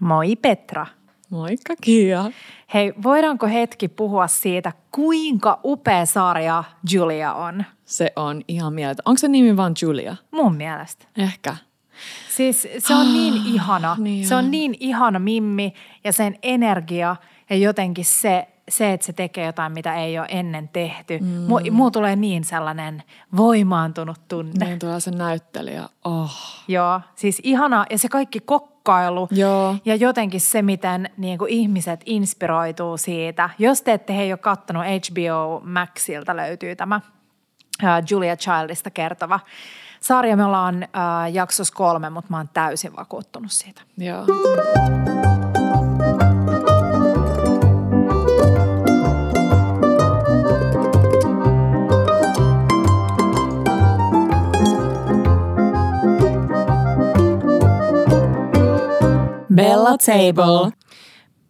Moi 0.00 0.36
Petra. 0.36 0.86
Moikka 1.30 1.74
Kia. 1.80 2.24
Hei, 2.74 2.94
voidaanko 3.02 3.46
hetki 3.46 3.88
puhua 3.88 4.26
siitä, 4.26 4.72
kuinka 4.94 5.60
upea 5.64 6.06
sarja 6.06 6.64
Julia 6.92 7.34
on? 7.34 7.64
Se 7.84 8.12
on 8.16 8.42
ihan 8.48 8.72
mieltä. 8.72 9.02
Onko 9.06 9.18
se 9.18 9.28
nimi 9.28 9.56
vaan 9.56 9.74
Julia? 9.82 10.16
Mun 10.30 10.54
mielestä. 10.54 11.04
Ehkä. 11.16 11.56
Siis 12.30 12.68
se 12.78 12.94
on 12.94 13.12
niin 13.12 13.34
ihana. 13.46 13.96
niin 13.98 14.26
se 14.26 14.34
on 14.34 14.50
niin 14.50 14.74
ihana 14.80 15.18
Mimmi 15.18 15.72
ja 16.04 16.12
sen 16.12 16.38
energia 16.42 17.16
ja 17.50 17.56
jotenkin 17.56 18.04
se, 18.04 18.48
se 18.68 18.92
että 18.92 19.06
se 19.06 19.12
tekee 19.12 19.46
jotain, 19.46 19.72
mitä 19.72 19.94
ei 19.94 20.18
ole 20.18 20.26
ennen 20.30 20.68
tehty. 20.68 21.18
Mm. 21.18 21.26
Muu, 21.26 21.60
muu 21.70 21.90
tulee 21.90 22.16
niin 22.16 22.44
sellainen 22.44 23.02
voimaantunut 23.36 24.28
tunne. 24.28 24.66
Niin 24.66 24.78
tulee 24.78 25.00
se 25.00 25.10
näyttelijä. 25.10 25.88
Oh. 26.04 26.36
Joo, 26.68 27.00
siis 27.14 27.40
ihana 27.42 27.86
ja 27.90 27.98
se 27.98 28.08
kaikki 28.08 28.40
kokkailu 28.88 29.28
Joo. 29.30 29.76
ja 29.84 29.94
jotenkin 29.94 30.40
se, 30.40 30.62
miten 30.62 31.10
niin 31.16 31.38
kuin 31.38 31.50
ihmiset 31.50 32.00
inspiroituu 32.06 32.96
siitä. 32.96 33.50
Jos 33.58 33.82
te 33.82 33.92
ette 33.92 34.16
hei 34.16 34.32
ole 34.32 34.38
kattonut 34.38 34.84
HBO 34.84 35.60
Maxilta 35.64 36.36
löytyy 36.36 36.76
tämä 36.76 37.00
Julia 38.10 38.36
Childista 38.36 38.90
kertova 38.90 39.40
sarja. 40.00 40.36
Me 40.36 40.44
ollaan 40.44 40.82
äh, 40.82 40.88
jaksossa 41.32 41.74
kolme, 41.74 42.10
mutta 42.10 42.30
mä 42.30 42.36
oon 42.36 42.48
täysin 42.54 42.96
vakuuttunut 42.96 43.52
siitä. 43.52 43.82
Joo. 43.98 44.24
Bella 59.62 59.96
Table. 59.98 60.72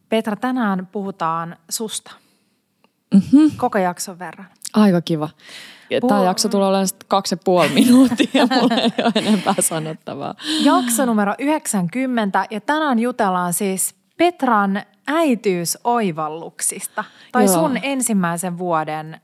Petra, 0.09 0.37
tänään 0.37 0.87
puhutaan 0.87 1.57
susta. 1.71 2.11
Mhm. 3.15 3.37
Mm-hmm. 3.37 3.51
Koko 3.57 3.79
jakson 3.79 4.19
verran. 4.19 4.47
Aika 4.75 5.01
kiva. 5.01 5.29
Tämä 6.09 6.21
Puh- 6.21 6.25
jakso 6.25 6.49
tulee 6.49 6.69
olemaan 6.69 6.89
sitten 6.89 7.09
kaksi 7.09 7.35
ja 7.35 7.39
puoli 7.45 7.69
minuuttia 7.69 8.47
mulla 8.55 8.75
ei 8.75 8.93
ole 9.05 9.13
enempää 9.15 9.55
sanottavaa. 9.61 10.35
Jakso 10.61 11.07
numero 11.07 11.35
90 11.39 12.47
ja 12.51 12.61
tänään 12.61 12.99
jutellaan 12.99 13.53
siis 13.53 13.95
Petran 14.17 14.83
äityysoivalluksista. 15.07 17.05
Tai 17.33 17.45
Joo. 17.45 17.55
sun 17.55 17.79
ensimmäisen 17.83 18.59
vuoden 18.59 19.21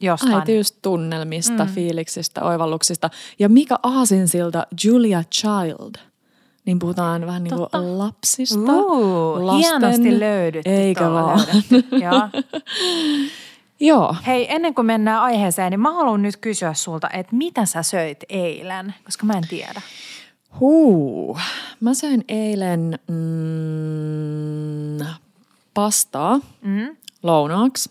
jostain. 0.00 0.34
Äitiystunnelmista, 0.34 1.64
mm. 1.64 1.70
fiiliksistä, 1.70 2.42
oivalluksista. 2.42 3.10
Ja 3.38 3.48
mikä 3.48 3.76
aasinsilta 3.82 4.66
Julia 4.84 5.22
Child. 5.34 6.09
Niin 6.70 6.78
puhutaan 6.78 7.26
vähän 7.26 7.44
niin 7.44 7.54
kuin 7.54 7.98
lapsista. 7.98 8.72
Uu, 8.72 9.56
hienosti 9.58 10.20
löydytty 10.20 10.70
Eikä 10.70 11.10
vaan. 11.10 11.40
Joo. 12.02 12.28
Joo. 13.90 14.16
Hei, 14.26 14.46
ennen 14.54 14.74
kuin 14.74 14.86
mennään 14.86 15.22
aiheeseen, 15.22 15.70
niin 15.70 15.80
mä 15.80 15.92
haluan 15.92 16.22
nyt 16.22 16.36
kysyä 16.36 16.74
sulta, 16.74 17.08
että 17.12 17.36
mitä 17.36 17.66
sä 17.66 17.82
söit 17.82 18.24
eilen, 18.28 18.94
koska 19.04 19.26
mä 19.26 19.32
en 19.32 19.48
tiedä. 19.48 19.80
Huu. 20.60 21.38
Mä 21.80 21.94
söin 21.94 22.24
eilen 22.28 22.98
mm, 23.08 25.06
pastaa 25.74 26.40
Mm? 26.62 26.96
lounaaksi. 27.22 27.90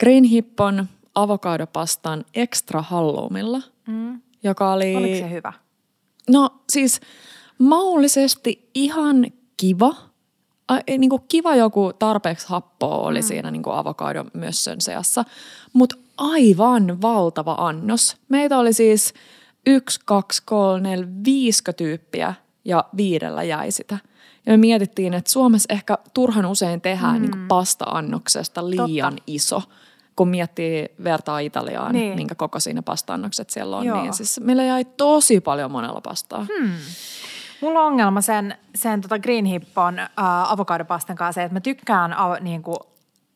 Green 0.00 0.24
Hippon 0.24 0.88
avokadopastan 1.14 2.24
extra 2.34 2.82
halloumilla, 2.82 3.60
Mm. 3.86 4.20
joka 4.42 4.72
oli... 4.72 4.96
Oliko 4.96 5.16
se 5.18 5.30
hyvä? 5.30 5.52
No 6.30 6.50
siis 6.72 7.00
maullisesti 7.58 8.70
ihan 8.74 9.26
kiva. 9.56 9.94
A, 10.68 10.78
niin 10.98 11.10
kuin 11.10 11.22
kiva 11.28 11.56
joku 11.56 11.92
tarpeeksi 11.98 12.48
happoa 12.48 12.96
oli 12.96 13.20
mm. 13.20 13.26
siinä 13.26 13.50
niin 13.50 13.62
kuin 13.62 13.76
avokadon 13.76 14.30
mössön 14.34 14.80
seassa. 14.80 15.24
Mutta 15.72 15.96
aivan 16.18 17.02
valtava 17.02 17.54
annos. 17.58 18.16
Meitä 18.28 18.58
oli 18.58 18.72
siis 18.72 19.14
yksi, 19.66 20.00
kaksi, 20.04 20.42
kolme, 20.44 20.88
neljä, 20.88 21.08
viisikö 21.24 21.72
tyyppiä 21.72 22.34
ja 22.64 22.84
viidellä 22.96 23.42
jäi 23.42 23.70
sitä. 23.70 23.98
Ja 24.46 24.52
me 24.52 24.56
mietittiin, 24.56 25.14
että 25.14 25.30
Suomessa 25.30 25.72
ehkä 25.72 25.98
turhan 26.14 26.46
usein 26.46 26.80
tehdään 26.80 27.14
mm. 27.14 27.20
niin 27.22 27.30
kuin 27.30 27.48
pasta-annoksesta 27.48 28.70
liian 28.70 29.12
Totta. 29.12 29.24
iso. 29.26 29.62
Kun 30.16 30.28
miettii 30.28 30.88
vertaa 31.04 31.38
Italiaan, 31.38 31.92
Niin. 31.92 32.14
minkä 32.16 32.34
kokoisia 32.34 32.74
ne 32.74 32.82
pasta-annokset 32.82 33.50
siellä 33.50 33.76
on, 33.76 33.86
Joo. 33.86 34.02
niin 34.02 34.14
siis 34.14 34.40
meillä 34.40 34.64
jäi 34.64 34.84
tosi 34.84 35.40
paljon 35.40 35.70
monella 35.70 36.00
pastaa. 36.00 36.46
Hmm. 36.58 36.70
Mulla 37.64 37.80
on 37.80 37.86
ongelma 37.86 38.20
sen, 38.20 38.58
sen 38.74 39.00
tota 39.00 39.18
Green 39.18 39.44
Hippon 39.44 39.98
äh, 39.98 40.08
avokadopastan 40.52 41.16
kanssa 41.16 41.42
että 41.42 41.54
mä 41.54 41.60
tykkään 41.60 42.12
av, 42.12 42.32
niinku 42.40 42.76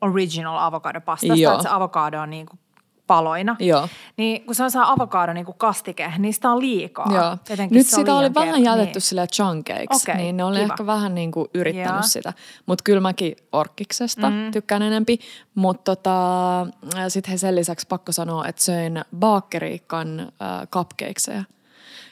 original 0.01 0.59
avokadopastasta, 0.59 1.35
Joo. 1.35 1.53
että 1.53 1.63
se 1.63 1.69
avokado 1.69 2.21
on 2.21 2.31
niinku 2.31 2.59
paloina. 3.07 3.57
Joo. 3.59 3.89
Niin 4.17 4.47
kun 4.47 4.55
se 4.55 4.65
on 4.65 4.71
se 4.71 4.79
avokado 4.83 5.33
niinku 5.33 5.53
kastike, 5.53 6.13
niin 6.19 6.35
sitä 6.35 6.51
on 6.51 6.61
liikaa. 6.61 7.07
Joo. 7.15 7.37
Jotenkin 7.51 7.77
Nyt 7.77 7.87
sitä 7.87 8.15
oli 8.15 8.35
vähän 8.35 8.55
ker- 8.55 8.65
jätetty 8.65 8.95
niin. 8.95 9.03
sille 9.03 9.27
chunkeiksi, 9.27 10.11
Okei, 10.11 10.23
niin 10.23 10.37
ne 10.37 10.45
oli 10.45 10.59
kiva. 10.59 10.73
ehkä 10.73 10.87
vähän 10.87 11.15
niin 11.15 11.31
kuin 11.31 11.49
yrittänyt 11.55 11.93
Joo. 11.93 12.03
sitä. 12.03 12.33
Mutta 12.67 12.83
kyllä 12.83 13.01
mäkin 13.01 13.37
orkkiksesta 13.53 14.31
mm. 14.31 14.51
tykkään 14.53 14.83
enempi. 14.83 15.19
Mutta 15.55 15.97
tota, 15.97 16.67
sitten 17.09 17.39
sen 17.39 17.57
lisäksi 17.57 17.87
pakko 17.89 18.13
sanoa, 18.13 18.47
että 18.47 18.63
söin 18.63 19.05
Baakeriikan 19.17 20.21
äh, 20.21 20.69
cupcakeseja. 20.73 21.45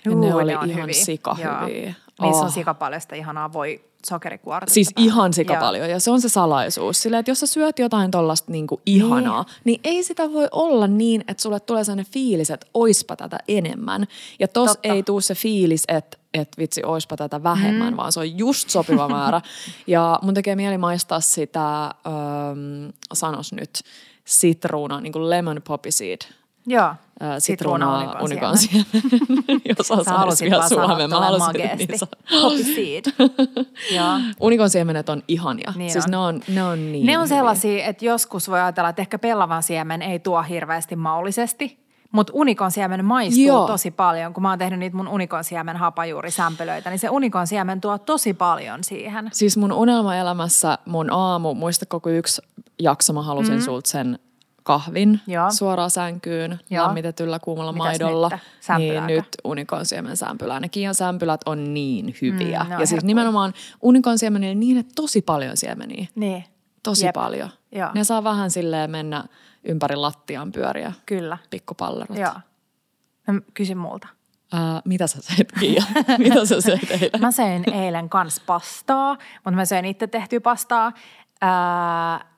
Ja 0.04 0.12
Juu, 0.12 0.20
ne 0.20 0.34
oli 0.34 0.54
on 0.54 0.70
ihan 0.70 0.82
hyviä. 0.82 1.04
sika 1.04 1.36
Joo. 1.38 1.94
Niissä 2.22 2.40
Oh. 2.40 2.44
on 2.44 2.52
sika 2.52 2.74
paljon 2.74 3.00
sitä 3.00 3.16
ihanaa 3.16 3.52
voi 3.52 3.84
sokerikuorta. 4.06 4.72
Siis 4.74 4.90
ihan 4.96 5.32
sika 5.32 5.54
Joo. 5.54 5.60
paljon 5.60 5.90
ja 5.90 6.00
se 6.00 6.10
on 6.10 6.20
se 6.20 6.28
salaisuus. 6.28 7.02
Sillä, 7.02 7.18
että 7.18 7.30
jos 7.30 7.40
sä 7.40 7.46
syöt 7.46 7.78
jotain 7.78 8.10
tollasta 8.10 8.52
niinku 8.52 8.80
ihanaa, 8.86 9.42
niin. 9.42 9.54
niin 9.64 9.80
ei 9.84 10.02
sitä 10.02 10.32
voi 10.32 10.48
olla 10.52 10.86
niin, 10.86 11.24
että 11.28 11.42
sulle 11.42 11.60
tulee 11.60 11.84
sellainen 11.84 12.12
fiilis, 12.12 12.50
että 12.50 12.66
oispa 12.74 13.16
tätä 13.16 13.38
enemmän. 13.48 14.06
Ja 14.38 14.48
tos 14.48 14.70
Totta. 14.70 14.88
ei 14.88 15.02
tuu 15.02 15.20
se 15.20 15.34
fiilis, 15.34 15.84
että 15.88 16.18
että 16.34 16.58
vitsi, 16.58 16.82
oispa 16.84 17.16
tätä 17.16 17.42
vähemmän, 17.42 17.92
mm. 17.92 17.96
vaan 17.96 18.12
se 18.12 18.20
on 18.20 18.38
just 18.38 18.70
sopiva 18.70 19.08
määrä. 19.18 19.40
Ja 19.86 20.18
mun 20.22 20.34
tekee 20.34 20.56
mieli 20.56 20.78
maistaa 20.78 21.20
sitä, 21.20 21.84
ähm, 21.84 22.88
sanos 23.12 23.52
nyt, 23.52 23.80
sitruuna, 24.24 25.00
niin 25.00 25.12
kuin 25.12 25.30
lemon 25.30 25.62
poppy 25.66 25.90
seed. 25.92 26.18
Joo. 26.66 26.94
Äh, 27.22 27.34
Sitruuna 27.38 28.00
sitruunaa 28.00 28.56
siemen. 28.56 29.60
Jos 29.78 29.90
osaisi 29.90 30.44
vielä 30.44 30.68
suomen. 30.68 31.10
Mä 31.10 31.20
halusin, 31.20 31.54
niin. 32.78 33.02
Unikon 34.40 34.70
siemenet 34.70 35.08
on 35.08 35.22
ihania. 35.28 35.72
Niin 35.76 35.90
siis 35.90 36.04
on. 36.04 36.10
ne 36.10 36.16
on, 36.16 36.40
ne 36.48 36.64
on 36.64 36.92
niin 36.92 37.06
Ne 37.06 37.18
on 37.18 37.24
hyviä. 37.24 37.36
sellaisia, 37.36 37.86
että 37.86 38.04
joskus 38.04 38.48
voi 38.50 38.60
ajatella, 38.60 38.88
että 38.88 39.02
ehkä 39.02 39.18
pellavan 39.18 39.62
siemen 39.62 40.02
ei 40.02 40.18
tuo 40.18 40.42
hirveästi 40.42 40.96
maullisesti, 40.96 41.78
mutta 42.12 42.32
unikon 42.36 42.70
siemen 42.70 43.04
maistuu 43.04 43.44
Joo. 43.44 43.66
Tosi 43.66 43.90
paljon. 43.90 44.34
Kun 44.34 44.42
mä 44.42 44.50
oon 44.50 44.58
tehnyt 44.58 44.78
niitä 44.78 44.96
mun 44.96 45.08
unikon 45.08 45.44
siemen 45.44 45.76
hapajuurisämpylöitä, 45.76 46.90
niin 46.90 46.98
se 46.98 47.10
unikon 47.10 47.46
siemen 47.46 47.80
tuo 47.80 47.98
tosi 47.98 48.34
paljon 48.34 48.84
siihen. 48.84 49.30
Siis 49.32 49.56
mun 49.56 49.72
unelmaelämässä 49.72 50.78
mun 50.86 51.12
aamu, 51.12 51.54
muistatko 51.54 52.00
kun 52.00 52.12
yksi 52.12 52.42
jakso 52.78 53.12
mä 53.12 53.22
halusin 53.22 53.54
mm. 53.54 53.60
sulta 53.60 53.90
sen 53.90 54.18
kahvin. 54.66 55.20
Joo. 55.26 55.50
suoraan 55.50 55.90
sänkyyn 55.90 56.58
Joo. 56.70 56.86
lämmitetyllä 56.86 57.38
kuumalla 57.38 57.72
Mitäs 57.72 57.84
maidolla. 57.84 58.30
Niin 58.78 59.06
nyt 59.06 59.24
unikonsiemen 59.44 60.16
sämpylää. 60.16 60.60
Ne 60.60 60.68
Kiian 60.68 60.94
sämpylät 60.94 61.40
on 61.46 61.74
niin 61.74 62.14
hyviä. 62.22 62.62
Mm, 62.62 62.68
ne 62.68 62.74
on 62.74 62.80
ja 62.80 62.86
siis 62.86 62.90
herkkuja. 62.90 63.06
nimenomaan 63.06 63.54
unikonsiemenillä 63.82 64.54
niin, 64.54 64.78
että 64.78 64.92
tosi 64.96 65.22
paljon 65.22 65.56
siemeniä. 65.56 66.06
Niin. 66.14 66.44
Tosi 66.82 67.06
Jep. 67.06 67.14
paljon. 67.14 67.50
Joo. 67.72 67.90
Ne 67.94 68.04
saa 68.04 68.24
vähän 68.24 68.50
silleen 68.50 68.90
mennä 68.90 69.24
ympäri 69.64 69.96
lattian 69.96 70.52
pyöriä. 70.52 70.92
Kyllä. 71.06 71.38
Pikkupallerot. 71.50 72.18
Joo. 72.18 72.34
No, 73.26 73.40
kysy 73.54 73.74
multa. 73.74 74.08
Ää, 74.52 74.82
mitä 74.84 75.06
sä 75.06 75.22
söit, 75.22 75.52
Kiia? 75.60 75.84
mitä 76.18 76.44
sä 76.44 76.60
söit 76.60 76.90
eilen? 76.90 77.20
Mä 77.20 77.32
söin 77.32 77.70
eilen 77.72 78.08
kans 78.08 78.40
pastaa, 78.40 79.16
mutta 79.34 79.50
mä 79.50 79.64
söin 79.64 79.84
itse 79.84 80.06
tehtyä 80.06 80.40
pastaa. 80.40 80.92
Ää, 81.40 82.35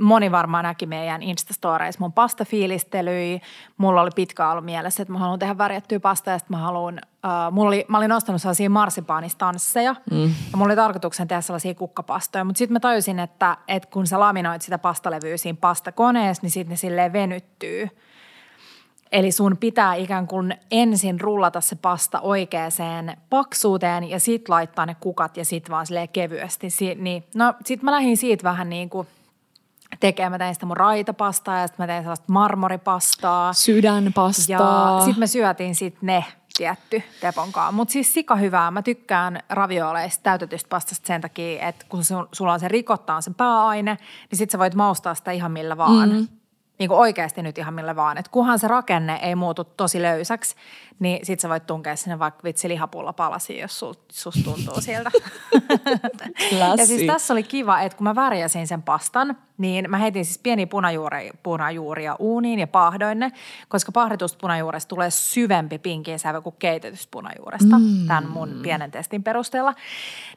moni 0.00 0.32
varmaan 0.32 0.64
näki 0.64 0.86
meidän 0.86 1.22
Instastoreissa 1.22 2.00
mun 2.00 2.12
pastafiilistelyjä. 2.12 3.40
Mulla 3.76 4.02
oli 4.02 4.10
pitkä 4.14 4.50
ollut 4.50 4.64
mielessä, 4.64 5.02
että 5.02 5.12
mä 5.12 5.18
haluan 5.18 5.38
tehdä 5.38 5.58
värjättyä 5.58 6.00
pastaa 6.00 6.34
ja 6.34 6.38
sitten 6.38 6.56
mä 6.56 6.62
haluan, 6.62 7.00
ää, 7.22 7.50
mulla 7.50 7.68
oli, 7.68 7.84
mä 7.88 7.98
olin 7.98 8.12
ostanut 8.12 8.42
sellaisia 8.42 8.70
marsipaanistansseja 8.70 9.96
mm. 10.10 10.22
ja 10.22 10.56
mulla 10.56 10.66
oli 10.66 10.76
tarkoituksen 10.76 11.28
tehdä 11.28 11.40
sellaisia 11.40 11.74
kukkapastoja, 11.74 12.44
mutta 12.44 12.58
sitten 12.58 12.72
mä 12.72 12.80
tajusin, 12.80 13.18
että, 13.18 13.56
että 13.68 13.88
kun 13.92 14.06
sä 14.06 14.20
laminoit 14.20 14.62
sitä 14.62 14.78
pastalevyä 14.78 15.36
siinä 15.36 15.58
pastakoneessa, 15.60 16.42
niin 16.42 16.50
sitten 16.50 16.70
ne 16.70 16.76
silleen 16.76 17.12
venyttyy. 17.12 17.88
Eli 19.12 19.32
sun 19.32 19.56
pitää 19.56 19.94
ikään 19.94 20.26
kuin 20.26 20.54
ensin 20.70 21.20
rullata 21.20 21.60
se 21.60 21.76
pasta 21.76 22.20
oikeaan 22.20 23.16
paksuuteen 23.30 24.10
ja 24.10 24.20
sit 24.20 24.48
laittaa 24.48 24.86
ne 24.86 24.96
kukat 25.00 25.36
ja 25.36 25.44
sit 25.44 25.70
vaan 25.70 25.86
silleen 25.86 26.08
kevyesti. 26.08 26.70
Si- 26.70 26.94
niin, 26.94 27.24
no 27.34 27.54
sit 27.64 27.82
mä 27.82 27.92
lähdin 27.92 28.16
siitä 28.16 28.44
vähän 28.44 28.70
niin 28.70 28.90
kuin 28.90 29.08
tekemään. 30.00 30.32
Mä 30.32 30.38
tein 30.38 30.54
sitä 30.54 30.66
mun 30.66 30.76
raitapastaa 30.76 31.58
ja 31.58 31.66
sitten 31.66 31.84
mä 31.84 31.86
tein 31.86 32.02
sellaista 32.02 32.32
marmoripastaa. 32.32 33.52
Sydänpastaa. 33.52 34.98
Ja 34.98 35.04
sitten 35.04 35.20
me 35.20 35.26
syötiin 35.26 35.74
sitten 35.74 36.06
ne 36.06 36.24
tietty 36.56 37.02
teponkaan. 37.20 37.74
Mutta 37.74 37.92
siis 37.92 38.14
sika 38.14 38.36
hyvää. 38.36 38.70
Mä 38.70 38.82
tykkään 38.82 39.40
ravioleista 39.48 40.22
täytetystä 40.22 40.68
pastasta 40.68 41.06
sen 41.06 41.20
takia, 41.20 41.68
että 41.68 41.86
kun 41.88 42.04
sun, 42.04 42.28
sulla 42.32 42.52
on 42.52 42.60
se 42.60 42.68
rikotta 42.68 43.14
on 43.14 43.22
se 43.22 43.30
pääaine, 43.36 43.98
niin 44.30 44.38
sit 44.38 44.50
sä 44.50 44.58
voit 44.58 44.74
maustaa 44.74 45.14
sitä 45.14 45.30
ihan 45.30 45.52
millä 45.52 45.76
vaan. 45.76 46.08
Mm 46.08 46.28
niin 46.78 46.88
kuin 46.88 46.98
oikeasti 46.98 47.42
nyt 47.42 47.58
ihan 47.58 47.74
millä 47.74 47.96
vaan. 47.96 48.18
Että 48.18 48.30
kunhan 48.30 48.58
se 48.58 48.68
rakenne 48.68 49.18
ei 49.22 49.34
muutu 49.34 49.64
tosi 49.64 50.02
löysäksi, 50.02 50.56
niin 50.98 51.26
sit 51.26 51.40
sä 51.40 51.48
voit 51.48 51.66
tunkea 51.66 51.96
sinne 51.96 52.18
vaikka 52.18 52.40
vitsi 52.44 52.68
lihapulla 52.68 53.12
palasi, 53.12 53.58
jos 53.58 53.78
sul, 53.78 53.94
susta 54.12 54.40
tuntuu 54.44 54.80
sieltä. 54.80 55.10
ja 56.76 56.86
siis 56.86 57.06
tässä 57.06 57.34
oli 57.34 57.42
kiva, 57.42 57.80
että 57.80 57.98
kun 57.98 58.04
mä 58.04 58.14
värjäsin 58.14 58.66
sen 58.66 58.82
pastan, 58.82 59.36
niin 59.58 59.90
mä 59.90 59.98
heitin 59.98 60.24
siis 60.24 60.38
pieniä 60.38 60.66
punajuuria, 60.66 61.32
punajuuria 61.42 62.16
uuniin 62.18 62.58
ja 62.58 62.66
paahdoin 62.66 63.18
ne, 63.18 63.32
koska 63.68 63.92
pahditusta 63.92 64.38
punajuuresta 64.40 64.88
tulee 64.88 65.10
syvempi 65.10 65.78
pinkin 65.78 66.18
sävy 66.18 66.40
kuin 66.40 66.56
keitetystä 66.58 67.10
punajuuresta, 67.10 67.78
mm. 67.78 68.06
tämän 68.06 68.30
mun 68.30 68.60
pienen 68.62 68.90
testin 68.90 69.22
perusteella. 69.22 69.74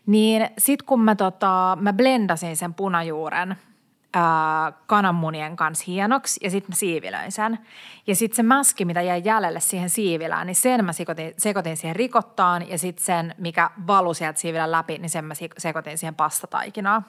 Niin 0.05 0.49
sit 0.57 0.83
kun 0.83 1.01
mä, 1.01 1.15
tota, 1.15 1.77
mä 1.81 1.93
blendasin 1.93 2.57
sen 2.57 2.73
punajuuren– 2.73 3.55
ää, 4.13 4.71
kananmunien 4.85 5.55
kanssa 5.55 5.85
hienoksi 5.87 6.39
ja 6.43 6.49
sitten 6.51 6.71
mä 6.71 6.75
siivilöin 6.75 7.31
sen. 7.31 7.59
Ja 8.07 8.15
sitten 8.15 8.35
se 8.35 8.43
mäski, 8.43 8.85
mitä 8.85 9.01
jäi 9.01 9.21
jäljelle 9.25 9.59
siihen 9.59 9.89
siivilään, 9.89 10.47
niin 10.47 10.55
sen 10.55 10.85
mä 10.85 10.93
sekoitin, 10.93 11.33
sekoitin 11.37 11.77
siihen 11.77 11.95
rikottaan 11.95 12.69
ja 12.69 12.77
sitten 12.77 13.05
sen, 13.05 13.35
mikä 13.37 13.69
valui 13.87 14.15
sieltä 14.15 14.39
siivilän 14.39 14.71
läpi, 14.71 14.97
niin 14.97 15.09
sen 15.09 15.25
mä 15.25 15.33
sekoitin 15.57 15.97
siihen 15.97 16.15
pastataikinaan. 16.15 17.05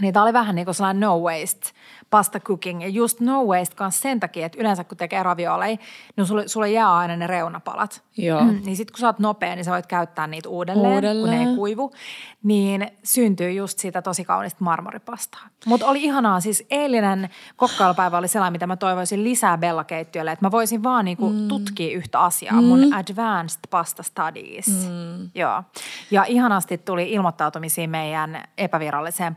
Niin 0.00 0.14
tämä 0.14 0.22
oli 0.22 0.32
vähän 0.32 0.54
niin 0.54 0.64
kuin 0.64 0.74
sellainen 0.74 1.00
no 1.00 1.18
waste 1.18 1.70
pasta 2.10 2.40
cooking. 2.40 2.82
Ja 2.82 2.88
just 2.88 3.20
no 3.20 3.44
waste 3.44 3.74
kanssa 3.74 4.02
sen 4.02 4.20
takia, 4.20 4.46
että 4.46 4.58
yleensä 4.60 4.84
kun 4.84 4.96
tekee 4.96 5.22
ravioleja, 5.22 5.76
niin 6.16 6.26
sulle, 6.26 6.48
sulle 6.48 6.70
jää 6.70 6.96
aina 6.96 7.16
ne 7.16 7.26
reunapalat. 7.26 8.02
Joo. 8.16 8.44
Mm, 8.44 8.60
niin 8.64 8.76
sitten 8.76 8.92
kun 8.92 9.00
sä 9.00 9.06
oot 9.06 9.18
nopea, 9.18 9.54
niin 9.54 9.64
sä 9.64 9.70
voit 9.70 9.86
käyttää 9.86 10.26
niitä 10.26 10.48
uudelleen, 10.48 10.94
uudelleen. 10.94 11.20
kun 11.20 11.30
ne 11.30 11.50
ei 11.50 11.56
kuivu. 11.56 11.92
Niin 12.42 12.88
syntyy 13.04 13.52
just 13.52 13.78
siitä 13.78 14.02
tosi 14.02 14.24
kaunista 14.24 14.64
marmoripastaa. 14.64 15.40
Mutta 15.66 15.86
oli 15.86 16.04
ihanaa, 16.04 16.40
siis 16.40 16.66
eilinen 16.70 17.28
kokkailupäivä 17.56 18.18
oli 18.18 18.28
sellainen, 18.28 18.52
mitä 18.52 18.66
mä 18.66 18.76
toivoisin 18.76 19.24
lisää 19.24 19.58
Bella-keittiölle. 19.58 20.32
Että 20.32 20.46
mä 20.46 20.50
voisin 20.50 20.82
vaan 20.82 21.04
niinku 21.04 21.30
mm. 21.30 21.48
tutkia 21.48 21.96
yhtä 21.96 22.20
asiaa, 22.20 22.60
mm. 22.60 22.64
mun 22.64 22.94
Advanced 22.94 23.60
Pasta 23.70 24.02
Studies. 24.02 24.66
Mm. 24.66 25.30
Joo. 25.34 25.62
Ja 26.10 26.24
ihanasti 26.24 26.78
tuli 26.78 27.12
ilmoittautumisia 27.12 27.88
meidän 27.88 28.42
epäviralliseen 28.58 29.34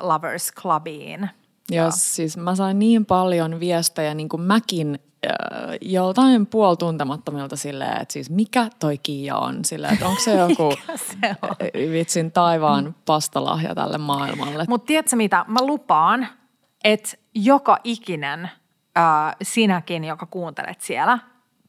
Lovers 0.00 0.52
Clubiin– 0.54 1.28
ja 1.70 1.90
siis 1.90 2.36
mä 2.36 2.54
sain 2.54 2.78
niin 2.78 3.06
paljon 3.06 3.60
viestejä, 3.60 4.14
niin 4.14 4.28
kuin 4.28 4.42
mäkin 4.42 4.98
äh, 5.26 5.32
joltain 5.80 6.46
puoltuntemattomilta 6.46 7.56
silleen, 7.56 8.02
että 8.02 8.12
siis 8.12 8.30
mikä 8.30 8.68
toi 8.78 8.98
Kiia 8.98 9.36
on? 9.36 9.64
Silleen, 9.64 9.92
että 9.92 10.08
onko 10.08 10.20
se 10.20 10.34
joku 10.48 10.72
se 10.96 11.36
on? 11.42 11.56
vitsin 11.92 12.32
taivaan 12.32 12.94
pastalahja 13.06 13.74
tälle 13.74 13.98
maailmalle? 13.98 14.64
Mutta 14.68 14.86
tiedätkö 14.86 15.16
mitä? 15.16 15.44
Mä 15.48 15.58
lupaan, 15.62 16.28
että 16.84 17.16
joka 17.34 17.78
ikinen 17.84 18.50
äh, 18.98 19.36
sinäkin, 19.42 20.04
joka 20.04 20.26
kuuntelet 20.26 20.80
siellä, 20.80 21.18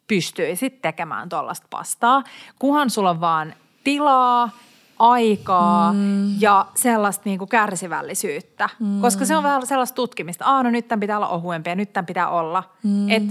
pystyisit 0.07 0.81
tekemään 0.81 1.29
tuollaista 1.29 1.67
pastaa, 1.69 2.23
kunhan 2.59 2.89
sulla 2.89 3.09
on 3.09 3.21
vaan 3.21 3.53
tilaa– 3.83 4.49
aikaa 4.99 5.93
mm. 5.93 6.41
ja 6.41 6.65
sellaista 6.75 7.21
niin 7.25 7.39
kuin 7.39 7.49
kärsivällisyyttä. 7.49 8.69
Mm. 8.79 9.01
Koska 9.01 9.25
se 9.25 9.37
on 9.37 9.43
vähän 9.43 9.67
sellaista 9.67 9.95
tutkimista. 9.95 10.45
Aa, 10.45 10.63
no 10.63 10.69
nyt 10.69 10.87
tämän 10.87 10.99
pitää 10.99 11.17
olla 11.17 11.27
ohuempi 11.27 11.69
ja 11.69 11.75
nyt 11.75 11.93
tämän 11.93 12.05
pitää 12.05 12.29
olla. 12.29 12.63
Mm. 12.83 13.09
Et 13.09 13.23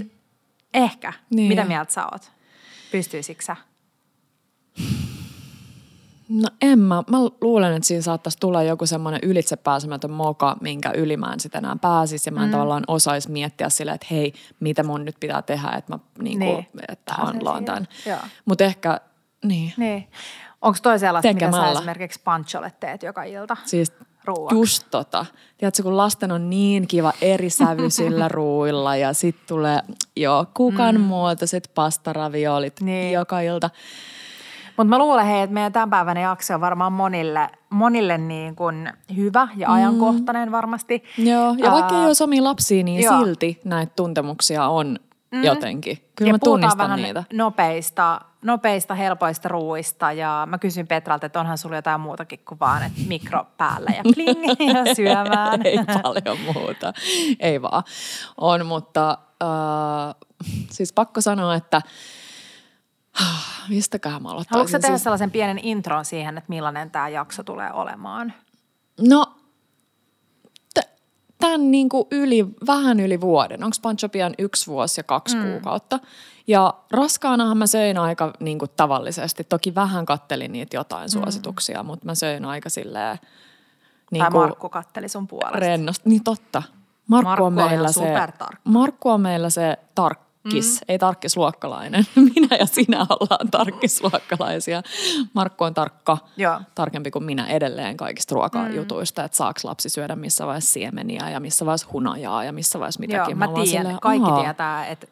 ehkä. 0.73 1.13
Niin. 1.29 1.47
Mitä 1.47 1.65
mieltä 1.65 1.93
sä 1.93 2.05
oot? 2.05 2.31
Pystyisikö 2.91 3.43
sä? 3.43 3.55
No 6.29 6.49
en 6.61 6.79
mä. 6.79 7.03
Mä 7.09 7.17
luulen, 7.41 7.73
että 7.73 7.87
siinä 7.87 8.01
saattaisi 8.01 8.37
tulla 8.39 8.63
joku 8.63 8.85
semmoinen 8.85 9.19
ylitsepääsemätön 9.23 10.11
moka, 10.11 10.57
minkä 10.61 10.91
yli 10.91 11.17
mä 11.17 11.33
en 11.33 11.39
sitten 11.39 11.65
enää 11.65 11.75
pääsisi. 11.81 12.27
Ja 12.27 12.31
mä 12.31 12.39
en 12.39 12.47
mm. 12.47 12.51
tavallaan 12.51 12.83
osaisi 12.87 13.31
miettiä 13.31 13.69
sillä, 13.69 13.93
että 13.93 14.07
hei, 14.11 14.33
mitä 14.59 14.83
mun 14.83 15.05
nyt 15.05 15.15
pitää 15.19 15.41
tehdä, 15.41 15.69
että 15.69 15.93
mä 15.93 15.99
niinku, 16.19 16.45
niin. 16.45 16.67
että 16.87 17.13
tämän. 17.15 17.87
Mutta 18.45 18.63
ehkä, 18.63 19.01
niin. 19.45 19.73
niin. 19.77 20.07
Onko 20.61 20.77
toi 20.83 20.99
sellaista, 20.99 21.33
Tekemällä. 21.33 21.57
mitä 21.57 21.73
sä 21.73 21.79
esimerkiksi 21.79 22.21
pancholle 22.23 22.73
teet 22.79 23.03
joka 23.03 23.23
ilta? 23.23 23.57
Siis 23.65 23.93
ruuaksi? 24.25 24.55
just 24.55 24.83
tota. 24.91 25.25
Tiedätkö, 25.57 25.83
kun 25.83 25.97
lasten 25.97 26.31
on 26.31 26.49
niin 26.49 26.87
kiva 26.87 27.13
eri 27.21 27.49
sävyisillä 27.49 28.27
ruuilla 28.39 28.95
ja 28.95 29.13
sitten 29.13 29.47
tulee 29.47 29.79
jo 30.15 30.45
kukan 30.53 30.95
mm. 30.95 31.01
muotoiset 31.01 31.71
pastaraviolit 31.75 32.81
niin. 32.81 33.13
joka 33.13 33.39
ilta. 33.39 33.69
Mutta 34.77 34.89
mä 34.89 34.97
luulen, 34.97 35.25
hei, 35.25 35.41
että 35.41 35.53
meidän 35.53 35.73
tämänpäiväinen 35.73 36.23
jakso 36.23 36.53
on 36.53 36.61
varmaan 36.61 36.93
monille, 36.93 37.49
monille 37.69 38.17
niin 38.17 38.55
kuin 38.55 38.93
hyvä 39.15 39.47
ja 39.55 39.67
mm. 39.67 39.73
ajankohtainen 39.73 40.51
varmasti. 40.51 41.03
Joo, 41.17 41.55
ja 41.57 41.71
vaikka 41.71 41.95
ei 41.95 42.05
ole 42.05 42.13
omia 42.23 42.43
lapsia, 42.43 42.83
niin 42.83 43.03
joo. 43.03 43.19
silti 43.19 43.61
näitä 43.63 43.93
tuntemuksia 43.95 44.67
on 44.67 44.99
mm. 45.31 45.43
jotenkin. 45.43 45.97
Kyllä 46.15 46.29
ja 46.29 46.33
mä 46.33 46.39
tunnistan 46.39 46.77
vähän 46.77 47.01
niitä. 47.01 47.23
nopeista 47.33 48.21
nopeista, 48.41 48.95
helpoista 48.95 49.49
ruuista 49.49 50.11
ja 50.11 50.47
mä 50.49 50.57
kysyn 50.57 50.87
Petralta, 50.87 51.25
että 51.25 51.39
onhan 51.39 51.57
sulla 51.57 51.75
jotain 51.75 52.01
muutakin 52.01 52.39
kuin 52.47 52.59
vaan, 52.59 52.83
että 52.83 53.01
mikro 53.07 53.45
päällä 53.57 53.91
ja 53.97 54.03
pling 54.15 54.43
ja 54.73 54.95
syömään. 54.95 55.61
Ei 55.65 55.79
paljon 56.03 56.37
muuta, 56.53 56.93
ei 57.39 57.61
vaan. 57.61 57.83
On, 58.37 58.65
mutta 58.65 59.17
äh, 59.43 60.15
siis 60.69 60.93
pakko 60.93 61.21
sanoa, 61.21 61.55
että 61.55 61.81
mistäköhän 63.69 64.23
mä 64.23 64.29
aloittaisin. 64.29 64.55
Haluatko 64.55 64.79
tehdä 64.79 64.97
siis... 64.97 65.03
sellaisen 65.03 65.31
pienen 65.31 65.59
intron 65.61 66.05
siihen, 66.05 66.37
että 66.37 66.49
millainen 66.49 66.91
tämä 66.91 67.09
jakso 67.09 67.43
tulee 67.43 67.71
olemaan? 67.73 68.33
No 69.07 69.36
tämän 71.39 71.71
niin 71.71 71.89
kuin 71.89 72.07
yli, 72.11 72.45
vähän 72.67 72.99
yli 72.99 73.21
vuoden. 73.21 73.63
Onko 73.63 73.77
Pancho 73.81 74.09
pian 74.09 74.33
yksi 74.37 74.67
vuosi 74.67 74.99
ja 74.99 75.03
kaksi 75.03 75.35
mm. 75.35 75.43
kuukautta? 75.43 75.99
Ja 76.47 76.73
raskaanahan 76.91 77.57
mä 77.57 77.67
söin 77.67 77.97
aika 77.97 78.33
niin 78.39 78.59
kuin 78.59 78.71
tavallisesti. 78.75 79.43
Toki 79.43 79.75
vähän 79.75 80.05
kattelin 80.05 80.51
niitä 80.51 80.77
jotain 80.77 81.05
mm. 81.05 81.09
suosituksia, 81.09 81.83
mutta 81.83 82.05
mä 82.05 82.15
söin 82.15 82.45
aika 82.45 82.69
silleen... 82.69 83.17
Niin 84.11 84.21
tai 84.23 84.31
Markku 84.31 84.69
katteli 84.69 85.09
sun 85.09 85.27
puolesta. 85.27 85.59
Rennosti. 85.59 86.09
Niin 86.09 86.23
totta. 86.23 86.63
Markku, 87.07 87.29
Markku 87.29 87.43
on 87.43 87.53
meillä 87.53 87.91
se, 87.91 88.13
Markku 88.63 89.09
on 89.09 89.21
meillä 89.21 89.49
se 89.49 89.77
tarkka 89.95 90.26
tarkkis, 90.47 90.81
mm. 90.81 90.85
ei 90.87 90.99
tarkkisluokkalainen. 90.99 92.05
Minä 92.35 92.57
ja 92.59 92.65
sinä 92.65 93.05
ollaan 93.09 93.51
tarkkisluokkalaisia. 93.51 94.81
Markku 95.33 95.63
on 95.63 95.73
tarkka, 95.73 96.17
Joo. 96.37 96.61
tarkempi 96.75 97.11
kuin 97.11 97.25
minä 97.25 97.47
edelleen 97.47 97.97
kaikista 97.97 98.35
ruokajutuista, 98.35 99.21
mm. 99.21 99.25
että 99.25 99.37
saaks 99.37 99.63
lapsi 99.63 99.89
syödä 99.89 100.15
missä 100.15 100.45
vaiheessa 100.45 100.73
siemeniä 100.73 101.29
ja 101.29 101.39
missä 101.39 101.65
vaiheessa 101.65 101.87
hunajaa 101.93 102.43
ja 102.43 102.51
missä 102.53 102.79
vaiheessa 102.79 102.99
mitäkin. 102.99 103.31
Joo, 103.31 103.35
mä, 103.37 103.47
mä 103.47 103.53
tiedän, 103.53 103.67
silleen, 103.67 103.99
kaikki 103.99 104.31
tietää, 104.41 104.85
että 104.85 105.07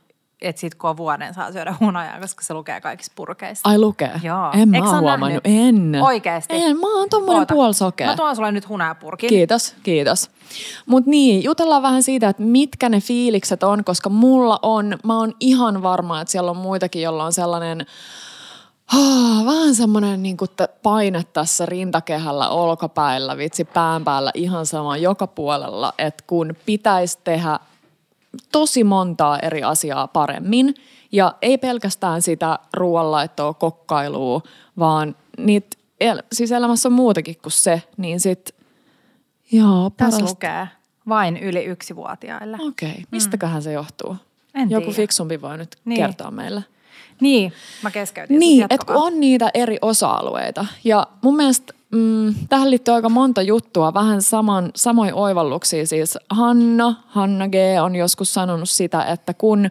että 0.48 0.60
sit 0.60 0.76
kun 0.76 0.90
on 0.90 0.98
vuoden 0.98 1.34
saa 1.34 1.52
syödä 1.52 1.76
hunajaa, 1.80 2.20
koska 2.20 2.44
se 2.44 2.54
lukee 2.54 2.82
kaikissa 2.82 3.12
purkeissa. 3.16 3.70
Ai 3.70 3.78
lukee? 3.78 4.12
Joo. 4.24 4.52
En 4.54 4.70
mä 4.70 5.00
huomannut. 5.00 5.42
En. 5.44 5.98
Oikeesti? 6.02 6.54
En, 6.56 6.78
mä 6.78 6.98
oon 6.98 7.10
tommonen 7.10 7.48
puolsokea. 7.48 8.08
Mä 8.08 8.16
tuon 8.16 8.36
sulle 8.36 8.52
nyt 8.52 8.70
hunajapurkin. 8.70 9.30
Kiitos, 9.30 9.76
kiitos. 9.84 10.30
Mut 10.86 11.06
niin, 11.06 11.44
jutellaan 11.44 11.82
vähän 11.82 12.04
siitä, 12.04 12.30
että 12.30 12.44
mitkä 12.44 12.90
ne 12.90 13.00
fiilikset 13.02 13.64
on, 13.64 13.84
koska 13.84 14.10
mulla 14.10 14.60
on, 14.62 14.98
mä 15.04 15.18
oon 15.18 15.34
ihan 15.40 15.84
varma, 15.84 16.22
että 16.22 16.32
siellä 16.32 16.52
on 16.52 16.58
muitakin, 16.58 17.02
jolla 17.02 17.26
on 17.26 17.34
sellainen 17.34 17.86
Oh, 18.94 19.46
vähän 19.46 19.76
semmoinen 19.76 20.24
niin 20.24 20.38
paine 20.84 21.24
tässä 21.34 21.66
rintakehällä, 21.66 22.50
olkapäillä, 22.50 23.38
vitsi 23.38 23.66
pään 23.66 24.04
päällä, 24.04 24.32
ihan 24.34 24.66
sama 24.66 24.98
joka 24.98 25.28
puolella, 25.28 25.94
että 25.98 26.24
kun 26.28 26.56
pitäisi 26.66 27.20
tehdä 27.24 27.60
tosi 28.52 28.84
montaa 28.84 29.40
eri 29.40 29.64
asiaa 29.64 30.08
paremmin. 30.08 30.76
Ja 31.12 31.36
ei 31.42 31.58
pelkästään 31.58 32.22
sitä 32.22 32.60
ruoanlaittoa, 32.74 33.54
kokkailua, 33.54 34.42
vaan 34.80 35.16
niitä, 35.38 35.78
el- 36.00 36.24
siis 36.34 36.52
elämässä 36.52 36.90
on 36.90 36.94
muutakin 36.94 37.38
kuin 37.42 37.54
se, 37.54 37.82
niin 37.98 38.20
sit, 38.20 38.56
joo, 39.52 39.90
parasta. 39.90 40.20
Tässä 40.20 40.26
lukee 40.26 40.68
vain 41.10 41.38
yli 41.38 41.66
yksivuotiaille. 41.66 42.58
Okei, 42.68 42.90
okay. 42.90 43.04
mistäköhän 43.12 43.62
mm. 43.62 43.64
se 43.64 43.72
johtuu? 43.72 44.16
En 44.54 44.70
Joku 44.70 44.86
tiedä. 44.86 44.96
fiksumpi 44.96 45.42
voi 45.42 45.58
nyt 45.58 45.76
niin. 45.86 46.02
kertoa 46.02 46.32
meille. 46.32 46.64
Niin, 47.22 47.54
mä 47.84 47.92
keskeytin. 47.92 48.40
Niin, 48.40 48.66
että 48.70 48.86
kun 48.86 48.96
on 48.96 49.20
niitä 49.20 49.52
eri 49.54 49.78
osa-alueita. 49.82 50.66
Ja 50.84 51.08
mun 51.22 51.36
mielestä 51.36 51.74
mm, 51.92 52.36
tähän 52.50 52.70
liittyy 52.70 52.94
aika 52.94 53.10
monta 53.10 53.42
juttua, 53.42 53.94
vähän 53.94 54.22
saman, 54.22 54.72
samoin 54.76 55.14
oivalluksia. 55.14 55.88
Siis 55.88 56.18
Hanna, 56.30 56.96
Hanna 57.08 57.48
G. 57.48 57.54
on 57.82 57.96
joskus 57.96 58.34
sanonut 58.34 58.70
sitä, 58.70 59.04
että 59.06 59.34
kun 59.34 59.70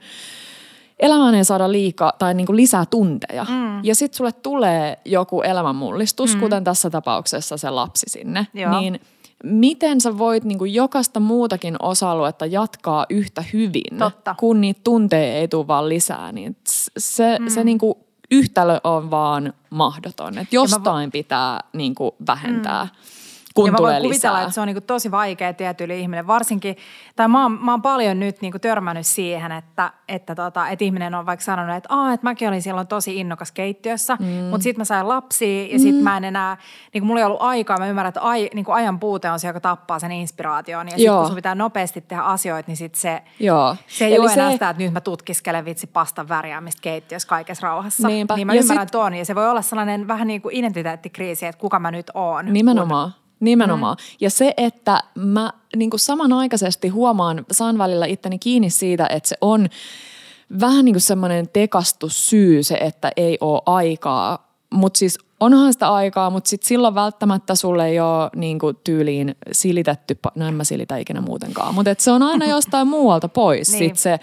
elämään 1.00 1.34
ei 1.34 1.44
saada 1.44 1.72
liikaa 1.72 2.12
tai 2.18 2.34
niin 2.34 2.46
kuin 2.46 2.56
lisää 2.56 2.86
tunteja. 2.86 3.46
Mm. 3.48 3.84
Ja 3.84 3.94
sitten 3.94 4.16
sulle 4.16 4.32
tulee 4.32 4.98
joku 5.04 5.42
elämänmullistus, 5.42 6.34
mm. 6.34 6.40
kuten 6.40 6.64
tässä 6.64 6.90
tapauksessa 6.90 7.56
se 7.56 7.70
lapsi 7.70 8.06
sinne. 8.08 8.46
Joo. 8.54 8.80
Niin 8.80 9.00
miten 9.44 10.00
sä 10.00 10.18
voit 10.18 10.44
niin 10.44 10.58
kuin 10.58 10.74
jokaista 10.74 11.20
muutakin 11.20 11.76
osa-aluetta 11.82 12.46
jatkaa 12.46 13.06
yhtä 13.10 13.44
hyvin, 13.52 13.98
Totta. 13.98 14.34
kun 14.38 14.60
niitä 14.60 14.80
tunteja 14.84 15.34
ei 15.34 15.48
tule 15.48 15.66
vaan 15.66 15.88
lisää. 15.88 16.32
Niin 16.32 16.56
se, 16.98 17.38
mm. 17.38 17.48
se 17.48 17.64
niin 17.64 17.78
kuin 17.78 17.94
yhtälö 18.34 18.80
on 18.84 19.10
vaan 19.10 19.52
mahdoton. 19.70 20.38
Että 20.38 20.54
jostain 20.56 21.12
pitää 21.12 21.60
niin 21.72 21.94
kuin, 21.94 22.12
vähentää. 22.26 22.84
Mm 22.84 22.90
kun 23.54 23.66
ja 23.66 23.72
mä 23.72 23.78
voin 23.78 24.02
kuvitella, 24.02 24.34
lisää. 24.34 24.42
että 24.42 24.54
se 24.54 24.60
on 24.60 24.66
niinku 24.66 24.80
tosi 24.80 25.10
vaikea 25.10 25.54
tietyille 25.54 25.96
ihmille. 25.96 26.26
Varsinkin, 26.26 26.76
tai 27.16 27.28
mä 27.28 27.42
oon, 27.42 27.52
mä 27.52 27.70
oon 27.70 27.82
paljon 27.82 28.20
nyt 28.20 28.40
niinku 28.40 28.58
törmännyt 28.58 29.06
siihen, 29.06 29.52
että, 29.52 29.92
että, 30.08 30.34
tota, 30.34 30.68
että 30.68 30.84
ihminen 30.84 31.14
on 31.14 31.26
vaikka 31.26 31.44
sanonut, 31.44 31.76
että, 31.76 31.88
Aa, 31.94 32.12
että 32.12 32.24
mäkin 32.24 32.48
olin 32.48 32.62
silloin 32.62 32.86
tosi 32.86 33.16
innokas 33.20 33.52
keittiössä, 33.52 34.16
mm. 34.20 34.26
mutta 34.26 34.62
sitten 34.62 34.80
mä 34.80 34.84
sain 34.84 35.08
lapsia 35.08 35.66
ja 35.72 35.78
sitten 35.78 36.00
mm. 36.00 36.04
mä 36.04 36.16
en 36.16 36.24
enää, 36.24 36.56
niin 36.92 37.00
kuin 37.02 37.06
mulla 37.06 37.20
ei 37.20 37.26
ollut 37.26 37.42
aikaa, 37.42 37.78
mä 37.78 37.86
ymmärrän, 37.86 38.08
että 38.08 38.20
ai, 38.20 38.50
niin 38.54 38.64
kuin 38.64 38.74
ajan 38.74 39.00
puute 39.00 39.30
on 39.30 39.40
se, 39.40 39.46
joka 39.46 39.60
tappaa 39.60 39.98
sen 39.98 40.12
inspiraation. 40.12 40.86
Ja 40.86 40.96
sitten 40.96 41.14
kun 41.14 41.26
sun 41.26 41.34
pitää 41.34 41.54
nopeasti 41.54 42.00
tehdä 42.00 42.22
asioita, 42.22 42.70
niin 42.70 42.76
sitten 42.76 43.00
se, 43.00 43.22
Joo. 43.40 43.76
se 43.86 44.04
ei 44.04 44.14
Eli 44.14 44.18
ole 44.18 44.32
enää 44.32 44.48
se... 44.48 44.52
sitä, 44.52 44.70
että 44.70 44.82
nyt 44.82 44.92
mä 44.92 45.00
tutkiskelen 45.00 45.64
vitsi 45.64 45.86
pastan 45.86 46.28
värjäämistä 46.28 46.82
keittiössä 46.82 47.28
kaikessa 47.28 47.66
rauhassa. 47.66 48.08
Niinpä. 48.08 48.36
Niin 48.36 48.46
mä 48.46 48.54
ja 48.54 48.60
ymmärrän 48.60 48.86
sit... 48.86 48.92
tuon, 48.92 49.14
ja 49.14 49.24
se 49.24 49.34
voi 49.34 49.50
olla 49.50 49.62
sellainen 49.62 50.08
vähän 50.08 50.26
niin 50.26 50.42
kuin 50.42 50.56
identiteettikriisi, 50.56 51.46
että 51.46 51.60
kuka 51.60 51.78
mä 51.78 51.90
nyt 51.90 52.10
oon. 52.14 52.52
Nimenomaan. 52.52 53.12
Kun 53.12 53.23
Nimenomaan. 53.44 53.96
Mm. 54.00 54.16
Ja 54.20 54.30
se, 54.30 54.54
että 54.56 55.02
mä 55.14 55.52
niin 55.76 55.90
kuin 55.90 56.00
samanaikaisesti 56.00 56.88
huomaan, 56.88 57.46
saan 57.50 57.78
välillä 57.78 58.06
itteni 58.06 58.38
kiinni 58.38 58.70
siitä, 58.70 59.06
että 59.10 59.28
se 59.28 59.36
on 59.40 59.68
vähän 60.60 60.84
niin 60.84 60.94
kuin 60.94 61.00
semmoinen 61.00 61.48
tekastus 61.52 62.30
syy 62.30 62.62
se, 62.62 62.74
että 62.74 63.12
ei 63.16 63.38
ole 63.40 63.62
aikaa. 63.66 64.54
Mutta 64.70 64.98
siis 64.98 65.18
onhan 65.40 65.72
sitä 65.72 65.92
aikaa, 65.92 66.30
mutta 66.30 66.48
sitten 66.48 66.68
silloin 66.68 66.94
välttämättä 66.94 67.54
sulle 67.54 67.88
ei 67.88 68.00
ole 68.00 68.30
niin 68.36 68.58
kuin 68.58 68.76
tyyliin 68.84 69.36
silitetty, 69.52 70.18
no 70.34 70.48
en 70.48 70.54
mä 70.54 70.64
silitä 70.64 70.96
ikinä 70.96 71.20
muutenkaan, 71.20 71.74
mutta 71.74 71.94
se 71.98 72.10
on 72.10 72.22
aina 72.22 72.46
jostain 72.46 72.88
muualta 72.96 73.28
pois 73.28 73.72
niin. 73.72 73.78
sit 73.78 73.96
se 73.98 74.20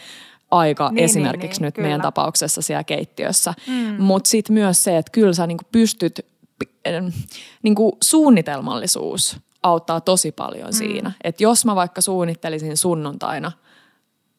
aika 0.52 0.90
niin, 0.92 1.04
esimerkiksi 1.04 1.48
niin, 1.48 1.62
niin, 1.62 1.66
nyt 1.66 1.76
kyllä. 1.76 1.86
meidän 1.86 2.02
tapauksessa 2.02 2.62
siellä 2.62 2.84
keittiössä. 2.84 3.54
Mm. 3.68 4.04
Mutta 4.04 4.30
sitten 4.30 4.54
myös 4.54 4.84
se, 4.84 4.98
että 4.98 5.12
kyllä 5.12 5.34
sä 5.34 5.48
niin 5.48 5.58
kuin 5.58 5.68
pystyt 5.72 6.26
niin 7.64 7.76
kuin 7.76 7.92
suunnitelmallisuus 8.04 9.38
auttaa 9.64 10.02
tosi 10.02 10.32
paljon 10.32 10.70
mm. 10.70 10.74
siinä. 10.74 11.12
Että 11.24 11.44
jos 11.44 11.66
mä 11.66 11.76
vaikka 11.76 12.02
suunnittelisin 12.02 12.78
sunnuntaina, 12.78 13.52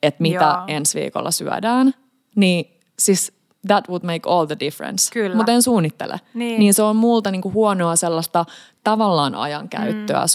että 0.03 0.23
mitä 0.23 0.45
Joo. 0.45 0.65
ensi 0.67 1.01
viikolla 1.01 1.31
syödään, 1.31 1.95
niin 2.37 2.81
siis 2.99 3.33
that 3.67 3.89
would 3.89 4.03
make 4.05 4.31
all 4.31 4.47
the 4.47 4.57
difference. 4.61 5.11
Mutta 5.37 5.53
en 5.53 5.63
suunnittele. 5.63 6.21
Niin. 6.35 6.59
niin 6.59 6.75
se 6.75 6.83
on 6.83 6.97
multa 6.97 7.31
niinku 7.31 7.53
huonoa 7.53 7.97
sellaista 7.97 8.45
tavallaan 8.85 9.35
ajankäyttöä 9.35 10.21
mm. 10.21 10.29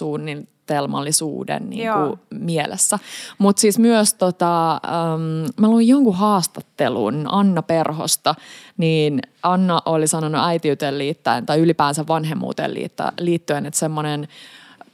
Suunnitelmallisuuden 0.68 1.70
niinku 1.70 2.20
mielessä. 2.30 3.00
Mutta 3.38 3.60
siis 3.60 3.80
myös 3.80 4.14
tota, 4.14 4.82
um, 5.14 5.22
mä 5.58 5.68
luin 5.68 5.88
jonkun 5.88 6.16
haastattelun 6.16 7.26
Anna 7.32 7.62
Perhosta, 7.62 8.36
niin 8.78 9.22
Anna 9.44 9.82
oli 9.86 10.08
sanonut 10.08 10.42
äitiyteen 10.44 10.98
liittäen 10.98 11.46
tai 11.46 11.60
ylipäänsä 11.60 12.08
vanhemmuuteen 12.08 12.72
liittyen, 13.20 13.66
että 13.66 13.80
semmoinen– 13.80 14.28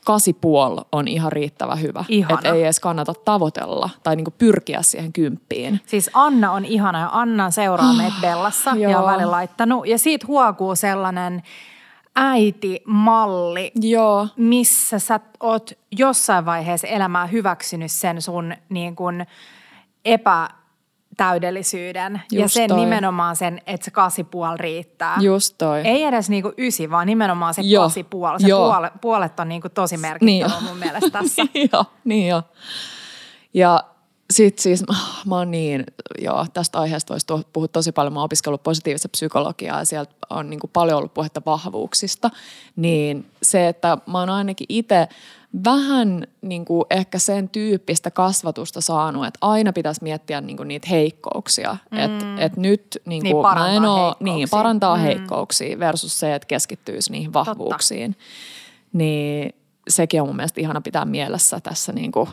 kasipuol 0.06 0.77
on 0.92 1.08
ihan 1.08 1.32
riittävä 1.32 1.75
hyvä. 1.75 2.06
Että 2.34 2.50
ei 2.50 2.63
edes 2.63 2.80
kannata 2.80 3.13
tavoitella 3.13 3.89
tai 4.03 4.15
niinku 4.15 4.34
pyrkiä 4.38 4.82
siihen 4.82 5.13
kymppiin. 5.13 5.80
Siis 5.86 6.10
Anna 6.13 6.51
on 6.51 6.65
ihana 6.65 7.00
ja 7.00 7.10
Anna 7.12 7.51
seuraa 7.51 7.94
meitä 7.94 8.15
Bellassa 8.22 8.72
ja 8.75 9.00
on 9.00 9.06
välillä 9.06 9.32
laittanut. 9.32 9.88
Ja 9.88 9.98
siitä 9.98 10.27
huokuu 10.27 10.75
sellainen 10.75 11.44
äitimalli, 12.15 13.72
Joo. 13.75 14.27
missä 14.38 15.00
sä 15.00 15.20
oot 15.39 15.72
jossain 15.91 16.46
vaiheessa 16.46 16.88
elämää 16.88 17.25
hyväksynyt 17.27 17.91
sen 17.91 18.22
sun 18.22 18.53
niin 18.70 18.96
kun 18.96 19.25
epä 20.05 20.50
täydellisyyden 21.17 22.22
Just 22.32 22.41
ja 22.41 22.50
sen 22.50 22.67
toi. 22.67 22.79
nimenomaan 22.79 23.36
sen, 23.36 23.62
että 23.67 23.86
se 23.86 23.91
kasi 23.91 24.24
puoli 24.24 24.58
riittää. 24.58 25.17
Just 25.22 25.55
toi. 25.58 25.82
Ei 25.82 26.03
edes 26.03 26.29
niinku 26.29 26.53
ysi, 26.58 26.89
vaan 26.89 27.08
nimenomaan 27.08 27.53
se 27.53 27.62
jo. 27.62 27.82
kasi 27.82 28.03
puoli. 28.03 28.39
Se 28.39 28.48
puole, 28.48 28.91
puolet 29.01 29.39
on 29.39 29.50
niinku 29.50 29.70
tosi 29.70 29.98
merkittävä 29.98 30.55
niin 30.55 30.63
mun 30.70 30.77
mielestä 30.77 31.10
tässä. 31.10 31.43
niin 31.53 31.70
joo, 31.74 31.86
niin 32.03 32.27
jo. 32.27 32.43
Ja 33.53 33.84
sitten 34.32 34.63
siis 34.63 34.84
mä 35.25 35.38
oon 35.38 35.51
niin, 35.51 35.84
joo, 36.22 36.46
tästä 36.53 36.80
aiheesta 36.80 37.13
olisi 37.13 37.27
puhut 37.53 37.72
tosi 37.72 37.92
paljon. 37.92 38.13
Mä 38.13 38.20
oon 38.20 38.25
opiskellut 38.25 38.63
positiivista 38.63 39.10
psykologiaa 39.10 39.80
ja 39.80 39.86
sieltä 39.86 40.12
on 40.30 40.50
niin 40.50 40.60
paljon 40.74 40.98
ollut 40.98 41.13
puhetta 41.13 41.42
vahvuuksista. 41.46 42.30
Niin 42.75 43.25
se, 43.42 43.68
että 43.68 43.98
mä 44.08 44.20
oon 44.20 44.30
ainakin 44.30 44.65
itse 44.70 45.08
vähän 45.65 46.27
niin 46.42 46.65
kuin 46.65 46.86
ehkä 46.89 47.20
sen 47.20 47.50
tyyppistä 47.50 48.12
kasvatusta 48.12 48.82
saanut, 48.82 49.25
että 49.25 49.38
aina 49.42 49.74
pitäisi 49.74 50.03
miettiä 50.03 50.42
niin 50.42 50.58
kuin 50.58 50.68
niitä 50.68 50.88
heikkouksia. 50.89 51.77
Mm. 51.92 51.98
Että 51.98 52.25
et 52.38 52.58
nyt 52.58 53.01
niin 53.06 53.22
kuin, 53.22 53.34
niin, 53.34 53.56
mä 53.60 53.74
en 53.75 53.86
oo, 53.86 54.15
niin, 54.20 54.48
parantaa 54.51 54.96
mm. 54.98 55.01
heikkouksia 55.01 55.80
versus 55.80 56.20
se, 56.20 56.36
että 56.36 56.46
keskittyisi 56.46 57.12
niihin 57.12 57.34
vahvuuksiin. 57.34 58.13
Totta. 58.13 58.25
Niin 58.94 59.56
sekin 59.88 60.22
on 60.22 60.27
mun 60.27 60.36
mielestä 60.36 60.62
ihana 60.62 60.82
pitää 60.82 61.06
mielessä 61.06 61.60
tässä 61.60 61.92
niin 61.94 62.12
kuin 62.12 62.30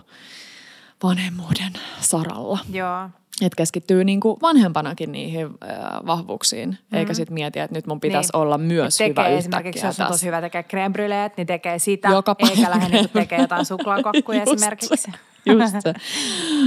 vanhemmuuden 1.02 1.73
saralla. 2.00 2.59
Joo. 2.73 3.09
Että 3.42 3.57
keskittyy 3.57 4.04
niin 4.04 4.21
kuin 4.21 4.40
vanhempanakin 4.42 5.12
niihin 5.12 5.47
äh, 5.47 5.50
vahvuuksiin, 6.07 6.69
mm. 6.71 6.99
eikä 6.99 7.14
sitten 7.14 7.35
mieti, 7.35 7.59
että 7.59 7.76
nyt 7.76 7.87
mun 7.87 8.00
pitäisi 8.00 8.30
niin. 8.35 8.42
olla 8.42 8.59
myös 8.59 8.97
tekee 8.97 9.25
hyvä 9.25 9.38
esimerkiksi, 9.38 9.87
jos 9.87 10.00
on 10.00 10.07
tosi 10.07 10.26
hyvä 10.26 10.40
tekee 10.40 10.64
brûlée, 10.73 11.33
niin 11.37 11.47
tekee 11.47 11.78
sitä, 11.78 12.09
Joka 12.09 12.37
eikä 12.38 12.71
lähde 12.71 12.97
niin 12.97 13.11
tekee 13.11 13.38
jotain 13.38 13.64
suklaakokkuja 13.66 14.42
esimerkiksi. 14.52 15.12
Just 15.47 15.75
se. 15.80 15.92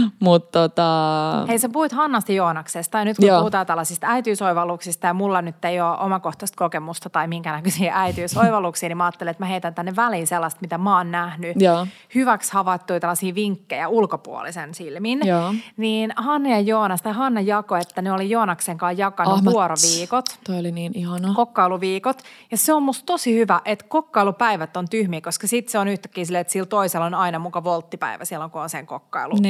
Mut 0.19 0.51
tota... 0.51 1.45
Hei 1.47 1.59
sä 1.59 1.69
puhuit 1.69 1.91
Hannasta 1.91 2.31
Joonaksesta 2.31 2.97
ja 2.97 3.05
nyt 3.05 3.17
kun 3.17 3.27
Joo. 3.27 3.39
puhutaan 3.39 3.65
tällaisista 3.65 4.07
äitiysoivalluksista 4.07 5.07
ja 5.07 5.13
mulla 5.13 5.41
nyt 5.41 5.65
ei 5.65 5.81
ole 5.81 5.97
omakohtaista 5.97 6.57
kokemusta 6.57 7.09
tai 7.09 7.27
minkä 7.27 7.51
näköisiä 7.51 7.93
äitiysoivalluksia, 8.03 8.89
niin 8.89 8.97
mä 8.97 9.05
ajattelin, 9.05 9.31
että 9.31 9.43
mä 9.43 9.47
heitän 9.47 9.75
tänne 9.75 9.95
väliin 9.95 10.27
sellaista, 10.27 10.61
mitä 10.61 10.77
mä 10.77 10.97
oon 10.97 11.11
nähnyt. 11.11 11.61
Joo. 11.61 11.87
Hyväksi 12.15 12.53
havaittuja 12.53 12.99
tällaisia 12.99 13.35
vinkkejä 13.35 13.87
ulkopuolisen 13.87 14.73
silmin. 14.73 15.19
Joo. 15.23 15.53
Niin 15.77 16.13
Hanna 16.15 16.49
ja 16.49 16.59
Joonas 16.59 17.01
tai 17.01 17.13
Hanna 17.13 17.41
jako, 17.41 17.75
että 17.75 18.01
ne 18.01 18.11
oli 18.11 18.29
Joonaksen 18.29 18.77
kanssa 18.77 19.01
jakanut 19.01 19.33
oh, 19.33 19.53
vuoroviikot. 19.53 20.25
Toi 20.43 20.59
oli 20.59 20.71
niin 20.71 20.91
ihana. 20.95 21.33
Kokkailuviikot. 21.35 22.21
Ja 22.51 22.57
se 22.57 22.73
on 22.73 22.83
musta 22.83 23.05
tosi 23.05 23.35
hyvä, 23.35 23.61
että 23.65 23.85
kokkailupäivät 23.89 24.77
on 24.77 24.89
tyhmiä, 24.89 25.21
koska 25.21 25.47
sitten 25.47 25.71
se 25.71 25.79
on 25.79 25.87
yhtäkkiä 25.87 26.25
silleen, 26.25 26.41
että 26.41 26.53
sillä 26.53 26.65
toisella 26.65 27.05
on 27.05 27.13
aina 27.13 27.39
muka 27.39 27.63
volttipäivä 27.63 28.25
silloin, 28.25 28.51
kun 28.51 28.61
on 28.61 28.69
sen 28.69 28.85
kokkailupäivä. 28.85 29.43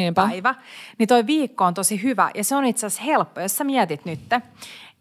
Niin 0.98 1.08
toi 1.08 1.28
viikko 1.28 1.66
on 1.66 1.74
tosi 1.74 2.04
hyvä 2.04 2.32
ja 2.36 2.44
se 2.44 2.56
on 2.56 2.66
itse 2.66 2.86
asiassa 2.86 3.04
helppo, 3.04 3.42
jos 3.42 3.58
sä 3.58 3.64
mietit 3.64 4.06
nyt, 4.06 4.20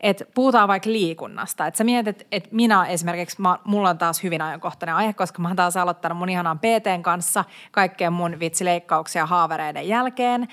että 0.03 0.25
puhutaan 0.35 0.69
vaikka 0.69 0.91
liikunnasta. 0.91 1.67
Että 1.67 1.79
sä 1.79 1.85
mietit, 1.85 2.27
että 2.33 2.49
minä 2.53 2.87
esimerkiksi, 2.87 3.41
mä, 3.41 3.59
mulla 3.65 3.91
on 3.91 3.99
taas 3.99 4.23
hyvin 4.23 4.43
ajankohtainen 4.43 4.95
aihe, 4.95 5.13
koska 5.13 5.43
mä 5.43 5.49
oon 5.49 5.57
taas 5.57 5.77
aloittanut 5.77 6.19
mun 6.19 6.29
ihanan 6.29 6.59
PTn 6.59 7.03
kanssa 7.03 7.45
kaikkeen 7.71 8.13
mun 8.13 8.41
vitsileikkauksia 8.41 9.27
haavereiden 9.27 9.89
jälkeen. 9.89 10.49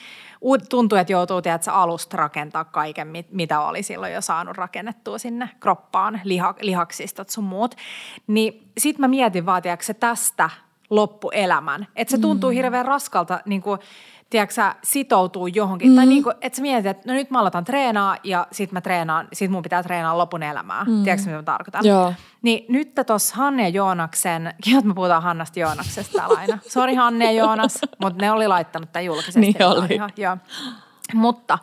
Tuntuu, 0.69 0.97
että 0.97 1.13
joutuu 1.13 1.41
tiedätkö, 1.41 1.71
alusta 1.71 2.17
rakentaa 2.17 2.63
kaiken, 2.63 3.07
mitä 3.31 3.59
oli 3.61 3.83
silloin 3.83 4.13
jo 4.13 4.21
saanut 4.21 4.57
rakennettua 4.57 5.17
sinne 5.17 5.49
kroppaan, 5.59 6.21
liha, 6.23 6.55
lihaksistot 6.61 7.29
sun 7.29 7.43
muut. 7.43 7.75
Niin 8.27 8.71
sit 8.77 8.97
mä 8.97 9.07
mietin 9.07 9.45
vaatiaksä 9.45 9.93
tästä 9.93 10.49
loppuelämän. 10.89 11.87
Että 11.95 12.11
se 12.11 12.17
tuntuu 12.17 12.49
mm. 12.49 12.55
hirveän 12.55 12.85
raskalta 12.85 13.39
niin 13.45 13.61
kuin, 13.61 13.79
tiedätkö, 14.29 14.61
sitoutuu 14.83 15.47
johonkin. 15.47 15.89
Mm. 15.89 15.95
Tai 15.95 16.05
niin 16.05 16.23
kuin, 16.23 16.35
että 16.41 16.57
sä 16.57 16.61
mietit, 16.61 16.85
että 16.85 17.11
no 17.11 17.13
nyt 17.13 17.31
mä 17.31 17.39
aloitan 17.39 17.63
treenaa 17.65 18.17
ja 18.23 18.47
sit 18.51 18.71
mä 18.71 18.81
treenaan, 18.81 19.27
sit 19.33 19.51
mun 19.51 19.63
pitää 19.63 19.83
treenaa 19.83 20.17
lopun 20.17 20.43
elämää. 20.43 20.83
Mm. 20.83 21.03
Tiedätkö, 21.03 21.25
mitä 21.25 21.37
mä 21.37 21.43
tarkoitan? 21.43 21.85
Joo. 21.85 22.13
Niin 22.41 22.65
nyt 22.69 22.91
tuossa 23.07 23.35
Hanne 23.35 23.63
ja 23.63 23.69
Joonaksen, 23.69 24.53
kiitos 24.63 24.83
me 24.83 24.93
puhutaan 24.93 25.23
Hannasta 25.23 25.59
Joonaksesta 25.59 26.17
täällä 26.17 26.39
aina. 26.39 26.57
Sori 26.73 26.95
Hanne 26.95 27.25
ja 27.25 27.31
Joonas, 27.31 27.79
mutta 28.01 28.21
ne 28.21 28.31
oli 28.31 28.47
laittanut 28.47 28.91
tämän 28.91 29.05
julkisesti. 29.05 29.39
Niin 29.39 29.65
oli. 29.65 29.87
Ihan, 29.89 30.09
joo. 30.17 30.37
Mutta 31.13 31.57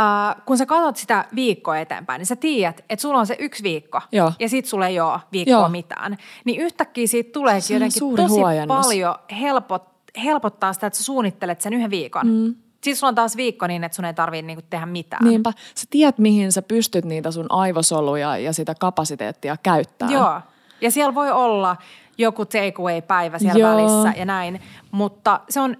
äh, 0.00 0.36
kun 0.46 0.58
sä 0.58 0.66
katsot 0.66 0.96
sitä 0.96 1.24
viikkoa 1.34 1.78
eteenpäin, 1.78 2.18
niin 2.18 2.26
sä 2.26 2.36
tiedät, 2.36 2.84
että 2.90 3.02
sulla 3.02 3.18
on 3.18 3.26
se 3.26 3.36
yksi 3.38 3.62
viikko 3.62 4.00
Joo. 4.12 4.32
ja 4.38 4.48
sit 4.48 4.66
sulla 4.66 4.86
ei 4.86 5.00
ole 5.00 5.20
viikkoa 5.32 5.54
Joo. 5.54 5.68
mitään. 5.68 6.16
Niin 6.44 6.60
yhtäkkiä 6.60 7.06
siitä 7.06 7.32
tulee 7.32 7.58
jotenkin 7.70 8.16
tosi 8.16 8.40
huojennus. 8.40 8.86
paljon 8.86 9.14
helpot, 9.40 9.95
helpottaa 10.24 10.72
sitä, 10.72 10.86
että 10.86 10.96
sä 10.96 11.04
suunnittelet 11.04 11.60
sen 11.60 11.72
yhden 11.72 11.90
viikon. 11.90 12.26
Mm. 12.26 12.54
Siis 12.84 13.00
sulla 13.00 13.08
on 13.08 13.14
taas 13.14 13.36
viikko 13.36 13.66
niin, 13.66 13.84
että 13.84 13.96
sun 13.96 14.04
ei 14.04 14.14
tarvitse 14.14 14.46
niinku 14.46 14.64
tehdä 14.70 14.86
mitään. 14.86 15.24
Niinpä. 15.24 15.52
Sä 15.74 15.86
tiedät, 15.90 16.18
mihin 16.18 16.52
sä 16.52 16.62
pystyt 16.62 17.04
niitä 17.04 17.30
sun 17.30 17.46
aivosoluja 17.48 18.38
ja 18.38 18.52
sitä 18.52 18.74
kapasiteettia 18.80 19.56
käyttämään. 19.62 20.14
Joo. 20.14 20.40
Ja 20.80 20.90
siellä 20.90 21.14
voi 21.14 21.30
olla 21.30 21.76
joku 22.18 22.44
takeaway-päivä 22.44 23.38
siellä 23.38 23.58
Joo. 23.58 23.76
välissä 23.76 24.18
ja 24.18 24.24
näin, 24.24 24.60
mutta 24.90 25.40
se 25.48 25.60
on 25.60 25.76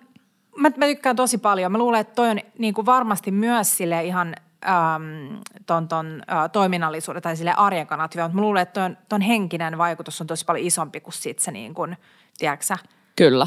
mä, 0.56 0.70
mä 0.76 0.86
tykkään 0.86 1.16
tosi 1.16 1.38
paljon. 1.38 1.72
Mä 1.72 1.78
luulen, 1.78 2.00
että 2.00 2.14
toi 2.14 2.30
on 2.30 2.40
niin 2.58 2.74
kuin 2.74 2.86
varmasti 2.86 3.30
myös 3.30 3.76
sille 3.76 4.04
ihan 4.04 4.34
äm, 4.66 5.40
ton, 5.66 5.88
ton 5.88 6.22
ä, 6.30 6.48
toiminnallisuuden 6.48 7.22
tai 7.22 7.36
sille 7.36 7.52
arjen 7.56 7.86
kannalta 7.86 8.12
hyvä, 8.14 8.24
mutta 8.24 8.36
mä 8.36 8.42
luulen, 8.42 8.62
että 8.62 8.80
ton, 8.80 8.96
ton 9.08 9.20
henkinen 9.20 9.78
vaikutus 9.78 10.20
on 10.20 10.26
tosi 10.26 10.44
paljon 10.44 10.66
isompi 10.66 11.00
kuin 11.00 11.14
sit 11.14 11.38
se 11.38 11.50
niin 11.50 11.74
kuin, 11.74 11.96
tiedätkö 12.38 12.74
Kyllä, 13.16 13.46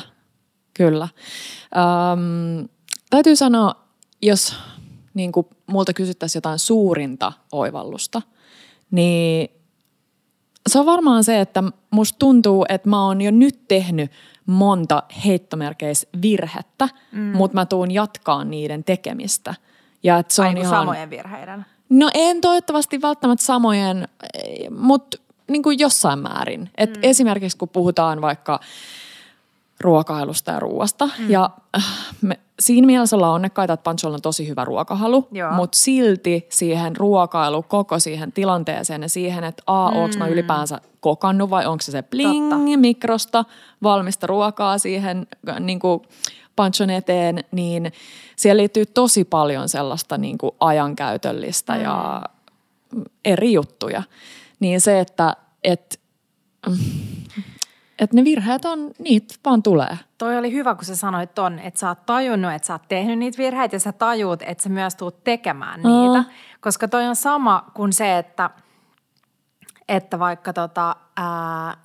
kyllä. 0.79 1.07
Öm, 2.13 2.69
täytyy 3.09 3.35
sanoa, 3.35 3.75
jos 4.21 4.55
niin 5.13 5.31
kuin 5.31 5.47
multa 5.67 5.93
kysyttäisiin 5.93 6.37
jotain 6.37 6.59
suurinta 6.59 7.31
oivallusta, 7.51 8.21
niin 8.91 9.49
se 10.69 10.79
on 10.79 10.85
varmaan 10.85 11.23
se, 11.23 11.39
että 11.39 11.63
musta 11.91 12.19
tuntuu, 12.19 12.65
että 12.69 12.89
mä 12.89 13.05
oon 13.05 13.21
jo 13.21 13.31
nyt 13.31 13.67
tehnyt 13.67 14.11
monta 14.45 15.03
heittomerkeis 15.25 16.07
virhettä, 16.21 16.89
mm. 17.11 17.19
mutta 17.19 17.55
mä 17.55 17.65
tuun 17.65 17.91
jatkaa 17.91 18.43
niiden 18.43 18.83
tekemistä. 18.83 19.55
Ja 20.03 20.17
että 20.17 20.33
se 20.33 20.41
Ai 20.41 20.47
on 20.47 20.55
niin 20.55 20.61
kuin 20.61 20.73
ihan... 20.73 20.81
samojen 20.81 21.09
virheiden. 21.09 21.65
No 21.89 22.09
en 22.13 22.41
toivottavasti 22.41 23.01
välttämättä 23.01 23.45
samojen, 23.45 24.07
mutta 24.77 25.17
niin 25.49 25.63
kuin 25.63 25.79
jossain 25.79 26.19
määrin. 26.19 26.69
Et 26.77 26.95
mm. 26.95 26.99
Esimerkiksi 27.03 27.57
kun 27.57 27.69
puhutaan 27.69 28.21
vaikka 28.21 28.59
ruokailusta 29.81 30.51
ja 30.51 30.59
ruoasta. 30.59 31.09
Mm. 31.19 31.29
Ja 31.29 31.49
äh, 31.77 31.83
me, 32.21 32.39
siinä 32.59 32.85
mielessä 32.87 33.15
ollaan 33.15 33.33
onnekkaita, 33.33 33.73
että 33.73 33.83
Pancholla 33.83 34.15
on 34.15 34.21
tosi 34.21 34.47
hyvä 34.47 34.65
ruokahalu, 34.65 35.27
Joo. 35.31 35.51
mutta 35.51 35.77
silti 35.77 36.47
siihen 36.49 36.95
ruokailu, 36.95 37.63
koko 37.63 37.99
siihen 37.99 38.31
tilanteeseen 38.31 39.01
ja 39.01 39.09
siihen, 39.09 39.43
että 39.43 39.63
a, 39.67 39.91
mm. 39.91 39.97
onko 39.97 40.15
mä 40.17 40.27
ylipäänsä 40.27 40.81
kokannut 40.99 41.49
vai 41.49 41.65
onko 41.65 41.81
se 41.81 41.91
se 41.91 42.03
bling 42.03 42.49
Totta. 42.49 42.77
mikrosta 42.77 43.45
valmista 43.83 44.27
ruokaa 44.27 44.77
siihen 44.77 45.27
niin 45.59 45.79
kuin 45.79 46.01
Panchon 46.55 46.89
eteen, 46.89 47.43
niin 47.51 47.91
siellä 48.35 48.59
liittyy 48.59 48.85
tosi 48.85 49.23
paljon 49.23 49.69
sellaista 49.69 50.17
niin 50.17 50.37
kuin 50.37 50.51
ajankäytöllistä 50.59 51.73
mm. 51.75 51.81
ja 51.81 52.23
eri 53.25 53.53
juttuja. 53.53 54.03
Niin 54.59 54.81
se, 54.81 54.99
että 54.99 55.35
et, 55.63 55.99
et 57.99 58.13
ne 58.13 58.23
virheet 58.23 58.65
on, 58.65 58.91
niitä 58.99 59.35
vaan 59.45 59.63
tulee. 59.63 59.97
Toi 60.17 60.37
oli 60.37 60.51
hyvä, 60.53 60.75
kun 60.75 60.85
sä 60.85 60.95
sanoit 60.95 61.35
ton, 61.35 61.59
että 61.59 61.79
sä 61.79 61.87
oot 61.87 62.05
tajunnut, 62.05 62.53
että 62.53 62.65
sä 62.65 62.73
oot 62.73 62.87
tehnyt 62.87 63.19
niitä 63.19 63.37
virheitä 63.37 63.75
ja 63.75 63.79
sä 63.79 63.91
tajuut, 63.91 64.41
että 64.41 64.63
sä 64.63 64.69
myös 64.69 64.95
tuut 64.95 65.23
tekemään 65.23 65.79
niitä. 65.79 66.21
Mm. 66.21 66.25
Koska 66.61 66.87
toi 66.87 67.05
on 67.05 67.15
sama 67.15 67.71
kuin 67.73 67.93
se, 67.93 68.17
että, 68.17 68.49
että 69.87 70.19
vaikka 70.19 70.53
tota, 70.53 70.95
ää, 71.17 71.77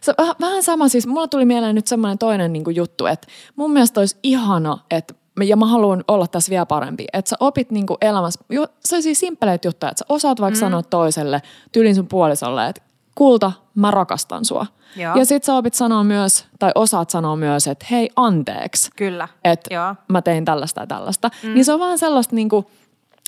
Se, 0.00 0.14
vähän, 0.18 0.34
vähän 0.40 0.62
sama, 0.62 0.88
siis 0.88 1.06
mulla 1.06 1.28
tuli 1.28 1.44
mieleen 1.44 1.74
nyt 1.74 1.86
semmoinen 1.86 2.18
toinen 2.18 2.52
niin 2.52 2.64
kuin 2.64 2.76
juttu, 2.76 3.06
että 3.06 3.26
mun 3.56 3.70
mielestä 3.70 4.00
olisi 4.00 4.18
ihana, 4.22 4.78
että 4.90 5.14
ja 5.44 5.56
mä 5.56 5.66
haluan 5.66 6.04
olla 6.08 6.26
tässä 6.26 6.50
vielä 6.50 6.66
parempi, 6.66 7.04
että 7.12 7.28
sä 7.28 7.36
opit 7.40 7.70
niin 7.70 7.86
kuin 7.86 7.98
elämässä, 8.00 8.40
ju, 8.50 8.66
sellaisia 8.84 9.14
simppeleitä 9.14 9.68
juttuja, 9.68 9.90
että 9.90 9.98
sä 9.98 10.04
osaat 10.08 10.40
vaikka 10.40 10.56
mm. 10.56 10.60
sanoa 10.60 10.82
toiselle, 10.82 11.42
tyylin 11.72 11.94
sun 11.94 12.08
puolisolle, 12.08 12.68
että 12.68 12.82
kulta, 13.16 13.52
mä 13.74 13.90
rakastan 13.90 14.44
sua. 14.44 14.66
Joo. 14.96 15.16
Ja 15.16 15.24
sit 15.24 15.44
sä 15.44 15.54
opit 15.54 15.74
sanoa 15.74 16.04
myös, 16.04 16.46
tai 16.58 16.72
osaat 16.74 17.10
sanoa 17.10 17.36
myös, 17.36 17.66
että 17.66 17.86
hei 17.90 18.10
anteeksi, 18.16 18.90
kyllä. 18.96 19.28
että 19.44 19.96
mä 20.08 20.22
tein 20.22 20.44
tällaista 20.44 20.80
ja 20.80 20.86
tällaista. 20.86 21.30
Mm. 21.42 21.54
Niin 21.54 21.64
se 21.64 21.72
on 21.72 21.80
vaan 21.80 21.98
sellaista 21.98 22.36
niin 22.36 22.48
kuin, 22.48 22.66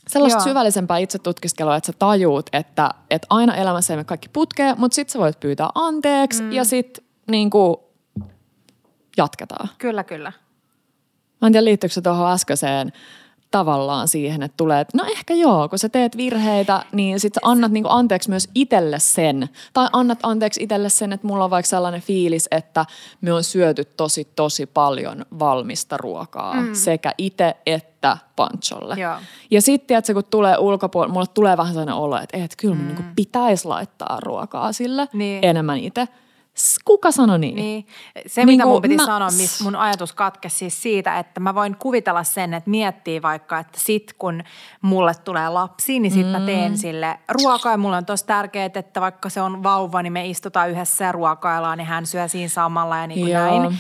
sellaista 0.09 0.39
Joo. 0.39 0.45
syvällisempää 0.45 0.99
itsetutkiskelua, 0.99 1.77
että 1.77 1.87
sä 1.87 1.93
tajuut, 1.99 2.47
että, 2.53 2.91
että 3.11 3.27
aina 3.31 3.55
elämässä 3.55 3.95
ei 3.95 4.05
kaikki 4.05 4.29
putkeen, 4.29 4.75
mutta 4.79 4.95
sit 4.95 5.11
sä 5.11 5.19
voit 5.19 5.41
pyytää 5.41 5.69
anteeksi 5.75 6.43
mm. 6.43 6.53
ja 6.53 6.65
sit 6.65 7.05
niin 7.31 7.51
kuin, 7.51 7.77
jatketaan. 9.17 9.69
Kyllä, 9.79 10.05
kyllä. 10.05 10.33
Mä 11.41 11.47
en 11.47 11.53
tiedä, 11.53 11.65
liittyykö 11.65 11.95
se 11.95 12.01
tuohon 12.01 12.33
äskeiseen 12.33 12.93
tavallaan 13.51 14.09
siihen, 14.09 14.43
että 14.43 14.57
tulee, 14.57 14.81
että 14.81 14.99
no 14.99 15.05
ehkä 15.05 15.35
joo, 15.35 15.69
kun 15.69 15.79
sä 15.79 15.89
teet 15.89 16.17
virheitä, 16.17 16.85
niin 16.93 17.21
sit 17.21 17.35
sä 17.35 17.41
annat 17.45 17.73
niinku 17.73 17.89
anteeksi 17.93 18.31
myös 18.31 18.49
itselle 18.55 18.99
sen. 18.99 19.49
Tai 19.73 19.89
annat 19.93 20.19
anteeksi 20.23 20.63
itselle 20.63 20.89
sen, 20.89 21.13
että 21.13 21.27
mulla 21.27 21.45
on 21.45 21.51
vaikka 21.51 21.69
sellainen 21.69 22.03
fiilis, 22.03 22.49
että 22.51 22.87
me 23.21 23.33
on 23.33 23.45
syöty 23.45 23.85
tosi 23.85 24.29
tosi 24.37 24.67
paljon 24.67 25.25
valmista 25.39 25.97
ruokaa 25.97 26.55
mm. 26.55 26.75
sekä 26.75 27.15
itse 27.19 27.57
että 27.67 28.19
Pancholle. 28.37 28.95
Joo. 29.01 29.17
Ja 29.51 29.63
sitten, 29.63 29.97
että 29.97 30.15
kun 30.15 30.25
tulee 30.31 30.59
ulkopuolella, 30.59 31.13
mulle 31.13 31.27
tulee 31.35 31.57
vähän 31.57 31.73
sellainen 31.73 31.95
olo, 31.95 32.17
että, 32.17 32.37
että 32.37 32.57
kyllä 32.59 32.75
mun 32.75 32.87
niinku 32.87 33.03
pitäisi 33.17 33.69
laittaa 33.69 34.19
ruokaa 34.21 34.73
sille 34.73 35.09
Niin. 35.13 35.45
enemmän 35.45 35.79
itse. 35.79 36.09
Kuka 36.85 37.11
sanoi 37.11 37.39
niin? 37.39 37.55
Niin. 37.55 37.87
Se, 38.27 38.41
Niin 38.41 38.49
mitä 38.49 38.63
kuin 38.63 38.73
mun 38.73 38.83
piti 38.83 38.97
mä- 38.97 39.07
sanoa, 39.07 39.29
missä 39.31 39.65
mun 39.65 39.77
ajatus 39.77 40.13
katkesi 40.13 40.57
siis 40.57 40.83
siitä, 40.83 41.19
että 41.19 41.41
mä 41.41 41.55
voin 41.55 41.77
kuvitella 41.77 42.25
sen, 42.25 42.55
että 42.55 42.71
miettii 42.71 43.23
vaikka, 43.23 43.59
että 43.59 43.81
sit 43.81 44.13
kun 44.19 44.43
mulle 44.83 45.13
tulee 45.25 45.49
lapsi, 45.49 45.99
niin 45.99 46.13
sit 46.13 46.27
mm. 46.27 46.33
mä 46.33 46.41
teen 46.41 46.79
sille 46.79 47.19
ruokaa. 47.29 47.73
Ja 47.73 47.79
mulle 47.79 47.97
on 47.97 48.07
tosi 48.07 48.27
tärkeää, 48.27 48.71
että 48.75 49.01
vaikka 49.01 49.29
se 49.29 49.41
on 49.43 49.63
vauva, 49.63 50.03
niin 50.03 50.13
me 50.13 50.27
istutaan 50.27 50.71
yhdessä 50.71 51.05
ja 51.05 51.13
ruokaillaan, 51.13 51.79
niin 51.79 51.87
hän 51.87 52.07
syö 52.07 52.29
siinä 52.29 52.49
samalla 52.49 52.97
ja 52.97 53.07
niin 53.07 53.21
kuin 53.21 53.33
Joo. 53.33 53.45
näin. 53.63 53.79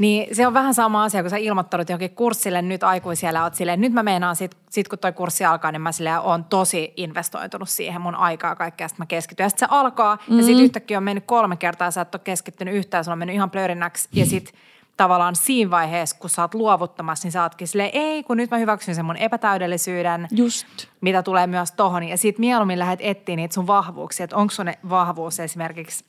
Niin 0.00 0.36
se 0.36 0.46
on 0.46 0.54
vähän 0.54 0.74
sama 0.74 1.04
asia, 1.04 1.22
kun 1.22 1.30
sä 1.30 1.36
ilmoittanut 1.36 1.88
johonkin 1.88 2.10
kurssille 2.10 2.62
nyt 2.62 2.82
aikuisiellä, 2.82 3.44
oot 3.44 3.54
silleen, 3.54 3.80
nyt 3.80 3.92
mä 3.92 4.02
meinaan 4.02 4.36
sit, 4.36 4.56
sit 4.70 4.88
kun 4.88 4.98
toi 4.98 5.12
kurssi 5.12 5.44
alkaa, 5.44 5.72
niin 5.72 5.82
mä 5.82 5.92
silleen 5.92 6.20
on 6.20 6.44
tosi 6.44 6.92
investoitunut 6.96 7.68
siihen 7.68 8.00
mun 8.00 8.14
aikaa 8.14 8.56
kaikkea, 8.56 8.88
sitten 8.88 9.02
mä 9.02 9.06
keskityn. 9.06 9.44
Ja 9.44 9.48
sitten 9.48 9.68
se 9.68 9.74
alkaa, 9.74 10.16
mm-hmm. 10.16 10.38
ja 10.38 10.44
sitten 10.44 10.64
yhtäkkiä 10.64 10.98
on 10.98 11.04
mennyt 11.04 11.24
kolme 11.26 11.56
kertaa, 11.56 11.86
ja 11.86 11.90
sä 11.90 12.00
et 12.00 12.14
ole 12.14 12.20
keskittynyt 12.24 12.74
yhtään, 12.74 13.04
se 13.04 13.10
on 13.10 13.18
mennyt 13.18 13.34
ihan 13.34 13.50
plöörinnäksi, 13.50 14.08
ja 14.12 14.26
sitten 14.26 14.54
tavallaan 14.96 15.36
siinä 15.36 15.70
vaiheessa, 15.70 16.16
kun 16.18 16.30
sä 16.30 16.42
oot 16.42 16.54
luovuttamassa, 16.54 17.26
niin 17.26 17.32
sä 17.32 17.42
ootkin 17.42 17.68
silleen, 17.68 17.90
ei, 17.92 18.22
kun 18.22 18.36
nyt 18.36 18.50
mä 18.50 18.58
hyväksyn 18.58 18.94
sen 18.94 19.04
mun 19.04 19.16
epätäydellisyyden, 19.16 20.28
Just. 20.30 20.66
mitä 21.00 21.22
tulee 21.22 21.46
myös 21.46 21.72
tohon. 21.72 22.02
Ja 22.02 22.16
sit 22.16 22.38
mieluummin 22.38 22.78
lähdet 22.78 23.00
etsiä 23.02 23.36
niitä 23.36 23.54
sun 23.54 23.66
vahvuuksia, 23.66 24.24
että 24.24 24.36
onko 24.36 24.50
sun 24.50 24.66
ne 24.66 24.78
vahvuus 24.88 25.40
esimerkiksi 25.40 26.04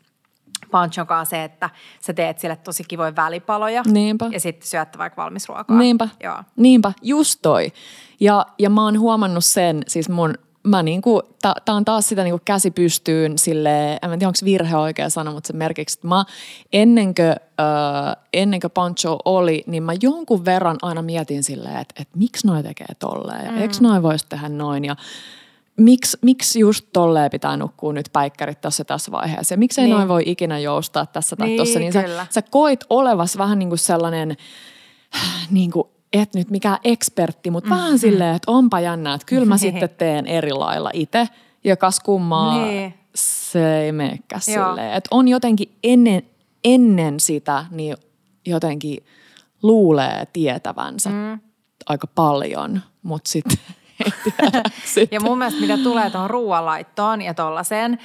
Panchokaa 0.71 1.25
se, 1.25 1.43
että 1.43 1.69
sä 2.01 2.13
teet 2.13 2.39
sille 2.39 2.55
tosi 2.55 2.83
kivoja 2.83 3.15
välipaloja. 3.15 3.83
Niinpä. 3.85 4.29
Ja 4.31 4.39
sitten 4.39 4.67
syötte 4.67 4.97
vaikka 4.97 5.21
valmisruokaa. 5.21 5.77
Niinpä, 5.77 6.09
Joo. 6.23 6.37
niinpä, 6.55 6.93
just 7.01 7.39
toi. 7.41 7.71
Ja, 8.19 8.45
ja 8.59 8.69
mä 8.69 8.83
oon 8.83 8.99
huomannut 8.99 9.45
sen, 9.45 9.83
siis 9.87 10.09
mun, 10.09 10.33
mä 10.63 10.83
niinku, 10.83 11.21
tää, 11.41 11.53
tää 11.65 11.75
on 11.75 11.85
taas 11.85 12.09
sitä 12.09 12.23
niinku 12.23 12.41
käsi 12.45 12.71
pystyyn 12.71 13.37
sille, 13.37 13.91
en 13.91 13.99
tiedä 14.01 14.27
onko 14.27 14.39
virhe 14.45 14.77
oikea 14.77 15.09
sana, 15.09 15.31
mutta 15.31 15.47
se 15.47 15.53
merkiksi, 15.53 15.97
että 15.97 16.07
mä 16.07 16.25
ennen 16.73 17.15
kuin, 17.15 17.27
äh, 17.29 18.15
ennen 18.33 18.59
kuin 18.59 18.71
Pancho 18.71 19.19
oli, 19.25 19.63
niin 19.67 19.83
mä 19.83 19.93
jonkun 20.01 20.45
verran 20.45 20.77
aina 20.81 21.01
mietin 21.01 21.43
silleen, 21.43 21.77
että, 21.77 22.01
että 22.01 22.17
miksi 22.17 22.47
noi 22.47 22.63
tekee 22.63 22.95
tolleen 22.99 23.45
ja 23.45 23.51
mm. 23.51 23.61
eikö 23.61 23.75
noi 23.81 24.03
voisi 24.03 24.25
tehdä 24.29 24.49
noin 24.49 24.85
ja 24.85 24.95
miksi, 25.77 26.17
miksi 26.21 26.59
just 26.59 26.85
tolleen 26.93 27.31
pitää 27.31 27.57
nukkua 27.57 27.93
nyt 27.93 28.09
päikkärit 28.13 28.61
tässä 28.61 28.83
tässä 28.83 29.11
vaiheessa 29.11 29.53
ja 29.53 29.57
miksei 29.57 29.85
Niin. 29.85 29.95
noin 29.95 30.07
voi 30.07 30.23
ikinä 30.25 30.59
joustaa 30.59 31.05
tässä 31.05 31.35
tai 31.35 31.47
Niin, 31.47 31.57
tossa, 31.57 31.79
niin 31.79 31.93
sä, 31.93 32.03
kyllä. 32.03 32.27
sä 32.29 32.41
koit 32.41 32.83
olevas 32.89 33.37
vähän 33.37 33.59
niin 33.59 33.69
kuin 33.69 33.79
sellainen, 33.79 34.37
niin 35.51 35.71
kuin, 35.71 35.87
et 36.13 36.33
nyt 36.35 36.49
mikään 36.49 36.77
ekspertti, 36.83 37.51
mutta 37.51 37.69
mm-hmm. 37.69 37.81
vähän 37.83 37.99
silleen, 37.99 38.35
että 38.35 38.51
onpa 38.51 38.79
jännä, 38.79 39.13
että 39.13 39.25
kyllä 39.25 39.45
mä 39.45 39.57
sitten 39.67 39.89
teen 39.97 40.27
eri 40.27 40.51
lailla 40.53 40.89
itse. 40.93 41.27
Ja 41.63 41.77
kas 41.77 41.99
kummaa, 41.99 42.65
Niin. 42.65 42.93
se 43.15 43.79
ei 43.81 43.91
meekään 43.91 44.41
silleen. 44.41 44.93
Että 44.93 45.07
on 45.11 45.27
jotenkin 45.27 45.71
ennen, 45.83 46.23
ennen 46.63 47.19
sitä, 47.19 47.65
niin 47.71 47.97
jotenkin 48.45 49.03
luulee 49.63 50.27
tietävänsä 50.33 51.09
mm. 51.09 51.39
aika 51.85 52.07
paljon, 52.07 52.81
mutta 53.03 53.29
sitten 53.29 53.57
ei. 53.69 53.75
Ja 55.11 55.19
mun 55.19 55.37
mielestä 55.37 55.61
mitä 55.61 55.77
tulee 55.77 56.09
tuohon 56.09 56.29
ruoanlaittoon 56.29 57.21
ja 57.21 57.33
tollaiseen, 57.33 57.97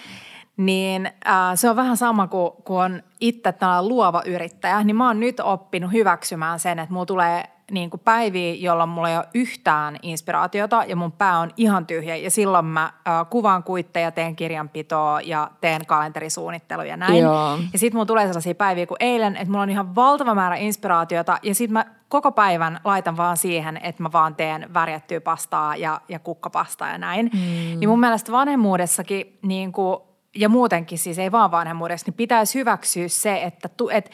niin 0.56 1.06
äh, 1.06 1.34
se 1.54 1.70
on 1.70 1.76
vähän 1.76 1.96
sama 1.96 2.26
kuin 2.26 2.52
kun 2.64 2.82
on 2.82 3.02
itse 3.20 3.52
tällainen 3.52 3.88
luova 3.88 4.22
yrittäjä, 4.26 4.84
niin 4.84 4.96
mä 4.96 5.06
oon 5.06 5.20
nyt 5.20 5.40
oppinut 5.40 5.92
hyväksymään 5.92 6.60
sen, 6.60 6.78
että 6.78 6.92
mulla 6.92 7.06
tulee 7.06 7.44
niin 7.70 7.90
kuin 7.90 8.00
päiviä, 8.00 8.54
jolloin 8.54 8.88
mulla 8.88 9.10
ei 9.10 9.16
ole 9.16 9.28
yhtään 9.34 9.96
inspiraatiota 10.02 10.84
ja 10.86 10.96
mun 10.96 11.12
pää 11.12 11.38
on 11.38 11.50
ihan 11.56 11.86
tyhjä. 11.86 12.16
Ja 12.16 12.30
silloin 12.30 12.64
mä 12.64 12.84
äh, 12.84 13.26
kuvaan 13.30 13.62
kuitteja, 13.62 14.10
teen 14.10 14.36
kirjanpitoa 14.36 15.20
ja 15.20 15.50
teen 15.60 15.86
kalenterisuunnitteluja 15.86 16.88
ja 16.88 16.96
näin. 16.96 17.18
Joo. 17.18 17.58
Ja 17.72 17.78
sitten 17.78 17.96
mulla 17.96 18.06
tulee 18.06 18.26
sellaisia 18.26 18.54
päiviä 18.54 18.86
kuin 18.86 18.96
eilen, 19.00 19.36
että 19.36 19.50
mulla 19.50 19.62
on 19.62 19.70
ihan 19.70 19.94
valtava 19.94 20.34
määrä 20.34 20.56
inspiraatiota 20.56 21.38
ja 21.42 21.54
sitten 21.54 21.72
mä 21.72 21.84
koko 22.08 22.32
päivän 22.32 22.80
laitan 22.84 23.16
vaan 23.16 23.36
siihen, 23.36 23.80
että 23.82 24.02
mä 24.02 24.12
vaan 24.12 24.34
teen 24.34 24.74
värjättyä 24.74 25.20
pastaa 25.20 25.76
ja, 25.76 26.00
ja 26.08 26.18
kukkapastaa 26.18 26.88
ja 26.88 26.98
näin. 26.98 27.30
Mm. 27.32 27.40
Niin 27.80 27.88
mun 27.88 28.00
mielestä 28.00 28.32
vanhemmuudessakin 28.32 29.38
niin 29.42 29.72
kuin, 29.72 30.00
ja 30.36 30.48
muutenkin 30.48 30.98
siis 30.98 31.18
ei 31.18 31.32
vaan 31.32 31.50
vanhemmuudessa, 31.50 32.04
niin 32.06 32.14
pitäisi 32.14 32.58
hyväksyä 32.58 33.08
se, 33.08 33.42
että, 33.42 33.68
tu, 33.68 33.88
että 33.88 34.10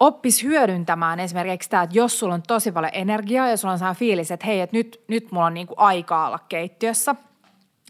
oppisi 0.00 0.42
hyödyntämään 0.46 1.20
esimerkiksi 1.20 1.70
tämä, 1.70 1.82
että 1.82 1.96
jos 1.96 2.18
sulla 2.18 2.34
on 2.34 2.42
tosi 2.42 2.72
paljon 2.72 2.92
energiaa 2.94 3.48
ja 3.48 3.56
sulla 3.56 3.72
on 3.72 3.78
sellainen 3.78 3.98
fiilis, 3.98 4.30
että 4.30 4.46
hei, 4.46 4.60
että 4.60 4.76
nyt, 4.76 5.04
nyt 5.08 5.32
mulla 5.32 5.46
on 5.46 5.54
niin 5.54 5.66
kuin 5.66 5.78
aikaa 5.78 6.26
olla 6.26 6.38
keittiössä– 6.48 7.14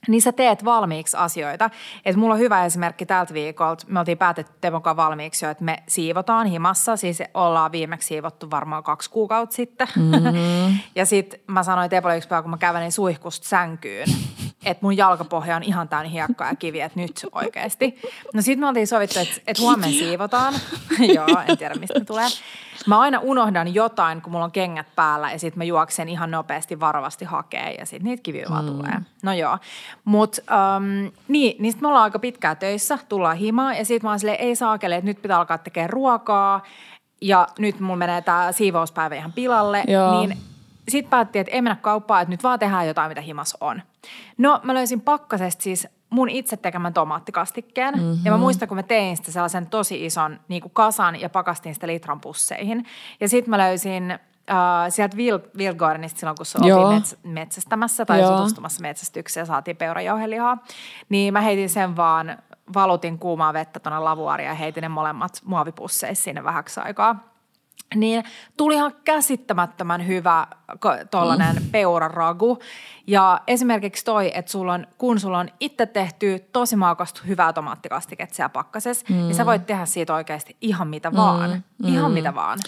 niin 0.09 0.23
sä 0.23 0.33
teet 0.33 0.65
valmiiksi 0.65 1.17
asioita. 1.17 1.71
Et 2.05 2.17
mulla 2.17 2.35
on 2.35 2.41
hyvä 2.41 2.65
esimerkki 2.65 3.07
tältä 3.07 3.35
viikolta. 3.35 3.87
Me 3.89 3.99
oltiin 3.99 4.19
päätetty 4.19 4.53
Tevon 4.61 4.83
kanssa 4.83 4.97
valmiiksi 4.97 5.45
jo, 5.45 5.51
että 5.51 5.65
me 5.65 5.83
siivotaan 5.89 6.47
himassa. 6.47 6.97
Siis 6.97 7.23
ollaan 7.35 7.73
viimeksi 7.73 8.09
siivottu 8.09 8.51
varmaan 8.51 8.83
kaksi 8.83 9.11
kuukautta 9.11 9.57
sitten. 9.57 9.89
Mm-hmm. 9.97 10.79
ja 10.95 11.07
sitten 11.07 11.41
mä 11.47 11.63
sanoin 11.63 11.91
Tepolle 11.91 12.17
yksi 12.17 12.29
päivä, 12.29 12.43
kun 12.43 12.51
mä 12.51 12.59
kävelin 12.59 12.93
suihkusta 12.93 13.49
sänkyyn, 13.49 14.09
että 14.65 14.79
mun 14.85 14.97
jalkapohja 14.97 15.57
on 15.57 15.63
ihan 15.63 15.89
täynnä 15.89 16.09
hiekkaa 16.09 16.49
ja 16.49 16.57
kiviä, 16.57 16.87
että 16.87 17.01
nyt 17.01 17.27
oikeasti. 17.33 18.01
No 18.35 18.43
sitten 18.43 18.61
me 18.61 18.69
oltiin 18.69 18.87
sovittu, 18.87 19.19
että, 19.19 19.35
että 19.47 19.63
huomenna 19.63 19.99
siivotaan. 19.99 20.55
Joo, 21.15 21.43
en 21.49 21.59
tiedä 21.59 21.75
mistä 21.75 22.01
tulee. 22.01 22.29
Mä 22.87 23.01
aina 23.01 23.19
unohdan 23.23 23.75
jotain, 23.75 24.23
kun 24.23 24.33
mulla 24.33 24.45
on 24.45 24.53
kengät 24.53 24.87
päällä 24.97 25.33
ja 25.33 25.39
sitten 25.39 25.59
mä 25.59 25.65
juoksen 25.65 26.09
ihan 26.09 26.31
nopeasti 26.31 26.81
varovasti 26.81 27.25
hakee 27.25 27.75
ja 27.79 27.87
sitten 27.87 28.05
niitä 28.05 28.23
kiviä 28.23 28.47
vaan 28.51 28.65
mm. 28.65 28.71
tulee. 28.71 28.93
No 29.23 29.33
joo. 29.33 29.59
Mutta 30.05 30.43
um, 30.77 30.85
niin, 31.29 31.57
niin 31.59 31.73
sitten 31.73 31.81
me 31.81 31.89
ollaan 31.89 32.05
aika 32.05 32.19
pitkään 32.19 32.57
töissä, 32.57 32.99
tullaan 33.09 33.37
himaan 33.37 33.77
ja 33.77 33.85
sitten 33.85 34.07
mä 34.07 34.11
oon 34.11 34.19
silleen, 34.19 34.41
ei 34.41 34.57
saakele, 34.57 34.97
että 34.97 35.07
nyt 35.07 35.23
pitää 35.23 35.39
alkaa 35.39 35.59
tekemään 35.59 35.91
ruokaa 35.91 36.63
ja 37.21 37.49
nyt 37.59 37.81
mulla 37.81 37.97
menee 37.97 38.23
tämä 38.23 38.53
siivouspäivä 38.53 39.15
ihan 39.15 39.33
pilalle. 39.33 39.85
Joo. 39.87 40.21
Niin 40.21 40.39
sitten 40.89 41.11
päätettiin, 41.11 41.41
että 41.41 41.55
ei 41.55 41.63
mennä 41.63 41.77
kauppaan, 41.77 42.23
että 42.23 42.31
nyt 42.31 42.43
vaan 42.43 42.59
tehdään 42.59 42.87
jotain, 42.87 43.09
mitä 43.09 43.21
himas 43.21 43.57
on. 43.61 43.83
No 44.39 44.61
mä 44.63 44.75
löysin 44.75 45.01
pakkasesta 45.01 45.63
siis 45.63 45.89
mun 46.11 46.29
itse 46.29 46.57
tekemän 46.57 46.95
tomaattikastikkeen. 46.95 47.95
Mm-hmm. 47.95 48.19
Ja 48.25 48.31
mä 48.31 48.37
mhm. 48.37 48.43
muistan, 48.43 48.69
kun 48.69 48.77
mä 48.77 48.83
tein 48.83 49.17
sitä 49.17 49.33
sellaisen 49.33 49.67
tosi 49.67 50.07
ison 50.07 50.41
niin 50.49 50.63
kuin 50.63 50.73
kasan 50.75 51.21
ja 51.21 51.31
pakastin 51.31 51.75
sitä 51.75 51.87
litran 51.87 52.21
pusseihin. 52.21 52.87
Ja 53.21 53.29
sitten 53.29 53.51
mä 53.51 53.59
löysin 53.59 54.19
Uh, 54.51 54.93
sieltä 54.93 55.17
Vilgårdenista 55.59 56.19
silloin, 56.19 56.37
kun 56.37 56.47
se 56.47 56.59
oli 56.59 56.99
mets- 57.01 57.17
metsästämässä 57.23 58.05
tai 58.05 58.21
Joo. 58.21 58.37
tutustumassa 58.37 58.83
metsästykseen 58.83 59.43
ja 59.43 59.47
saatiin 59.47 59.77
peurajauhelihaa, 59.77 60.59
niin 61.09 61.33
mä 61.33 61.41
heitin 61.41 61.69
sen 61.69 61.97
vaan, 61.97 62.39
valutin 62.75 63.19
kuumaa 63.19 63.53
vettä 63.53 63.81
tuonne 63.81 63.99
lavuaariin 63.99 64.47
ja 64.47 64.55
heitin 64.55 64.83
ne 64.83 64.89
molemmat 64.89 65.33
muovipusseissa 65.45 66.25
sinne 66.25 66.45
vähäksi 66.45 66.81
aikaa 66.81 67.34
niin 67.95 68.25
tuli 68.57 68.75
ihan 68.75 68.93
käsittämättömän 69.05 70.07
hyvä 70.07 70.47
tuollainen 71.11 71.57
mm. 71.57 71.71
peuraragu. 71.71 72.59
Ja 73.07 73.41
esimerkiksi 73.47 74.05
toi, 74.05 74.31
että 74.35 74.51
sulla 74.51 74.73
on, 74.73 74.87
kun 74.99 75.21
sulla 75.21 75.39
on 75.39 75.49
itse 75.61 75.87
tehty 75.87 76.39
tosi 76.53 76.77
maukasta 76.77 77.21
hyvää 77.27 77.53
tomaattikastiketta 77.53 78.35
siellä 78.35 78.49
pakkasessa, 78.49 79.07
mm. 79.09 79.17
niin 79.17 79.35
sä 79.35 79.47
voit 79.47 79.67
tehdä 79.67 79.87
siitä 79.87 80.15
oikeasti 80.15 80.57
ihan 80.61 80.89
mitä 80.89 81.11
mm. 81.11 81.17
vaan. 81.17 81.51
Mm. 81.51 81.89
Ihan 81.89 82.11
mm. 82.11 82.15
mitä 82.15 82.35
vaan. 82.35 82.59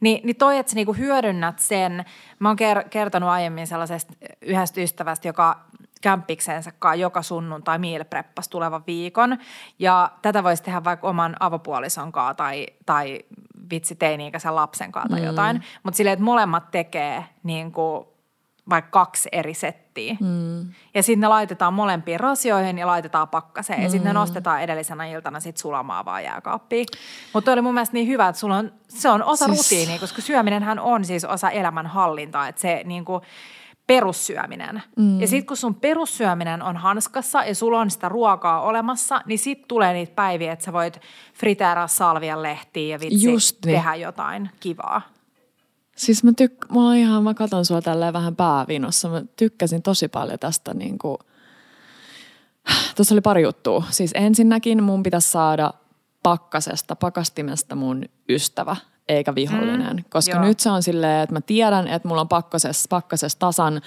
Ni, 0.00 0.20
niin 0.24 0.36
toi, 0.36 0.58
että 0.58 0.70
sä 0.70 0.76
niinku 0.76 0.92
hyödynnät 0.92 1.58
sen, 1.58 2.04
mä 2.38 2.48
oon 2.48 2.56
kertonut 2.90 3.28
aiemmin 3.28 3.66
sellaisesta 3.66 4.12
yhdestä 4.42 4.80
ystävästä, 4.80 5.28
joka 5.28 5.60
kämppiksensä 6.04 6.72
joka 6.98 7.22
sunnuntai 7.22 7.78
meal 7.78 8.04
tulevan 8.50 8.82
viikon. 8.86 9.38
Ja 9.78 10.10
tätä 10.22 10.44
voisi 10.44 10.62
tehdä 10.62 10.84
vaikka 10.84 11.08
oman 11.08 11.36
avopuolison 11.40 12.12
kanssa 12.12 12.34
tai, 12.34 12.66
tai 12.86 13.20
vitsi 13.70 13.94
teini-ikäisen 13.94 14.54
lapsen 14.54 14.92
kanssa 14.92 15.08
tai 15.08 15.20
mm. 15.20 15.26
jotain. 15.26 15.64
Mutta 15.82 15.96
silleen, 15.96 16.12
että 16.12 16.24
molemmat 16.24 16.70
tekee 16.70 17.24
niin 17.42 17.72
kuin 17.72 18.06
vaikka 18.70 18.90
kaksi 18.90 19.28
eri 19.32 19.54
settiä. 19.54 20.16
Mm. 20.20 20.60
Ja 20.94 21.02
sitten 21.02 21.20
ne 21.20 21.28
laitetaan 21.28 21.74
molempiin 21.74 22.20
rasioihin 22.20 22.78
ja 22.78 22.86
laitetaan 22.86 23.28
pakkaseen. 23.28 23.78
Mm. 23.78 23.84
Ja 23.84 23.90
sitten 23.90 24.06
ne 24.06 24.12
nostetaan 24.12 24.62
edellisenä 24.62 25.06
iltana 25.06 25.40
sit 25.40 25.56
sulamaan 25.56 26.04
vaan 26.04 26.24
jääkaappiin. 26.24 26.86
Mutta 27.32 27.52
oli 27.52 27.62
mun 27.62 27.74
mielestä 27.74 27.94
niin 27.94 28.08
hyvä, 28.08 28.28
että 28.28 28.40
sulla 28.40 28.56
on, 28.56 28.72
se 28.88 29.08
on 29.08 29.22
osa 29.22 29.44
siis... 29.44 29.58
rutiinia, 29.58 29.98
koska 29.98 30.22
syöminenhän 30.22 30.78
on 30.78 31.04
siis 31.04 31.24
osa 31.24 31.50
elämänhallintaa. 31.50 32.48
Että 32.48 32.60
se 32.60 32.82
niin 32.84 33.04
kuin, 33.04 33.22
perussyöminen. 33.86 34.82
Mm. 34.96 35.20
Ja 35.20 35.28
sitten 35.28 35.46
kun 35.46 35.56
sun 35.56 35.74
perussyöminen 35.74 36.62
on 36.62 36.76
hanskassa 36.76 37.44
ja 37.44 37.54
sulla 37.54 37.80
on 37.80 37.90
sitä 37.90 38.08
ruokaa 38.08 38.60
olemassa, 38.60 39.20
niin 39.26 39.38
sitten 39.38 39.68
tulee 39.68 39.92
niitä 39.92 40.14
päiviä, 40.14 40.52
että 40.52 40.64
sä 40.64 40.72
voit 40.72 41.00
friteeraa 41.34 41.88
salvian 41.88 42.42
lehtiä 42.42 42.94
ja 42.94 43.00
vitsi 43.00 43.30
Just 43.30 43.56
niin. 43.64 43.74
tehdä 43.74 43.94
jotain 43.94 44.50
kivaa. 44.60 45.02
Siis 45.96 46.24
mä, 46.24 46.30
tyk- 46.30 46.74
mä, 46.74 46.96
ihan, 46.96 47.22
mä 47.22 47.34
katson 47.34 47.64
sua 47.64 47.82
tälleen 47.82 48.12
vähän 48.12 48.36
päävinossa. 48.36 49.08
Mä 49.08 49.22
tykkäsin 49.36 49.82
tosi 49.82 50.08
paljon 50.08 50.38
tästä 50.38 50.74
niin 50.74 50.98
kuin... 50.98 51.18
Tuossa 52.96 53.14
oli 53.14 53.20
pari 53.20 53.42
juttua. 53.42 53.84
Siis 53.90 54.10
ensinnäkin 54.14 54.82
mun 54.82 55.02
pitäisi 55.02 55.30
saada 55.30 55.74
pakkasesta, 56.22 56.96
pakastimesta 56.96 57.74
mun 57.74 58.04
ystävä 58.28 58.76
eikä 59.08 59.34
vihollinen. 59.34 59.96
Mm, 59.96 60.04
koska 60.08 60.36
joo. 60.36 60.44
nyt 60.44 60.60
se 60.60 60.70
on 60.70 60.82
silleen, 60.82 61.22
että 61.22 61.32
mä 61.32 61.40
tiedän, 61.40 61.88
että 61.88 62.08
mulla 62.08 62.20
on 62.20 62.28
pakkasessa, 62.28 62.86
pakkasessa 62.90 63.38
tasan 63.38 63.80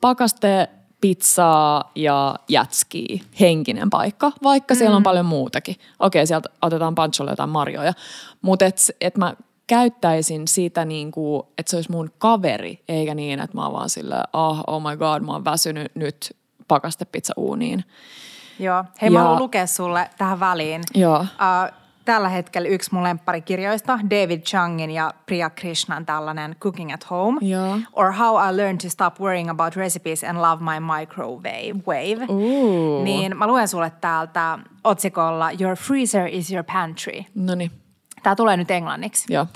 pakaste, 0.00 0.68
pizzaa 1.00 1.90
ja 1.94 2.34
jätskiä, 2.48 3.24
henkinen 3.40 3.90
paikka, 3.90 4.32
vaikka 4.42 4.74
mm. 4.74 4.78
siellä 4.78 4.96
on 4.96 5.02
mm. 5.02 5.04
paljon 5.04 5.26
muutakin. 5.26 5.76
Okei, 5.98 6.26
sieltä 6.26 6.48
otetaan 6.62 6.94
pancholle 6.94 7.32
jotain 7.32 7.50
marjoja, 7.50 7.92
mutta 8.42 8.64
et, 8.64 8.76
et 9.00 9.16
mä 9.16 9.34
käyttäisin 9.66 10.48
sitä 10.48 10.84
niin 10.84 11.12
kuin, 11.12 11.42
että 11.58 11.70
se 11.70 11.76
olisi 11.76 11.90
mun 11.90 12.10
kaveri, 12.18 12.82
eikä 12.88 13.14
niin, 13.14 13.40
että 13.40 13.56
mä 13.56 13.64
oon 13.64 13.72
vaan 13.72 13.90
silleen, 13.90 14.24
oh, 14.32 14.64
oh 14.66 14.82
my 14.82 14.96
god, 14.96 15.22
mä 15.22 15.32
oon 15.32 15.44
väsynyt 15.44 15.94
nyt 15.94 16.36
pakastepizza 16.68 17.34
uuniin. 17.36 17.84
Joo. 18.58 18.84
Hei, 19.02 19.06
ja, 19.06 19.10
mä 19.10 19.18
haluan 19.18 19.42
lukea 19.42 19.66
sulle 19.66 20.10
tähän 20.18 20.40
väliin. 20.40 20.82
Joo. 20.94 21.20
Uh, 21.20 21.81
tällä 22.04 22.28
hetkellä 22.28 22.68
yksi 22.68 22.94
mun 22.94 23.02
lempparikirjoista, 23.02 23.98
David 24.10 24.40
Changin 24.40 24.90
ja 24.90 25.14
Priya 25.26 25.50
Krishnan 25.50 26.06
tällainen 26.06 26.56
Cooking 26.60 26.94
at 26.94 27.10
Home. 27.10 27.40
Yeah. 27.48 27.80
Or 27.92 28.12
How 28.12 28.48
I 28.48 28.56
Learned 28.56 28.80
to 28.80 28.90
Stop 28.90 29.20
Worrying 29.20 29.50
About 29.50 29.76
Recipes 29.76 30.24
and 30.24 30.38
Love 30.38 30.64
My 30.64 30.80
Microwave. 30.98 31.82
Wave. 31.86 32.26
Ooh. 32.28 33.04
Niin 33.04 33.36
mä 33.36 33.46
luen 33.46 33.68
sulle 33.68 33.92
täältä 34.00 34.58
otsikolla 34.84 35.50
Your 35.60 35.76
freezer 35.76 36.26
is 36.26 36.52
your 36.52 36.64
pantry. 36.72 37.24
Noniin. 37.34 37.70
Tämä 38.22 38.36
tulee 38.36 38.56
nyt 38.56 38.70
englanniksi. 38.70 39.34
Joo. 39.34 39.46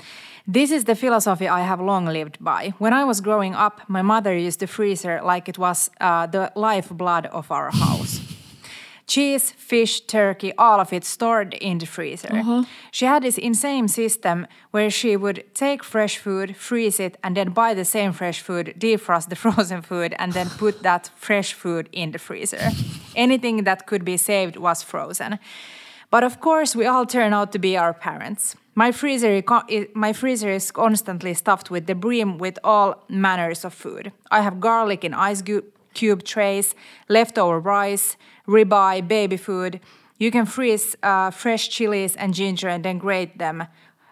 This 0.53 0.71
is 0.71 0.85
the 0.85 0.95
philosophy 0.95 1.45
I 1.45 1.63
have 1.67 1.83
long 1.83 2.07
lived 2.07 2.37
by. 2.43 2.73
When 2.81 2.93
I 2.93 3.03
was 3.03 3.21
growing 3.21 3.55
up, 3.65 3.79
my 3.87 4.01
mother 4.01 4.33
used 4.33 4.59
the 4.59 4.67
freezer 4.67 5.19
like 5.35 5.49
it 5.49 5.59
was 5.59 5.91
uh, 6.01 6.31
the 6.31 6.51
lifeblood 6.55 7.25
of 7.31 7.51
our 7.51 7.71
house. 7.71 8.36
Cheese, 9.07 9.51
fish, 9.51 10.01
turkey, 10.01 10.53
all 10.57 10.79
of 10.79 10.93
it 10.93 11.05
stored 11.05 11.53
in 11.55 11.77
the 11.77 11.85
freezer. 11.85 12.35
Uh-huh. 12.35 12.63
She 12.91 13.05
had 13.05 13.23
this 13.23 13.37
insane 13.37 13.87
system 13.87 14.45
where 14.71 14.89
she 14.89 15.15
would 15.15 15.43
take 15.53 15.83
fresh 15.83 16.17
food, 16.17 16.55
freeze 16.55 16.99
it, 16.99 17.17
and 17.23 17.35
then 17.35 17.49
buy 17.51 17.73
the 17.73 17.85
same 17.85 18.11
fresh 18.11 18.41
food, 18.41 18.75
defrost 18.77 19.29
the 19.29 19.35
frozen 19.43 19.81
food, 19.81 20.13
and 20.19 20.33
then 20.33 20.49
put 20.49 20.83
that 20.83 21.09
fresh 21.15 21.53
food 21.53 21.89
in 21.91 22.11
the 22.11 22.19
freezer. 22.19 22.69
Anything 23.15 23.63
that 23.63 23.87
could 23.87 24.03
be 24.03 24.17
saved 24.17 24.57
was 24.57 24.83
frozen. 24.83 25.39
But 26.09 26.23
of 26.23 26.39
course, 26.39 26.75
we 26.75 26.85
all 26.85 27.05
turn 27.05 27.33
out 27.33 27.51
to 27.53 27.59
be 27.59 27.77
our 27.77 27.93
parents. 27.93 28.55
My 28.75 28.91
freezer, 28.91 29.41
my 29.95 30.13
freezer 30.13 30.51
is 30.51 30.71
constantly 30.71 31.33
stuffed 31.33 31.71
with 31.71 31.87
the 31.87 31.95
brim 31.95 32.37
with 32.37 32.59
all 32.63 33.03
manners 33.09 33.65
of 33.65 33.73
food. 33.73 34.11
I 34.29 34.41
have 34.41 34.59
garlic 34.59 35.03
in 35.03 35.13
ice 35.13 35.41
cube 35.99 36.23
trays, 36.23 36.75
leftover 37.09 37.59
rice, 37.59 38.17
ribeye, 38.47 39.01
baby 39.01 39.37
food. 39.37 39.79
You 40.19 40.31
can 40.31 40.45
freeze 40.45 40.95
uh, 41.03 41.31
fresh 41.31 41.69
chilies 41.69 42.15
and 42.15 42.33
ginger 42.33 42.69
and 42.69 42.83
then 42.83 42.97
grate 42.97 43.37
them 43.37 43.61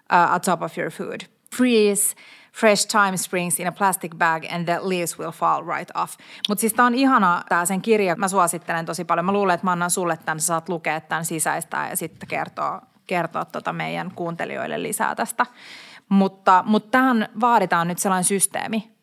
uh, 0.10 0.34
on 0.34 0.42
top 0.42 0.62
of 0.62 0.78
your 0.78 0.92
food. 0.92 1.26
Freeze 1.52 2.16
fresh 2.56 2.86
thyme 2.86 3.18
springs 3.18 3.60
in 3.60 3.68
a 3.68 3.72
plastic 3.72 4.18
bag 4.18 4.46
and 4.50 4.66
the 4.66 4.80
leaves 4.82 5.18
will 5.18 5.32
fall 5.32 5.64
right 5.64 5.92
off. 5.96 6.18
Mutta 6.50 6.62
siis 6.62 6.74
tää 6.74 6.86
on 6.86 6.96
ihana 6.96 7.44
tää 7.50 7.66
sen 7.66 7.82
kirja. 7.82 8.16
Mä 8.16 8.28
suosittelen 8.28 8.86
tosi 8.86 9.04
paljon. 9.06 9.26
Mä 9.26 9.32
luulen, 9.32 9.54
että 9.54 9.68
mä 9.68 9.72
annan 9.72 9.92
sulle 9.92 10.18
tämän, 10.26 10.40
sä 10.40 10.46
saat 10.46 10.70
lukea 10.70 11.02
tämän 11.02 11.26
sisäistä 11.26 11.88
ja 11.90 11.98
sitten 11.98 12.28
kertoa, 12.28 12.82
kertoa 13.08 13.46
tota 13.46 13.74
meidän 13.74 14.12
kuuntelijoille 14.12 14.84
lisää 14.84 15.16
tästä. 15.16 15.46
Mutta, 16.10 16.64
mutta 16.68 16.92
tähän 16.92 17.30
vaaditaan 17.42 17.88
nyt 17.88 18.00
sellainen 18.00 18.24
systeemi, 18.24 18.95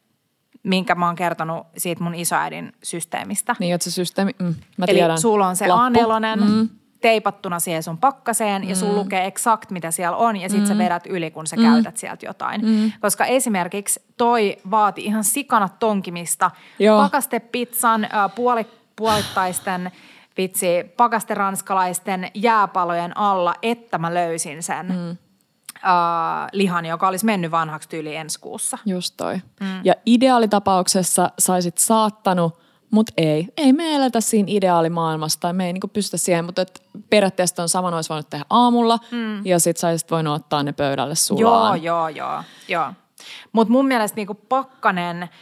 minkä 0.62 0.94
mä 0.94 1.06
oon 1.06 1.16
kertonut 1.16 1.66
siitä 1.76 2.04
mun 2.04 2.14
isoäidin 2.14 2.72
systeemistä. 2.82 3.56
Niin, 3.58 3.74
että 3.74 3.84
se 3.84 3.90
systeemi, 3.90 4.32
mm, 4.38 4.54
mä 4.76 4.84
Eli 4.88 4.98
tiedän. 4.98 5.20
sulla 5.20 5.46
on 5.46 5.56
se 5.56 5.66
A4 5.66 6.40
mm. 6.40 6.68
teipattuna 7.00 7.60
siihen 7.60 7.82
sun 7.82 7.98
pakkaseen 7.98 8.62
mm. 8.62 8.68
ja 8.68 8.76
sun 8.76 8.94
lukee 8.94 9.26
exakt 9.26 9.70
mitä 9.70 9.90
siellä 9.90 10.16
on 10.16 10.36
ja 10.36 10.48
sit 10.48 10.60
mm. 10.60 10.66
sä 10.66 10.78
vedät 10.78 11.06
yli, 11.06 11.30
kun 11.30 11.46
sä 11.46 11.56
mm. 11.56 11.62
käytät 11.62 11.96
sieltä 11.96 12.26
jotain. 12.26 12.60
Mm. 12.66 12.92
Koska 13.00 13.24
esimerkiksi 13.24 14.02
toi 14.16 14.56
vaati 14.70 15.04
ihan 15.04 15.24
sikana 15.24 15.68
tonkimista. 15.68 16.50
Joo. 16.78 17.02
Pakastepizzan 17.02 18.08
puoli, 18.34 18.66
puolittaisten 18.96 19.92
vitsi, 20.36 20.66
pakasteranskalaisten 20.96 22.30
jääpalojen 22.34 23.16
alla, 23.16 23.54
että 23.62 23.98
mä 23.98 24.14
löysin 24.14 24.62
sen. 24.62 24.86
Mm 24.86 25.16
uh, 25.84 26.48
lihan, 26.52 26.86
joka 26.86 27.08
olisi 27.08 27.24
mennyt 27.24 27.50
vanhaksi 27.50 27.88
tyyli 27.88 28.16
ensi 28.16 28.40
kuussa. 28.40 28.78
Just 28.86 29.14
toi. 29.16 29.34
Mm. 29.60 29.80
Ja 29.84 29.94
ideaalitapauksessa 30.06 31.30
saisit 31.38 31.78
saattanut, 31.78 32.58
mutta 32.90 33.12
ei. 33.16 33.48
Ei 33.56 33.72
me 33.72 33.94
eletä 33.94 34.20
siinä 34.20 34.46
ideaalimaailmassa 34.50 35.40
tai 35.40 35.52
me 35.52 35.66
ei 35.66 35.72
niinku 35.72 35.88
pystytä 35.88 36.16
siihen, 36.16 36.44
mutta 36.44 36.62
et 36.62 36.82
periaatteessa 37.10 37.62
on 37.62 37.68
saman 37.68 37.94
olisi 37.94 38.08
voinut 38.08 38.30
tehdä 38.30 38.44
aamulla 38.50 38.98
mm. 39.10 39.46
ja 39.46 39.58
sit 39.58 39.76
saisit 39.76 40.10
voinut 40.10 40.34
ottaa 40.34 40.62
ne 40.62 40.72
pöydälle 40.72 41.14
sulaan. 41.14 41.82
Joo, 41.82 42.08
joo, 42.08 42.26
joo. 42.28 42.42
joo. 42.68 42.92
Mutta 43.52 43.72
mun 43.72 43.86
mielestä 43.86 44.16
niinku 44.16 44.34
pakkanen– 44.34 45.28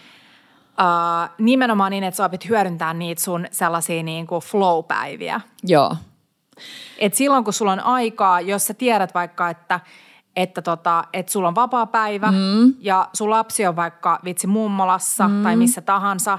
Uh, 0.71 1.31
nimenomaan 1.39 1.91
niin, 1.91 2.05
että 2.05 2.17
sä 2.17 2.25
opit 2.25 2.49
hyödyntää 2.49 2.95
niitä 2.95 3.23
sun 3.23 3.47
sellaisia 3.51 4.03
niin 4.03 4.27
kuin 4.27 4.43
flow-päiviä. 4.43 5.41
Joo. 5.63 5.97
Et 6.99 7.15
silloin, 7.15 7.45
kun 7.45 7.53
sulla 7.53 7.73
on 7.73 7.81
aikaa, 7.81 8.41
jos 8.41 8.67
sä 8.67 8.75
tiedät 8.75 9.15
vaikka, 9.15 9.51
että– 9.51 9.81
että 10.43 10.63
tota, 10.63 11.05
et 11.13 11.29
sulla 11.29 11.49
on 11.49 11.55
vapaa 11.55 11.87
päivä 11.87 12.31
mm. 12.31 12.75
ja 12.81 13.09
sun 13.13 13.31
lapsi 13.31 13.67
on 13.67 13.77
vaikka 13.77 14.21
vitsi 14.25 14.47
mummolassa 14.47 15.29
mm. 15.29 15.43
tai 15.43 15.57
missä 15.57 15.81
tahansa, 15.81 16.39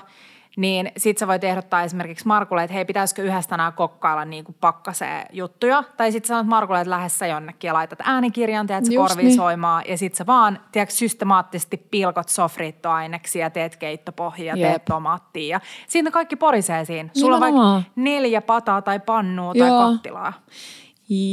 niin 0.58 0.92
sit 0.98 1.18
sä 1.18 1.28
voit 1.28 1.44
ehdottaa 1.44 1.84
esimerkiksi 1.84 2.28
Markulle, 2.28 2.64
että 2.64 2.74
hei, 2.74 2.86
pitäisikö 2.86 3.22
yhdessä 3.24 3.50
tänään 3.50 3.74
kokkailla 3.74 4.26
niin 4.26 4.44
kuin 4.44 4.56
pakkaseen 4.62 5.26
juttuja. 5.34 5.84
Tai 5.98 6.12
sitten 6.12 6.28
sanot 6.28 6.48
Markulle, 6.48 6.82
että 6.82 6.90
lähdessä 6.90 7.28
jonnekin 7.28 7.68
ja 7.68 7.74
laitat 7.74 8.00
äänikirjan, 8.04 8.68
teet 8.68 8.86
se 8.86 8.96
korviin 8.96 9.26
niin. 9.26 9.36
soimaan 9.36 9.84
ja 9.88 9.98
sit 9.98 10.16
sä 10.16 10.26
vaan, 10.26 10.60
tiedätkö, 10.72 10.96
systemaattisesti 10.96 11.78
pilkot 11.78 12.30
sofriittoaineksia, 12.30 13.50
teet 13.50 13.76
keittopohjia, 13.76 14.56
Jep. 14.56 14.70
teet 14.70 14.86
tomaattia. 14.86 15.48
Ja 15.48 15.62
siinä 15.88 16.12
kaikki 16.12 16.36
porisee 16.36 16.86
siinä. 16.86 17.10
Sulla 17.14 17.36
on 17.36 17.42
vaikka 17.42 17.92
neljä 17.96 18.42
pataa 18.42 18.82
tai 18.82 19.00
pannua 19.00 19.54
tai 19.54 19.68
Joo. 19.68 19.92
kattilaa. 19.92 20.34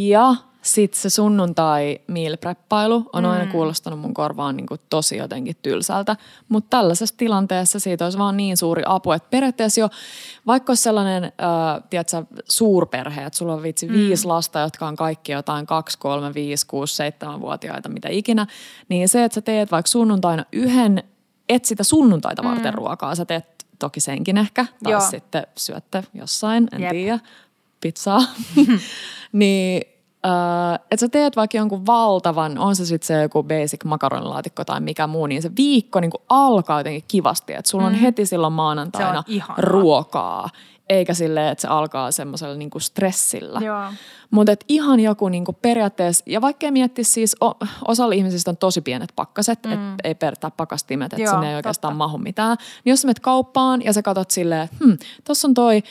Ja 0.09 0.35
sitten 0.74 1.00
se 1.00 1.11
sunnuntai 1.11 2.00
meal 2.07 2.37
preppailu 2.37 3.11
on 3.12 3.24
mm. 3.24 3.31
aina 3.31 3.52
kuulostanut 3.52 4.00
mun 4.00 4.14
korvaan 4.14 4.57
niin 4.57 4.66
kuin 4.66 4.81
tosi 4.90 5.16
jotenkin 5.16 5.57
tylsältä. 5.62 6.16
Mutta 6.48 6.76
tällaisessa 6.76 7.14
tilanteessa 7.16 7.81
siitä 7.81 8.04
olisi 8.04 8.18
vaan 8.18 8.37
niin 8.37 8.57
suuri 8.57 8.83
apu, 8.87 9.12
että 9.12 9.28
periaatteessa 9.31 9.81
jo 9.81 9.88
vaikka 10.46 10.70
olisi 10.70 10.83
sellainen, 10.83 11.24
äh, 11.24 11.83
tiedätkö, 11.90 12.24
suurperhe, 12.48 13.24
että 13.24 13.38
sulla 13.38 13.54
on 13.54 13.62
vitsi 13.62 13.88
mm. 13.88 13.92
viisi 13.92 14.26
lasta, 14.26 14.59
jotka 14.59 14.87
on 14.87 14.96
kaikki 14.96 15.33
jotain 15.33 15.66
2, 15.66 15.98
3, 15.98 16.35
5, 16.35 16.66
6, 16.66 16.96
7 16.96 17.40
vuotiaita, 17.40 17.88
mitä 17.88 18.09
ikinä, 18.09 18.46
niin 18.88 19.09
se, 19.09 19.24
että 19.24 19.35
sä 19.35 19.40
teet 19.40 19.70
vaikka 19.70 19.88
sunnuntaina 19.88 20.44
yhden, 20.52 21.02
et 21.48 21.64
sitä 21.64 21.85
sunnuntaita 21.85 22.42
varten 22.42 22.74
mm. 22.74 22.78
ruokaa, 22.78 23.14
sä 23.14 23.24
teet 23.24 23.66
toki 23.78 24.00
senkin 24.00 24.38
ehkä, 24.38 24.66
tai 24.83 25.00
sitten 25.00 25.46
syötte 25.57 26.04
jossain, 26.14 26.68
en 26.72 26.81
Jep. 26.81 26.90
tiedä, 26.90 27.18
pizzaa, 27.81 28.20
niin 29.33 29.97
Öö, 30.28 30.74
että 30.74 30.96
sä 30.96 31.08
teet 31.08 31.36
vaikka 31.36 31.56
jonkun 31.56 31.86
valtavan, 31.86 32.58
on 32.58 32.76
se 32.76 32.86
sitten 32.86 33.06
se 33.06 33.22
joku 33.22 33.42
basic 33.42 33.84
makaronilaatikko 33.84 34.64
tai 34.64 34.80
mikä 34.80 35.06
muu, 35.06 35.26
niin 35.26 35.42
se 35.42 35.50
viikko 35.56 36.00
niin 36.00 36.10
alkaa 36.28 36.80
jotenkin 36.80 37.04
kivasti. 37.08 37.52
Että 37.52 37.70
sulla 37.70 37.86
on 37.86 37.92
mm. 37.92 37.98
heti 37.98 38.26
silloin 38.26 38.52
maanantaina 38.52 39.24
ruokaa, 39.58 40.48
eikä 40.88 41.14
silleen, 41.14 41.52
että 41.52 41.62
se 41.62 41.68
alkaa 41.68 42.10
semmoisella 42.10 42.54
niin 42.54 42.70
stressillä. 42.78 43.60
Mutta 44.30 44.52
ihan 44.68 45.00
joku 45.00 45.28
niin 45.28 45.44
periaatteessa, 45.62 46.24
ja 46.26 46.40
vaikka 46.40 46.70
miettisi 46.70 47.12
siis, 47.12 47.36
o, 47.42 47.52
osalla 47.88 48.14
ihmisistä 48.14 48.50
on 48.50 48.56
tosi 48.56 48.80
pienet 48.80 49.12
pakkaset, 49.16 49.58
mm. 49.66 49.72
että 49.72 49.94
ei 50.04 50.14
periaatteessa 50.14 50.56
pakastimet, 50.56 51.12
että 51.12 51.30
sinne 51.30 51.50
ei 51.50 51.56
oikeastaan 51.56 51.92
totta. 51.92 51.98
mahu 51.98 52.18
mitään. 52.18 52.56
Niin 52.84 52.92
jos 52.92 53.00
sä 53.02 53.06
menet 53.06 53.20
kauppaan 53.20 53.84
ja 53.84 53.92
sä 53.92 54.02
katsot 54.02 54.30
silleen, 54.30 54.60
että 54.60 54.76
hm, 54.84 54.92
tuossa 55.24 55.48
on 55.48 55.54
toi 55.54 55.82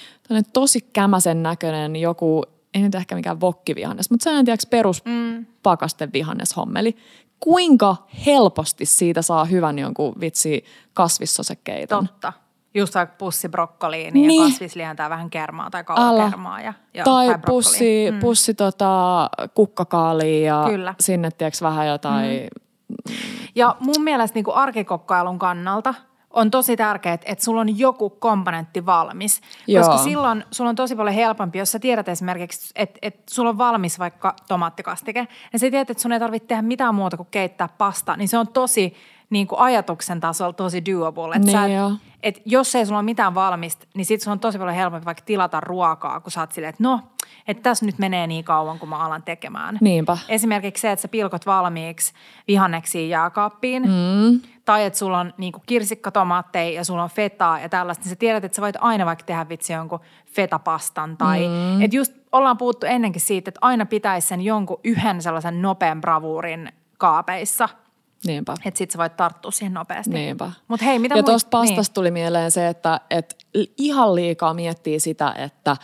tosi 0.54 0.82
kämäsen 0.94 1.44
näköinen 1.44 1.96
joku 1.96 2.44
ei 2.78 2.84
nyt 2.84 2.96
ehkä 2.96 3.16
mikään 3.16 3.42
vokkivihannes, 3.42 4.10
mutta 4.10 4.24
sehän 4.24 4.46
tiedätkö 4.46 4.68
perus 4.70 5.06
mm. 5.06 5.46
pakastevihannесhommeli. 5.64 6.96
Kuinka 7.40 7.96
helposti 8.26 8.86
siitä 8.86 9.22
saa 9.22 9.46
hyvän 9.46 9.80
jonkun 9.80 10.16
vitsi 10.20 10.66
kasvissosekeiton? 10.94 12.08
Totta. 12.08 12.34
Just 12.74 12.96
vaikka 12.96 13.16
pussi 13.18 13.50
brokkoliini 13.50 14.28
niin. 14.28 14.44
ja 14.44 14.50
kasvislihan 14.50 14.96
tai 14.96 15.10
vähän 15.10 15.30
kermaa 15.30 15.70
tai 15.70 15.84
kaulakermaa. 15.84 16.62
Ja, 16.62 16.74
ja, 16.94 17.04
tai, 17.04 17.28
tai 17.28 17.40
pussi, 17.46 18.12
mm. 18.12 18.20
pussi 18.20 18.54
tota, 18.54 19.30
kukkakaalia 19.54 20.46
ja 20.46 20.64
Kyllä. 20.70 20.96
sinne 21.00 21.32
tiedätkö 21.32 21.66
vähän 21.66 21.88
jotain... 21.88 22.50
Mm. 22.50 23.16
Ja 23.56 23.76
mun 23.80 24.04
mielestä 24.04 24.36
niin 24.40 24.54
arkikokkailun 24.54 25.40
kannalta– 25.40 25.94
on 26.38 26.52
tosi 26.52 26.78
tärkeää, 26.78 27.18
että 27.26 27.44
sulla 27.44 27.62
on 27.62 27.80
joku 27.80 28.10
komponentti 28.10 28.86
valmis. 28.86 29.42
Joo. 29.68 29.84
Koska 29.84 30.04
silloin 30.04 30.44
sulla 30.52 30.70
on 30.70 30.76
tosi 30.76 30.96
paljon 30.96 31.16
helpompi, 31.16 31.60
jos 31.60 31.72
sä 31.72 31.80
tiedät 31.80 32.10
esimerkiksi, 32.10 32.72
että, 32.76 33.00
että 33.02 33.22
sulla 33.30 33.50
on 33.50 33.58
valmis 33.58 34.00
vaikka 34.00 34.36
tomaattikastike, 34.48 35.28
ja 35.54 35.60
sä 35.60 35.70
tiedät, 35.70 35.90
että 35.90 36.04
sun 36.04 36.12
ei 36.12 36.20
tarvitse 36.20 36.48
tehdä 36.48 36.62
mitään 36.62 36.96
muuta 36.96 37.18
kuin 37.18 37.28
keittää 37.32 37.70
pasta, 37.78 38.16
niin 38.18 38.28
se 38.28 38.38
on 38.38 38.48
tosi 38.48 38.94
niin 39.30 39.48
kuin 39.48 39.60
ajatuksen 39.60 40.20
tasolla 40.20 40.54
tosi 40.54 40.86
doable. 40.86 41.36
Että 41.36 41.46
niin 41.46 41.92
sä, 41.92 41.98
et 42.24 42.42
jos 42.46 42.76
ei 42.76 42.86
sulla 42.86 43.00
ole 43.00 43.06
mitään 43.06 43.36
valmista, 43.36 43.88
niin 43.94 44.06
sit 44.06 44.22
sulla 44.22 44.34
on 44.34 44.40
tosi 44.40 44.58
paljon 44.58 44.76
helpompi 44.76 45.06
vaikka 45.06 45.24
tilata 45.26 45.60
ruokaa, 45.62 46.20
kun 46.20 46.32
sä 46.32 46.42
oot 46.42 46.52
silleen, 46.52 46.70
että 46.70 46.84
no, 46.84 47.00
että 47.48 47.64
tässä 47.64 47.86
nyt 47.86 48.00
menee 48.00 48.28
niin 48.28 48.44
kauan, 48.44 48.80
kun 48.80 48.90
mä 48.90 48.98
alan 48.98 49.24
tekemään. 49.24 49.78
Niinpä. 49.82 50.18
Esimerkiksi 50.30 50.82
se, 50.82 50.92
että 50.92 51.02
sä 51.02 51.08
pilkot 51.08 51.46
valmiiksi 51.46 52.14
vihanneksiin 52.48 53.10
jääkaappiin, 53.10 53.84
mm. 53.84 54.42
tai 54.66 54.86
että 54.86 55.00
sulla 55.00 55.20
on 55.20 55.34
niin 55.38 55.54
kirsikkatomaatteja 55.66 56.72
ja 56.72 56.84
sulla 56.84 57.04
on 57.04 57.10
fetaa 57.10 57.60
ja 57.60 57.70
tällaista, 57.70 58.04
niin 58.04 58.10
sä 58.10 58.16
tiedät, 58.16 58.44
että 58.44 58.56
sä 58.56 58.62
voit 58.62 58.76
aina 58.80 59.06
vaikka 59.06 59.26
tehdä 59.26 59.50
vitsi 59.50 59.74
jonkun 59.74 60.00
fetapastan. 60.26 61.18
Tai 61.18 61.48
mm. 61.48 61.82
että 61.82 61.98
just 61.98 62.14
ollaan 62.32 62.58
puhuttu 62.58 62.86
ennenkin 62.86 63.22
siitä, 63.22 63.50
että 63.50 63.60
aina 63.62 63.86
pitäisi 63.86 64.28
sen 64.28 64.42
jonkun 64.42 64.80
yhden 64.84 65.22
sellaisen 65.22 65.62
nopean 65.62 66.02
bravuurin 66.02 66.72
kaapeissa– 66.98 67.70
Niinpä. 68.26 68.54
Että 68.66 68.78
sit 68.78 68.92
sä 68.92 68.98
voit 68.98 69.18
tarttua 69.18 69.52
siihen 69.52 69.74
nopeasti. 69.74 70.14
Niinpä. 70.14 70.52
Mut 70.68 70.82
hei, 70.82 71.00
mitä 71.00 71.16
Ja 71.16 71.24
tuosta 71.24 71.50
pastasta 71.50 71.90
niin. 71.90 71.94
tuli 71.94 72.12
mieleen 72.12 72.52
se, 72.52 72.68
että, 72.68 73.02
että 73.10 73.36
ihan 73.78 74.16
liikaa 74.16 74.54
miettii 74.54 75.00
sitä, 75.00 75.34
että, 75.38 75.78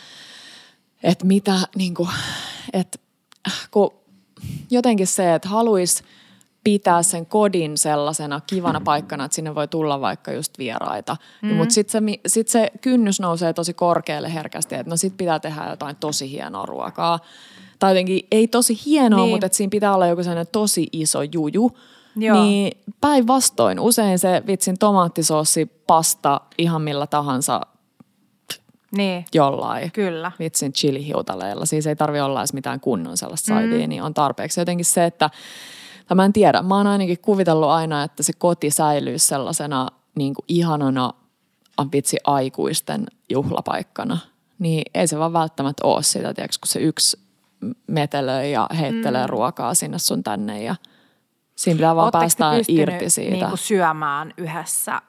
että 1.03 1.25
mitä 1.25 1.59
niin 1.75 1.93
kuin, 1.93 2.09
että 2.73 2.99
kun 3.71 3.93
jotenkin 4.71 5.07
se, 5.07 5.35
että 5.35 5.49
haluaisi 5.49 6.03
pitää 6.63 7.03
sen 7.03 7.25
kodin 7.25 7.77
sellaisena 7.77 8.41
kivana 8.47 8.81
paikkana, 8.91 9.25
että 9.25 9.35
sinne 9.35 9.55
voi 9.55 9.67
tulla 9.67 10.01
vaikka 10.01 10.31
just 10.31 10.57
vieraita. 10.57 11.17
Mm-hmm. 11.41 11.57
Mutta 11.57 11.73
sitten 11.73 12.03
se, 12.05 12.19
sit 12.27 12.47
se 12.47 12.71
kynnys 12.81 13.19
nousee 13.19 13.53
tosi 13.53 13.73
korkealle 13.73 14.33
herkästi, 14.33 14.75
että 14.75 14.89
no 14.89 14.97
sit 14.97 15.17
pitää 15.17 15.39
tehdä 15.39 15.69
jotain 15.69 15.95
tosi 15.95 16.31
hienoa 16.31 16.65
ruokaa. 16.65 17.19
Tai 17.79 17.91
jotenkin 17.91 18.27
ei 18.31 18.47
tosi 18.47 18.79
hienoa, 18.85 19.19
niin. 19.19 19.29
mutta 19.29 19.45
että 19.45 19.55
siinä 19.55 19.69
pitää 19.69 19.95
olla 19.95 20.07
joku 20.07 20.23
sellainen 20.23 20.51
tosi 20.51 20.87
iso 20.91 21.21
juju. 21.21 21.71
Joo. 22.15 22.43
Niin 22.43 22.77
päinvastoin 23.01 23.79
usein 23.79 24.19
se 24.19 24.43
vitsin 24.47 24.79
tomaattisoosi 24.79 25.65
pasta 25.65 26.41
ihan 26.57 26.81
millä 26.81 27.07
tahansa 27.07 27.61
niin. 28.97 29.25
jollain 29.33 29.91
Kyllä. 29.91 30.31
vitsin 30.39 30.73
chilihiutaleilla. 30.73 31.65
Siis 31.65 31.87
ei 31.87 31.95
tarvi 31.95 32.21
olla 32.21 32.41
edes 32.41 32.53
mitään 32.53 32.79
kunnon 32.79 33.17
sellaista 33.17 33.53
mm. 33.53 33.89
niin 33.89 34.03
on 34.03 34.13
tarpeeksi. 34.13 34.61
Jotenkin 34.61 34.85
se, 34.85 35.05
että, 35.05 35.29
tai 36.07 36.15
mä 36.15 36.25
en 36.25 36.33
tiedä, 36.33 36.61
mä 36.61 36.77
oon 36.77 36.87
ainakin 36.87 37.19
kuvitellut 37.21 37.69
aina, 37.69 38.03
että 38.03 38.23
se 38.23 38.33
koti 38.37 38.69
säilyy 38.69 39.19
sellaisena 39.19 39.87
niin 40.15 40.33
kuin 40.33 40.45
ihanana 40.47 41.13
vitsi 41.93 42.17
aikuisten 42.23 43.05
juhlapaikkana. 43.29 44.17
Niin 44.59 44.83
ei 44.93 45.07
se 45.07 45.19
vaan 45.19 45.33
välttämättä 45.33 45.87
ole 45.87 46.03
sitä, 46.03 46.33
tiedätkö, 46.33 46.57
kun 46.61 46.67
se 46.67 46.79
yksi 46.79 47.19
metelöi 47.87 48.51
ja 48.51 48.69
heittelee 48.79 49.25
mm. 49.25 49.29
ruokaa 49.29 49.73
sinne 49.73 49.99
sun 49.99 50.23
tänne 50.23 50.63
ja– 50.63 50.75
Siinä 51.55 51.77
pitää 51.77 51.95
vaan 51.95 52.11
päästä 52.11 52.51
irti 52.67 53.09
siitä. 53.09 53.31
Niin 53.31 53.47
kuin 53.47 53.57
syömään 53.57 54.33
yhdessä 54.37 55.01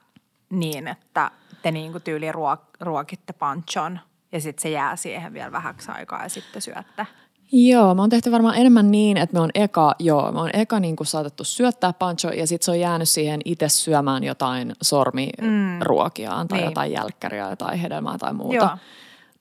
niin, 0.50 0.88
että 0.88 1.30
te 1.64 1.70
niin 1.70 1.92
kuin 1.92 2.02
tyyli 2.02 2.32
ruok- 2.32 2.76
ruokitte 2.80 3.32
panchon 3.32 4.00
ja 4.32 4.40
sitten 4.40 4.62
se 4.62 4.70
jää 4.70 4.96
siihen 4.96 5.32
vielä 5.32 5.52
vähäksi 5.52 5.90
aikaa 5.90 6.22
ja 6.22 6.28
sitten 6.28 6.62
syötte? 6.62 7.06
Joo, 7.52 7.94
mä 7.94 8.02
oon 8.02 8.10
tehty 8.10 8.32
varmaan 8.32 8.56
enemmän 8.56 8.90
niin, 8.90 9.16
että 9.16 9.34
me 9.34 9.40
on 9.40 9.50
eka, 9.54 9.94
joo, 9.98 10.32
me 10.32 10.40
on 10.40 10.50
eka 10.52 10.80
niin 10.80 10.96
kuin 10.96 11.06
saatettu 11.06 11.44
syöttää 11.44 11.92
pancho 11.92 12.28
ja 12.28 12.46
sitten 12.46 12.64
se 12.64 12.70
on 12.70 12.80
jäänyt 12.80 13.08
siihen 13.08 13.40
itse 13.44 13.68
syömään 13.68 14.24
jotain 14.24 14.72
sormiruokiaan 14.82 16.44
mm. 16.44 16.48
tai 16.48 16.58
niin. 16.58 16.64
jotain 16.64 16.92
jälkkäriä, 16.92 17.50
jotain 17.50 17.78
hedelmää 17.78 18.18
tai 18.18 18.32
muuta. 18.32 18.54
Joo. 18.54 18.76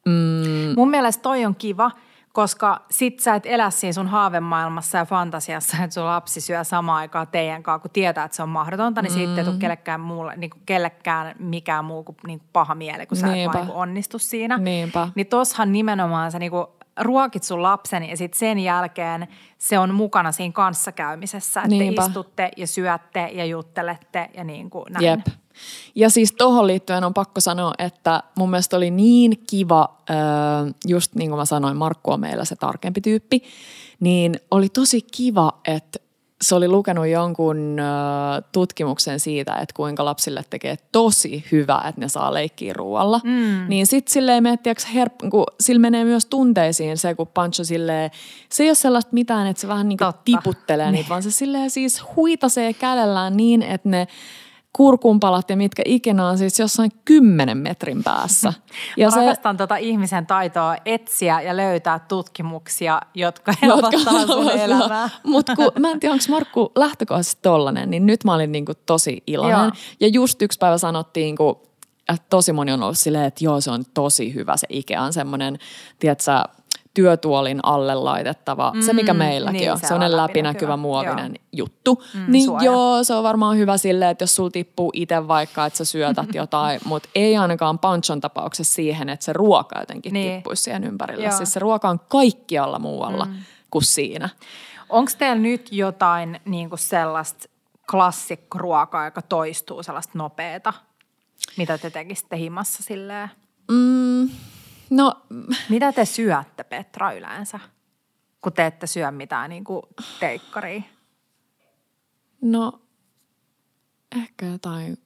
Mm. 0.06 0.74
Mun 0.76 0.90
mielestä 0.90 1.22
toi 1.22 1.46
on 1.46 1.56
kiva, 1.56 1.92
koska 2.34 2.82
sit 2.92 3.20
sä 3.20 3.36
et 3.36 3.46
elä 3.46 3.70
siinä 3.70 3.94
sun 3.94 4.08
haavemaailmassa 4.08 4.98
ja 4.98 5.06
fantasiassa, 5.06 5.78
että 5.84 5.94
sun 5.94 6.06
lapsi 6.06 6.42
syö 6.42 6.64
samaan 6.64 6.98
aikaan 6.98 7.28
teidän 7.28 7.64
kanssa, 7.64 7.80
kun 7.80 7.92
tietää, 7.92 8.24
että 8.24 8.36
se 8.36 8.44
on 8.44 8.50
mahdotonta, 8.50 9.02
niin 9.02 9.12
mm. 9.12 9.16
siitä 9.16 9.38
ei 9.38 9.46
tule 9.46 9.56
kellekään, 9.60 10.00
muulle, 10.00 10.36
niin 10.36 10.50
kuin 10.50 10.62
kellekään 10.66 11.36
mikään 11.40 11.86
muu 11.86 12.04
kuin, 12.04 12.16
niin 12.28 12.40
kuin 12.40 12.50
paha 12.54 12.76
mieli, 12.76 13.06
kun 13.06 13.18
sä 13.18 13.28
Niinpä. 13.28 13.52
et 13.52 13.54
vaan 13.54 13.68
niin 13.68 13.76
onnistu 13.76 14.20
siinä. 14.20 14.58
Niinpä. 14.58 15.08
Niin 15.16 15.28
tossahan 15.28 15.72
nimenomaan 15.72 16.32
sä 16.32 16.40
niin 16.40 16.52
kuin 16.52 16.68
ruokit 17.00 17.44
sun 17.44 17.64
lapsen 17.64 18.10
ja 18.10 18.18
sitten 18.18 18.40
sen 18.40 18.60
jälkeen 18.60 19.28
se 19.58 19.80
on 19.80 19.94
mukana 19.94 20.32
siinä 20.32 20.52
kanssakäymisessä, 20.52 21.62
että 21.62 21.70
Niinpä. 21.70 22.02
te 22.02 22.08
istutte 22.08 22.52
ja 22.58 22.68
syötte 22.68 23.30
ja 23.34 23.46
juttelette 23.46 24.30
ja 24.34 24.44
niin 24.44 24.70
kuin 24.70 24.86
näin. 24.94 25.06
Jep. 25.06 25.20
Ja 25.96 26.10
siis 26.10 26.34
tuohon 26.38 26.68
liittyen 26.68 27.04
on 27.04 27.14
pakko 27.14 27.42
sanoa, 27.42 27.74
että 27.78 28.24
mun 28.38 28.50
mielestä 28.50 28.78
oli 28.78 28.92
niin 28.92 29.44
kiva, 29.50 29.98
just 30.88 31.16
niin 31.16 31.30
kuin 31.30 31.40
mä 31.40 31.46
sanoin, 31.46 31.78
Markku 31.78 32.12
on 32.12 32.20
meillä 32.20 32.46
se 32.46 32.56
tarkempi 32.56 33.02
tyyppi, 33.02 33.44
niin 34.00 34.40
oli 34.52 34.70
tosi 34.70 35.02
kiva, 35.02 35.52
että 35.68 36.00
se 36.42 36.56
oli 36.56 36.68
lukenut 36.68 37.08
jonkun 37.08 37.78
tutkimuksen 38.52 39.20
siitä, 39.20 39.54
että 39.54 39.74
kuinka 39.76 40.06
lapsille 40.06 40.44
tekee 40.50 40.78
tosi 40.92 41.46
hyvää, 41.52 41.86
että 41.90 42.02
ne 42.02 42.08
saa 42.08 42.34
leikkiä 42.34 42.74
ruoalla. 42.74 43.22
Mm. 43.24 43.66
Niin 43.68 43.88
sit 43.88 44.08
silleen 44.08 44.44
miettiäks 44.44 44.88
herp- 44.96 45.30
kun 45.30 45.44
sillä 45.60 45.80
menee 45.80 46.04
myös 46.04 46.26
tunteisiin 46.26 46.98
se, 46.98 47.16
kun 47.16 47.28
Pancho 47.28 47.64
silleen, 47.64 48.12
se 48.50 48.64
ei 48.64 48.70
ole 48.70 48.76
sellaista 48.76 49.10
mitään, 49.14 49.48
että 49.48 49.62
se 49.62 49.68
vähän 49.68 49.90
niin 49.90 50.00
tiputtelee 50.26 50.92
niitä, 50.92 51.10
vaan 51.10 51.24
se 51.24 51.32
silleen 51.32 51.70
siis 51.70 52.04
huitasee 52.16 52.74
kädellään 52.74 53.38
niin, 53.38 53.62
että 53.62 53.90
ne 53.90 54.08
kurkunpalat 54.74 55.50
ja 55.50 55.58
mitkä 55.58 55.84
ikinä 55.86 56.28
on 56.28 56.38
siis 56.38 56.60
jossain 56.60 56.92
kymmenen 57.06 57.58
metrin 57.58 58.04
päässä. 58.04 58.54
Ja 58.98 59.08
Mä 59.08 59.12
se, 59.12 59.20
rakastan 59.20 59.58
tota 59.58 59.78
ihmisen 59.78 60.26
taitoa 60.26 60.76
etsiä 60.86 61.42
ja 61.42 61.58
löytää 61.58 62.00
tutkimuksia, 62.00 63.02
jotka 63.14 63.54
helpottaa 63.62 64.28
sun 64.28 64.52
elämää. 64.52 65.10
Mutta 65.24 65.54
mä 65.80 65.92
en 65.92 66.00
tiedä, 66.00 66.14
onko 66.14 66.26
Markku 66.30 66.72
lähtökohtaisesti 66.76 67.42
tollanen, 67.42 67.90
niin 67.90 68.06
nyt 68.06 68.24
mä 68.24 68.34
olin 68.34 68.52
niinku 68.52 68.72
tosi 68.86 69.24
iloinen. 69.28 69.60
Joo. 69.60 69.72
Ja 70.00 70.08
just 70.08 70.42
yksi 70.42 70.60
päivä 70.60 70.78
sanottiin, 70.78 71.36
kun 71.36 71.62
Ja 72.08 72.18
tosi 72.30 72.54
moni 72.54 72.72
on 72.72 72.84
ollut 72.84 72.98
silleen, 72.98 73.26
että 73.26 73.44
joo, 73.46 73.62
se 73.62 73.72
on 73.72 73.84
tosi 73.94 74.34
hyvä. 74.34 74.58
Se 74.58 74.68
Ikea 74.70 75.02
on 75.02 75.14
semmoinen, 75.14 75.58
tiedätkö, 76.00 76.32
työtuolin 76.94 77.60
alle 77.64 77.96
laitettava, 77.96 78.72
mm, 78.76 78.82
se 78.82 78.94
mikä 78.94 79.14
meilläkin 79.14 79.60
niin, 79.60 79.72
on, 79.72 79.80
se 79.80 79.94
on 79.94 80.18
läpinäkyvä 80.18 80.78
muovinen 80.78 81.32
joo. 81.36 81.46
juttu. 81.52 82.04
Mm, 82.14 82.26
niin 82.28 82.46
suoja. 82.46 82.64
joo, 82.64 83.04
se 83.04 83.14
on 83.14 83.24
varmaan 83.24 83.58
hyvä 83.58 83.78
silleen, 83.78 84.12
että 84.12 84.24
jos 84.24 84.36
sul 84.36 84.50
tippuu 84.50 84.92
itse 84.94 85.28
vaikka, 85.28 85.66
että 85.66 85.78
sä 85.78 85.86
syötät 85.86 86.36
jotain, 86.42 86.80
mutta 86.86 87.10
ei 87.16 87.38
ainakaan 87.38 87.80
panchon 87.80 88.22
tapauksessa 88.22 88.74
siihen, 88.74 89.10
että 89.10 89.26
se 89.26 89.34
ruoka 89.34 89.80
jotenkin 89.80 90.14
niin. 90.14 90.34
tippuisi 90.34 90.64
siihen 90.64 90.84
ympärille. 90.84 91.26
Joo. 91.26 91.38
Siis 91.38 91.54
se 91.54 91.60
ruoka 91.60 91.90
on 91.90 92.00
kaikkialla 92.08 92.80
muualla 92.80 93.26
mm. 93.26 93.34
kuin 93.72 93.84
siinä. 93.84 94.30
Onko 94.90 95.12
teillä 95.18 95.42
nyt 95.42 95.72
jotain 95.72 96.42
niin 96.46 96.70
kuin 96.70 96.80
sellaista 96.80 97.50
klassikkoruokaa, 97.92 99.06
joka 99.06 99.22
toistuu 99.22 99.84
sellaista 99.84 100.18
nopeeta, 100.18 100.74
mitä 101.58 101.78
te 101.78 101.90
tekisitte 101.90 102.38
himassa 102.38 102.84
silleen? 102.84 103.30
Mm, 103.72 104.30
no. 104.96 105.22
Mitä 105.70 105.92
te 105.92 106.06
syötte 106.06 106.64
Petra 106.64 107.12
yleensä, 107.12 107.60
kun 108.42 108.54
te 108.54 108.66
ette 108.66 108.88
syö 108.88 109.12
mitään 109.12 109.50
niin 109.50 109.64
kuin 109.64 109.82
teikkaria? 110.20 110.82
No, 112.42 112.82
ehkä 114.22 114.46
jotain 114.46 114.98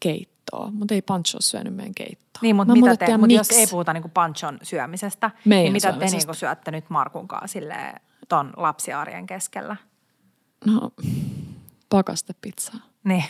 keittoa, 0.00 0.70
mutta 0.70 0.94
ei 0.94 1.02
Pancho 1.02 1.38
syönyt 1.40 1.74
meidän 1.74 1.94
keittoa. 1.94 2.40
Niin, 2.42 2.56
mutta, 2.56 2.72
mitä 2.72 2.96
te, 2.96 3.16
mutta 3.16 3.34
jos 3.34 3.50
ei 3.50 3.66
puhuta 3.66 3.92
niin 3.92 4.10
Panchon 4.10 4.58
syömisestä, 4.62 5.30
Meidän 5.44 5.62
niin 5.62 5.72
mitä 5.72 5.92
te 5.92 6.06
niin 6.06 6.34
syötte 6.34 6.70
nyt 6.70 6.90
Markun 6.90 7.28
kanssa 7.28 7.58
ton 8.28 8.52
lapsiarjen 8.56 9.26
keskellä? 9.26 9.76
No, 10.66 10.90
pakastepizzaa. 11.88 12.80
Niin. 13.04 13.24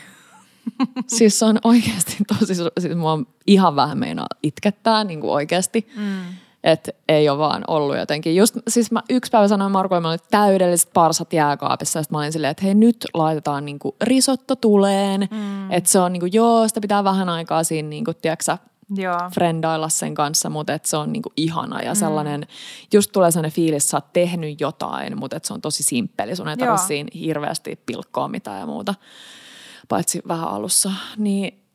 siis 1.16 1.38
se 1.38 1.44
on 1.44 1.58
oikeasti 1.64 2.16
tosi, 2.38 2.54
siis 2.80 2.96
mua 2.96 3.18
ihan 3.46 3.76
vähän 3.76 3.98
meinaa 3.98 4.26
itkettää 4.42 5.04
niin 5.04 5.20
kuin 5.20 5.30
oikeasti. 5.30 5.88
Mm. 5.96 6.20
Että 6.64 6.92
ei 7.08 7.28
ole 7.28 7.38
vaan 7.38 7.64
ollut 7.68 7.96
jotenkin. 7.96 8.36
Just, 8.36 8.56
siis 8.68 8.90
mä 8.90 9.02
yksi 9.10 9.30
päivä 9.30 9.48
sanoin 9.48 9.72
Markoille, 9.72 10.14
että 10.14 10.42
oli 10.42 10.48
täydelliset 10.48 10.90
parsat 10.92 11.32
jääkaapissa. 11.32 12.02
Sitten 12.02 12.16
mä 12.16 12.20
olin 12.20 12.32
silleen, 12.32 12.50
että 12.50 12.64
hei 12.64 12.74
nyt 12.74 13.06
laitetaan 13.14 13.64
niin 13.64 13.78
kuin 13.78 13.94
risotto 14.02 14.56
tuleen. 14.56 15.28
Mm. 15.30 15.72
Että 15.72 15.90
se 15.90 15.98
on 15.98 16.12
niin 16.12 16.20
kuin, 16.20 16.32
joo, 16.32 16.68
sitä 16.68 16.80
pitää 16.80 17.04
vähän 17.04 17.28
aikaa 17.28 17.64
siinä, 17.64 17.88
niin 17.88 18.04
kuin, 18.04 18.16
tiedätkö, 18.22 18.56
Joo. 18.96 19.18
frendailla 19.34 19.88
sen 19.88 20.14
kanssa, 20.14 20.50
mutta 20.50 20.72
et 20.72 20.84
se 20.84 20.96
on 20.96 21.12
niinku 21.12 21.32
ihana 21.36 21.82
ja 21.82 21.92
mm. 21.92 21.96
sellainen, 21.96 22.46
just 22.92 23.12
tulee 23.12 23.30
sellainen 23.30 23.52
fiilis, 23.52 23.84
että 23.84 23.90
sä 23.90 23.96
oot 23.96 24.12
tehnyt 24.12 24.60
jotain, 24.60 25.18
mutta 25.18 25.36
et 25.36 25.44
se 25.44 25.54
on 25.54 25.60
tosi 25.60 25.82
simppeli, 25.82 26.36
sun 26.36 26.48
ei 26.48 26.56
tarvitse 26.56 26.86
siinä 26.86 27.08
hirveästi 27.14 27.78
pilkkoa 27.86 28.28
mitään 28.28 28.60
ja 28.60 28.66
muuta, 28.66 28.94
paitsi 29.88 30.22
vähän 30.28 30.48
alussa, 30.48 30.92
niin 31.16 31.66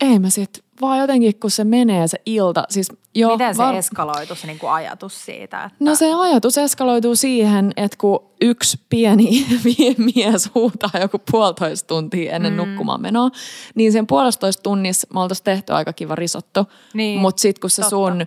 ei 0.00 0.18
mä 0.18 0.30
sit, 0.30 0.64
vaan 0.80 0.98
jotenkin 0.98 1.40
kun 1.40 1.50
se 1.50 1.64
menee 1.64 2.08
se 2.08 2.18
ilta, 2.26 2.64
siis 2.68 2.92
jo, 3.14 3.28
Miten 3.28 3.54
se 3.54 3.62
var... 3.62 3.74
eskaloitu 3.74 4.34
se 4.34 4.46
niin 4.46 4.58
kuin 4.58 4.70
ajatus 4.70 5.24
siitä? 5.24 5.64
Että... 5.64 5.76
No 5.80 5.94
se 5.94 6.14
ajatus 6.14 6.58
eskaloituu 6.58 7.14
siihen, 7.16 7.72
että 7.76 7.98
kun 8.00 8.30
yksi 8.40 8.80
pieni 8.88 9.46
mies 10.14 10.50
huutaa 10.54 10.90
joku 11.00 11.18
puolitoista 11.30 11.86
tuntia 11.86 12.32
ennen 12.32 12.52
mm. 12.52 12.56
nukkumaan 12.56 13.00
menoa, 13.00 13.30
niin 13.74 13.92
sen 13.92 14.06
puolitoista 14.06 14.62
tunnissa 14.62 15.06
me 15.14 15.20
oltaisiin 15.20 15.44
tehty 15.44 15.72
aika 15.72 15.92
kiva 15.92 16.14
risotto. 16.14 16.66
Niin, 16.94 17.20
Mutta 17.20 17.40
sitten 17.40 17.60
kun 17.60 17.70
se 17.70 17.82
totta. 17.82 17.90
sun 17.90 18.26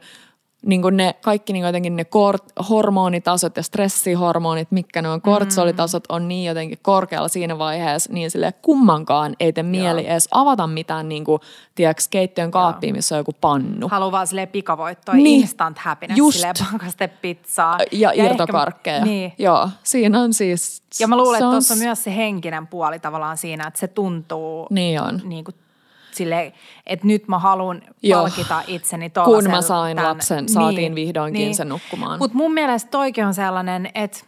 niin 0.66 0.82
kuin 0.82 0.98
ne, 0.98 1.16
kaikki 1.22 1.54
niin 1.54 1.66
jotenkin 1.66 1.96
ne 1.96 2.06
kort, 2.06 2.44
hormonitasot 2.70 3.58
ja 3.58 3.64
stressihormonit, 3.64 4.72
mitkä 4.72 5.02
ne 5.02 5.10
on, 5.10 5.22
kortsolitasot 5.22 6.04
on 6.10 6.28
niin 6.28 6.46
jotenkin 6.46 6.78
korkealla 6.82 7.28
siinä 7.28 7.58
vaiheessa, 7.58 8.14
niin 8.14 8.32
sille 8.32 8.54
kummankaan 8.62 9.36
ei 9.40 9.54
tee 9.54 9.64
mieli 9.64 10.02
Joo. 10.02 10.12
edes 10.12 10.28
avata 10.32 10.68
mitään 10.68 11.10
niin 11.10 11.26
kuin, 11.26 11.42
tiedätkö, 11.76 12.04
keittiön 12.10 12.52
kaappia, 12.52 12.94
missä 12.94 13.16
on 13.16 13.20
joku 13.20 13.32
pannu. 13.42 13.88
Haluaa 13.88 14.12
vaan 14.12 14.28
silleen 14.28 14.48
pikavoittoa, 14.48 15.16
niin. 15.16 15.42
instant 15.42 15.78
happiness, 15.78 16.18
Just. 16.18 16.38
silleen 16.38 16.56
pakaste 16.72 17.08
pizzaa. 17.08 17.78
Ja, 17.92 18.14
ja 18.14 18.26
irtokarkkeja. 18.26 18.96
Ehkä, 18.96 19.06
niin. 19.06 19.34
Joo, 19.38 19.70
siinä 19.84 20.22
on 20.22 20.34
siis... 20.34 20.84
Ja 21.00 21.08
mä 21.08 21.18
luulen, 21.18 21.38
että 21.38 21.52
tuossa 21.52 21.74
on 21.74 21.80
myös 21.80 22.04
se 22.04 22.16
henkinen 22.16 22.68
puoli 22.68 23.00
tavallaan 23.00 23.38
siinä, 23.38 23.68
että 23.68 23.80
se 23.80 23.88
tuntuu... 23.88 24.68
Niin 24.70 25.02
on. 25.02 25.22
Niin 25.24 25.44
kuin 25.44 25.56
sille, 26.20 26.54
että 26.86 27.08
nyt 27.08 27.28
mä 27.28 27.40
haluan 27.40 27.82
palkita 28.12 28.62
itseni 28.68 29.12
Kun 29.26 29.44
mä 29.52 29.62
sain 29.62 29.98
tämän, 29.98 30.10
lapsen, 30.10 30.50
saatiin 30.50 30.78
niin, 30.78 30.96
vihdoinkin 30.96 31.42
niin. 31.42 31.56
sen 31.56 31.70
nukkumaan. 31.70 32.20
Mutta 32.20 32.38
mun 32.38 32.54
mielestä 32.54 32.92
toikin 32.92 33.26
on 33.26 33.34
sellainen, 33.34 33.90
että 33.96 34.20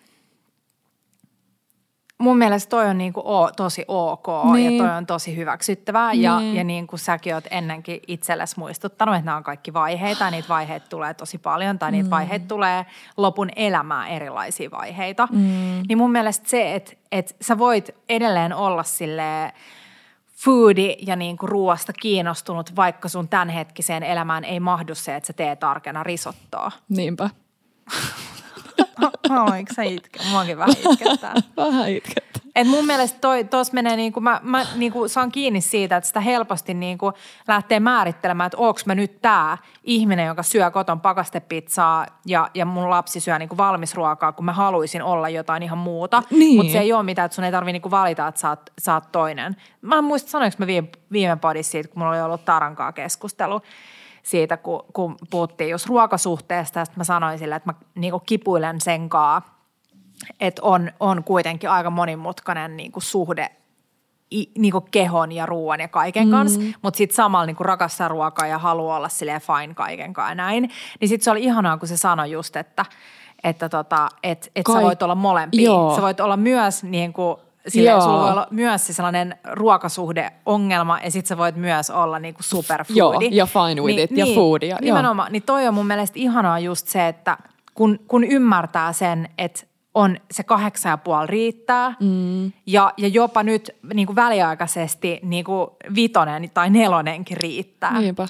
mun 2.21 2.37
mielestä 2.37 2.69
toi 2.69 2.87
on 2.87 2.97
niinku 2.97 3.21
o, 3.25 3.51
tosi 3.51 3.85
ok 3.87 4.27
niin. 4.53 4.77
ja 4.77 4.83
toi 4.83 4.97
on 4.97 5.05
tosi 5.05 5.35
hyväksyttävää. 5.35 6.11
Niin. 6.11 6.23
Ja, 6.23 6.41
ja 6.53 6.63
niin 6.63 6.87
kuin 6.87 6.99
säkin 6.99 7.35
oot 7.35 7.43
ennenkin 7.51 7.99
itsellesi 8.07 8.59
muistuttanut, 8.59 9.15
että 9.15 9.25
nämä 9.25 9.37
on 9.37 9.43
kaikki 9.43 9.73
vaiheita 9.73 10.23
ja 10.25 10.31
niitä 10.31 10.49
vaiheita 10.49 10.87
tulee 10.89 11.13
tosi 11.13 11.37
paljon 11.37 11.79
tai 11.79 11.91
niitä 11.91 12.07
mm. 12.07 12.11
vaiheita 12.11 12.45
tulee 12.47 12.85
lopun 13.17 13.49
elämää 13.55 14.07
erilaisia 14.07 14.71
vaiheita. 14.71 15.27
Mm. 15.31 15.83
Niin 15.87 15.97
mun 15.97 16.11
mielestä 16.11 16.49
se, 16.49 16.75
että, 16.75 16.93
että 17.11 17.33
sä 17.41 17.57
voit 17.57 17.89
edelleen 18.09 18.53
olla 18.53 18.83
silleen– 18.83 19.53
foodi 20.43 20.95
ja 21.07 21.15
niin 21.15 21.37
kuin 21.37 21.49
ruoasta 21.49 21.93
kiinnostunut, 21.93 22.75
vaikka 22.75 23.09
sun 23.09 23.29
tämänhetkiseen 23.29 24.03
elämään 24.03 24.43
ei 24.43 24.59
mahdu 24.59 24.95
se, 24.95 25.15
että 25.15 25.27
sä 25.27 25.33
teet 25.33 25.63
arkena 25.63 26.03
risottoa. 26.03 26.71
Niinpä. 26.89 27.29
Oliko 29.29 29.73
sä 29.75 29.83
itke? 29.83 30.19
Muakin 30.31 30.57
vähän 30.57 30.75
itkettää. 30.91 31.33
vähän 31.57 31.89
itkettää. 31.89 32.41
Et 32.55 32.67
mun 32.67 32.85
mielestä 32.85 33.19
toi, 33.19 33.43
tos 33.43 33.73
menee 33.73 33.95
niin 33.95 34.13
kuin, 34.13 34.23
mä, 34.23 34.39
mä 34.43 34.65
niin 34.75 34.91
kuin 34.91 35.09
saan 35.09 35.31
kiinni 35.31 35.61
siitä, 35.61 35.97
että 35.97 36.07
sitä 36.07 36.19
helposti 36.19 36.73
niin 36.73 36.97
kuin 36.97 37.13
lähtee 37.47 37.79
määrittelemään, 37.79 38.47
että 38.47 38.57
onko 38.57 38.79
mä 38.85 38.95
nyt 38.95 39.21
tämä 39.21 39.57
ihminen, 39.83 40.27
joka 40.27 40.43
syö 40.43 40.71
koton 40.71 41.01
pakastepizzaa 41.01 42.05
ja, 42.25 42.49
ja 42.53 42.65
mun 42.65 42.89
lapsi 42.89 43.19
syö 43.19 43.39
niin 43.39 43.49
kuin 43.49 43.57
valmisruokaa, 43.57 44.31
kun 44.31 44.45
mä 44.45 44.53
haluaisin 44.53 45.03
olla 45.03 45.29
jotain 45.29 45.63
ihan 45.63 45.77
muuta. 45.77 46.23
Niin. 46.31 46.55
Mutta 46.55 46.71
se 46.71 46.79
ei 46.79 46.93
ole 46.93 47.03
mitään, 47.03 47.25
että 47.25 47.35
sun 47.35 47.43
ei 47.43 47.51
tarvitse 47.51 47.71
niin 47.71 47.81
kuin 47.81 47.91
valita, 47.91 48.27
että 48.27 48.41
sä 48.41 48.49
oot, 48.49 48.69
sä 48.81 48.93
oot 48.93 49.11
toinen. 49.11 49.55
Mä 49.81 49.97
en 49.97 50.03
muista, 50.03 50.29
sanoinko 50.29 50.55
mä 50.59 50.67
viime, 50.67 50.87
viime 51.11 51.35
podissa 51.35 51.71
siitä, 51.71 51.89
kun 51.89 51.99
mulla 51.99 52.11
oli 52.11 52.21
ollut 52.21 52.45
Tarankaa 52.45 52.91
keskustelu 52.91 53.61
siitä, 54.23 54.57
kun, 54.57 54.85
kun 54.93 55.15
puhuttiin 55.29 55.69
just 55.69 55.85
ruokasuhteesta. 55.85 56.79
Ja 56.79 56.85
mä 56.95 57.03
sanoin 57.03 57.39
sille, 57.39 57.55
että 57.55 57.69
mä 57.69 57.73
niin 57.95 58.13
kipuilen 58.25 58.81
sen 58.81 59.09
kaa, 59.09 59.61
että 60.39 60.61
on, 60.61 60.91
on 60.99 61.23
kuitenkin 61.23 61.69
aika 61.69 61.89
monimutkainen 61.89 62.77
niin 62.77 62.91
suhde 62.97 63.51
i, 64.31 64.51
niin 64.57 64.73
kehon 64.91 65.31
ja 65.31 65.45
ruoan 65.45 65.79
ja 65.79 65.87
kaiken 65.87 66.27
mm. 66.27 66.31
kanssa, 66.31 66.59
mutta 66.81 66.97
sitten 66.97 67.15
samalla 67.15 67.45
niin 67.45 67.55
rakastaa 67.59 68.07
ruokaa 68.07 68.47
ja 68.47 68.57
haluaa 68.57 68.97
olla 68.97 69.09
silleen 69.09 69.41
fine 69.41 69.73
kaiken 69.73 70.13
kanssa 70.13 70.31
ja 70.31 70.35
näin. 70.35 70.71
Niin 70.99 71.09
sitten 71.09 71.23
se 71.23 71.31
oli 71.31 71.43
ihanaa, 71.43 71.77
kun 71.77 71.87
se 71.87 71.97
sanoi 71.97 72.31
just, 72.31 72.55
että, 72.55 72.85
että 73.43 73.69
tota, 73.69 74.09
et, 74.23 74.51
et 74.55 74.65
Kaik- 74.65 74.77
sä 74.77 74.81
voit 74.81 75.01
olla 75.01 75.15
molempia. 75.15 75.65
Joo. 75.65 75.95
Sä 75.95 76.01
voit 76.01 76.19
olla 76.19 76.37
myös 76.37 76.83
niin 76.83 77.13
kuin 77.13 77.37
Sille 77.67 78.01
sulla 78.01 78.21
voi 78.21 78.31
olla 78.31 78.47
myös 78.51 78.87
se 78.87 78.93
sellainen 78.93 79.35
ruokasuhdeongelma 79.51 80.99
ja 81.03 81.11
sit 81.11 81.25
sä 81.25 81.37
voit 81.37 81.55
myös 81.55 81.89
olla 81.89 82.19
niinku 82.19 82.43
superfoodi. 82.43 83.25
Joo, 83.25 83.31
ja 83.31 83.45
fine 83.45 83.81
with 83.81 83.95
niin, 83.95 83.99
it, 83.99 84.11
ja 84.11 84.25
niin, 84.25 84.35
food. 84.35 84.61
Ja, 84.61 84.77
nimenomaan, 84.81 85.27
joo. 85.27 85.31
niin 85.31 85.43
toi 85.43 85.67
on 85.67 85.73
mun 85.73 85.87
mielestä 85.87 86.19
ihanaa 86.19 86.59
just 86.59 86.87
se, 86.87 87.07
että 87.07 87.37
kun, 87.73 87.99
kun 88.07 88.23
ymmärtää 88.23 88.93
sen, 88.93 89.29
että 89.37 89.65
on 89.93 90.17
se 90.31 90.43
kahdeksan 90.43 90.89
ja 90.89 90.97
puoli 90.97 91.27
riittää 91.27 91.95
mm. 91.99 92.51
ja, 92.65 92.93
ja 92.97 93.07
jopa 93.07 93.43
nyt 93.43 93.75
niin 93.93 94.07
kuin 94.07 94.15
väliaikaisesti 94.15 95.19
niin 95.23 95.45
kuin 95.45 95.67
vitonen 95.95 96.51
tai 96.53 96.69
nelonenkin 96.69 97.37
riittää. 97.37 97.99
Niinpä. 97.99 98.27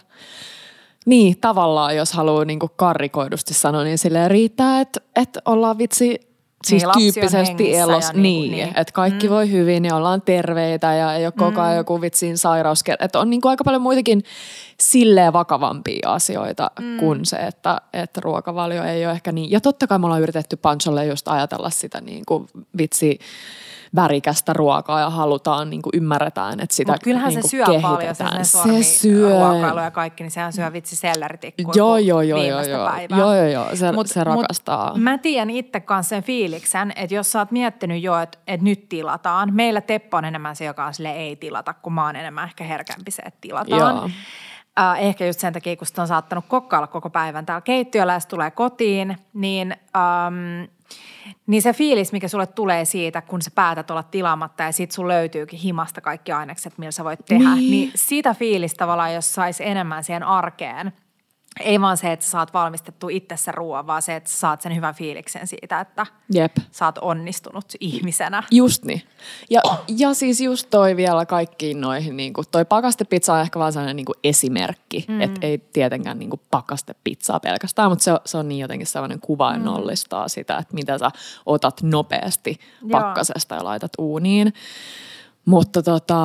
Niin, 1.06 1.38
tavallaan 1.42 1.96
jos 1.96 2.14
haluaa 2.14 2.46
niin 2.46 2.60
kuin 2.60 2.72
karrikoidusti 2.76 3.54
sanoa, 3.54 3.84
niin 3.84 3.98
sille 3.98 4.28
riittää, 4.28 4.82
että, 4.82 5.02
että 5.16 5.40
ollaan 5.46 5.78
vitsi 5.78 6.31
Siis 6.68 6.84
niin, 6.96 7.14
tyyppisesti 7.14 7.76
elos, 7.76 8.14
niin, 8.14 8.24
niin, 8.24 8.52
niin. 8.52 8.68
että 8.68 8.94
kaikki 8.94 9.28
mm. 9.28 9.34
voi 9.34 9.52
hyvin 9.52 9.86
ja 9.86 9.96
ollaan 9.96 10.22
terveitä 10.22 10.94
ja 10.94 11.16
ei 11.16 11.26
ole 11.26 11.34
koko 11.38 11.62
ajan 11.62 11.74
mm. 11.74 11.78
joku 11.78 12.02
vitsiin 12.02 12.38
sairaus. 12.38 12.84
Että 13.00 13.20
on 13.20 13.30
niin 13.30 13.42
kuin 13.42 13.50
aika 13.50 13.64
paljon 13.64 13.82
muitakin 13.82 14.24
silleen 14.80 15.34
vakavampia 15.34 16.10
asioita 16.10 16.72
mm. 16.80 16.98
kuin 16.98 17.26
se, 17.26 17.38
että, 17.38 17.82
että 17.94 18.22
ruokavalio 18.22 18.84
ei 18.84 19.06
ole 19.06 19.14
ehkä 19.14 19.32
niin. 19.32 19.52
Ja 19.52 19.62
totta 19.62 19.88
kai 19.88 20.00
me 20.00 20.06
ollaan 20.06 20.22
yritetty 20.22 20.56
Pancholle 20.56 21.06
just 21.06 21.28
ajatella 21.28 21.70
sitä 21.70 22.02
niin 22.02 22.24
kuin 22.26 22.48
vitsi 22.78 23.20
värikästä 23.96 24.54
ruokaa 24.54 25.00
ja 25.00 25.10
halutaan, 25.10 25.70
niin 25.70 25.82
kuin 25.82 25.92
ymmärretään, 25.96 26.60
että 26.60 26.76
sitä 26.76 26.92
Mut 26.92 27.04
kyllähän 27.04 27.30
niin 27.30 27.44
se 27.44 27.58
niinku 27.58 27.72
syö 27.72 27.82
paljon, 27.82 28.16
se, 28.16 28.24
se 28.44 28.84
syö. 28.84 29.30
ruokailu 29.30 29.80
ja 29.80 29.92
kaikki, 29.92 30.24
niin 30.24 30.32
sehän 30.32 30.54
syö 30.54 30.74
vitsi 30.74 30.96
selleritikkuja 30.96 31.74
joo, 31.76 31.98
joo, 31.98 32.22
joo, 32.22 32.44
joo, 32.44 32.62
joo, 32.62 32.90
päivää. 32.90 33.20
Joo, 33.20 33.36
joo, 33.36 33.48
joo, 33.48 33.76
se, 33.76 33.92
mut, 33.92 34.08
se 34.08 34.24
rakastaa. 34.24 34.94
Mut 34.94 35.04
mä 35.04 35.18
tiedän 35.18 35.50
itse 35.50 35.80
kanssa 35.80 36.10
sen 36.10 36.24
fiiliksen, 36.24 36.94
että 36.96 37.16
jos 37.16 37.32
sä 37.32 37.40
oot 37.40 37.52
miettinyt 37.52 38.04
jo, 38.04 38.20
että 38.20 38.38
et 38.48 38.62
nyt 38.62 38.90
tilataan. 38.90 39.54
Meillä 39.54 39.82
Teppo 39.82 40.18
on 40.18 40.26
enemmän 40.26 40.56
se, 40.56 40.66
joka 40.66 40.86
on 40.86 40.94
sille 40.94 41.12
ei 41.12 41.36
tilata, 41.36 41.74
kun 41.74 41.94
mä 41.94 42.06
oon 42.06 42.16
enemmän 42.16 42.46
ehkä 42.46 42.64
herkämpi 42.64 43.12
se, 43.12 43.22
että 43.22 43.42
tilataan. 43.42 43.96
Joo. 43.96 44.10
Äh, 44.80 45.02
ehkä 45.02 45.26
just 45.26 45.40
sen 45.40 45.54
takia, 45.54 45.76
kun 45.76 45.88
sitä 45.88 46.02
on 46.02 46.08
saattanut 46.08 46.46
kokkailla 46.48 46.88
koko 46.88 47.10
päivän 47.10 47.46
täällä 47.46 47.62
keittiöllä 47.62 48.14
ja 48.14 48.20
tulee 48.30 48.52
kotiin, 48.52 49.18
niin 49.34 49.72
ähm, 49.72 50.64
niin 51.48 51.62
se 51.62 51.74
fiilis, 51.74 52.12
mikä 52.12 52.28
sulle 52.28 52.48
tulee 52.48 52.86
siitä, 52.86 53.22
kun 53.22 53.42
sä 53.42 53.52
päätät 53.56 53.92
olla 53.92 54.04
tilaamatta 54.04 54.64
ja 54.64 54.72
sit 54.72 54.92
sun 54.92 55.08
löytyykin 55.08 55.60
himasta 55.60 56.02
kaikki 56.02 56.32
ainekset, 56.32 56.78
millä 56.78 56.92
sä 56.92 57.04
voit 57.04 57.26
tehdä, 57.26 57.56
niin, 57.56 57.72
niin 57.72 57.92
sitä 57.96 58.34
fiilistä 58.34 58.78
tavallaan, 58.78 59.14
jos 59.14 59.34
sais 59.34 59.62
enemmän 59.62 60.04
siihen 60.04 60.24
arkeen, 60.24 60.92
ei 61.62 61.82
vaan 61.82 61.98
se, 61.98 62.12
että 62.12 62.26
sä 62.26 62.32
saat 62.32 62.54
valmistettu 62.54 63.10
itsessä 63.10 63.52
ruoan, 63.52 63.88
vaan 63.88 64.02
se, 64.02 64.16
että 64.16 64.30
sä 64.30 64.38
saat 64.38 64.62
sen 64.62 64.76
hyvän 64.76 64.96
fiiliksen 64.96 65.48
siitä, 65.48 65.80
että 65.80 66.06
Jep. 66.34 66.58
sä 66.72 66.86
oot 66.86 66.98
onnistunut 66.98 67.66
ihmisenä. 67.80 68.44
Just 68.52 68.86
niin. 68.86 69.02
Ja, 69.50 69.62
ja 69.98 70.14
siis 70.14 70.42
just 70.42 70.68
toi 70.70 70.96
vielä 70.96 71.26
kaikkiin 71.26 71.82
noihin, 71.82 72.18
niin 72.18 72.34
kuin 72.34 72.48
toi 72.52 72.66
pakastepizza 72.66 73.34
on 73.34 73.42
ehkä 73.42 73.60
vaan 73.60 73.74
sellainen 73.74 73.96
niin 73.96 74.06
kuin 74.06 74.20
esimerkki, 74.24 75.06
mm. 75.08 75.22
että 75.22 75.48
ei 75.48 75.58
tietenkään 75.58 76.20
niin 76.20 76.30
kuin 76.30 76.42
pakastepizzaa 76.52 77.40
pelkästään, 77.40 77.92
mutta 77.92 78.04
se, 78.04 78.12
se 78.26 78.38
on 78.38 78.48
niin 78.48 78.60
jotenkin 78.60 78.88
sellainen 78.88 79.20
kuvainnollistaa 79.20 80.26
mm. 80.26 80.30
sitä, 80.30 80.58
että 80.58 80.74
mitä 80.74 80.98
sä 80.98 81.12
otat 81.46 81.84
nopeasti 81.84 82.60
pakkasesta 82.92 83.56
ja 83.56 83.64
laitat 83.64 83.92
uuniin. 83.98 84.54
Mutta 85.46 85.84
tota, 85.84 86.20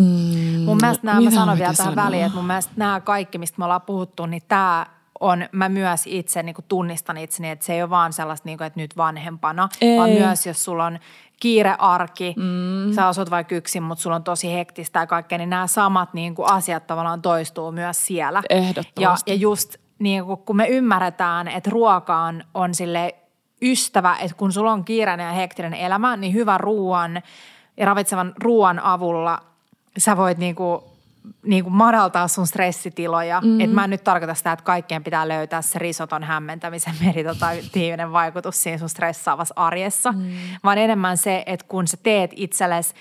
Mm, 0.00 0.60
mun 0.64 0.78
mielestä 0.80 1.06
nämä, 1.06 1.20
mä 1.20 1.30
sanon 1.30 1.58
vielä 1.58 1.74
tähän 1.74 1.96
väliin, 1.96 2.24
että 2.24 2.36
mun 2.36 2.46
mielestä 2.46 2.72
nämä 2.76 3.00
kaikki, 3.00 3.38
mistä 3.38 3.58
me 3.58 3.64
ollaan 3.64 3.82
puhuttu, 3.82 4.26
niin 4.26 4.42
tämä 4.48 4.86
on, 5.20 5.48
mä 5.52 5.68
myös 5.68 6.02
itse 6.06 6.42
niin 6.42 6.56
tunnistan 6.68 7.16
itseni, 7.16 7.50
että 7.50 7.64
se 7.64 7.74
ei 7.74 7.82
ole 7.82 7.90
vaan 7.90 8.12
sellaista, 8.12 8.48
niin 8.48 8.58
kuin, 8.58 8.66
että 8.66 8.80
nyt 8.80 8.96
vanhempana, 8.96 9.68
ei. 9.80 9.98
vaan 9.98 10.10
myös 10.10 10.46
jos 10.46 10.64
sulla 10.64 10.86
on 10.86 10.98
kiire 11.40 11.74
arki, 11.78 12.34
mm. 12.36 12.92
sä 12.94 13.06
asut 13.06 13.30
vaikka 13.30 13.54
yksin, 13.54 13.82
mutta 13.82 14.02
sulla 14.02 14.16
on 14.16 14.24
tosi 14.24 14.52
hektistä 14.52 14.98
ja 14.98 15.06
kaikkea, 15.06 15.38
niin 15.38 15.50
nämä 15.50 15.66
samat 15.66 16.14
niin 16.14 16.34
kuin 16.34 16.50
asiat 16.50 16.86
tavallaan 16.86 17.22
toistuu 17.22 17.72
myös 17.72 18.06
siellä. 18.06 18.42
Ehdottomasti. 18.50 19.30
Ja, 19.30 19.34
ja 19.34 19.40
just 19.40 19.76
niin 19.98 20.24
kuin, 20.24 20.38
kun 20.38 20.56
me 20.56 20.68
ymmärretään, 20.68 21.48
että 21.48 21.70
ruokaan 21.70 22.44
on 22.54 22.74
sille 22.74 23.14
ystävä, 23.62 24.16
että 24.20 24.36
kun 24.36 24.52
sulla 24.52 24.72
on 24.72 24.84
kiireinen 24.84 25.26
ja 25.26 25.32
hektinen 25.32 25.74
elämä, 25.74 26.16
niin 26.16 26.34
hyvä 26.34 26.58
ruoan 26.58 27.22
ja 27.76 27.86
ravitsevan 27.86 28.32
ruoan 28.42 28.78
avulla 28.78 29.49
sä 29.98 30.16
voit 30.16 30.38
niinku, 30.38 30.84
niinku 31.42 31.70
madaltaa 31.70 32.28
sun 32.28 32.46
stressitiloja. 32.46 33.40
Mm. 33.40 33.60
Et 33.60 33.72
mä 33.72 33.84
en 33.84 33.90
nyt 33.90 34.04
tarkoita 34.04 34.34
sitä, 34.34 34.52
että 34.52 34.64
kaikkien 34.64 35.04
pitää 35.04 35.28
löytää 35.28 35.62
se 35.62 35.78
risoton 35.78 36.24
hämmentämisen 36.24 36.94
meditatiivinen 37.06 38.12
vaikutus 38.12 38.62
siinä 38.62 38.78
sun 38.78 38.88
stressaavassa 38.88 39.54
arjessa, 39.56 40.12
mm. 40.12 40.30
vaan 40.64 40.78
enemmän 40.78 41.16
se, 41.16 41.42
että 41.46 41.66
kun 41.68 41.88
sä 41.88 41.96
teet 42.02 42.30
itsellesi 42.36 42.94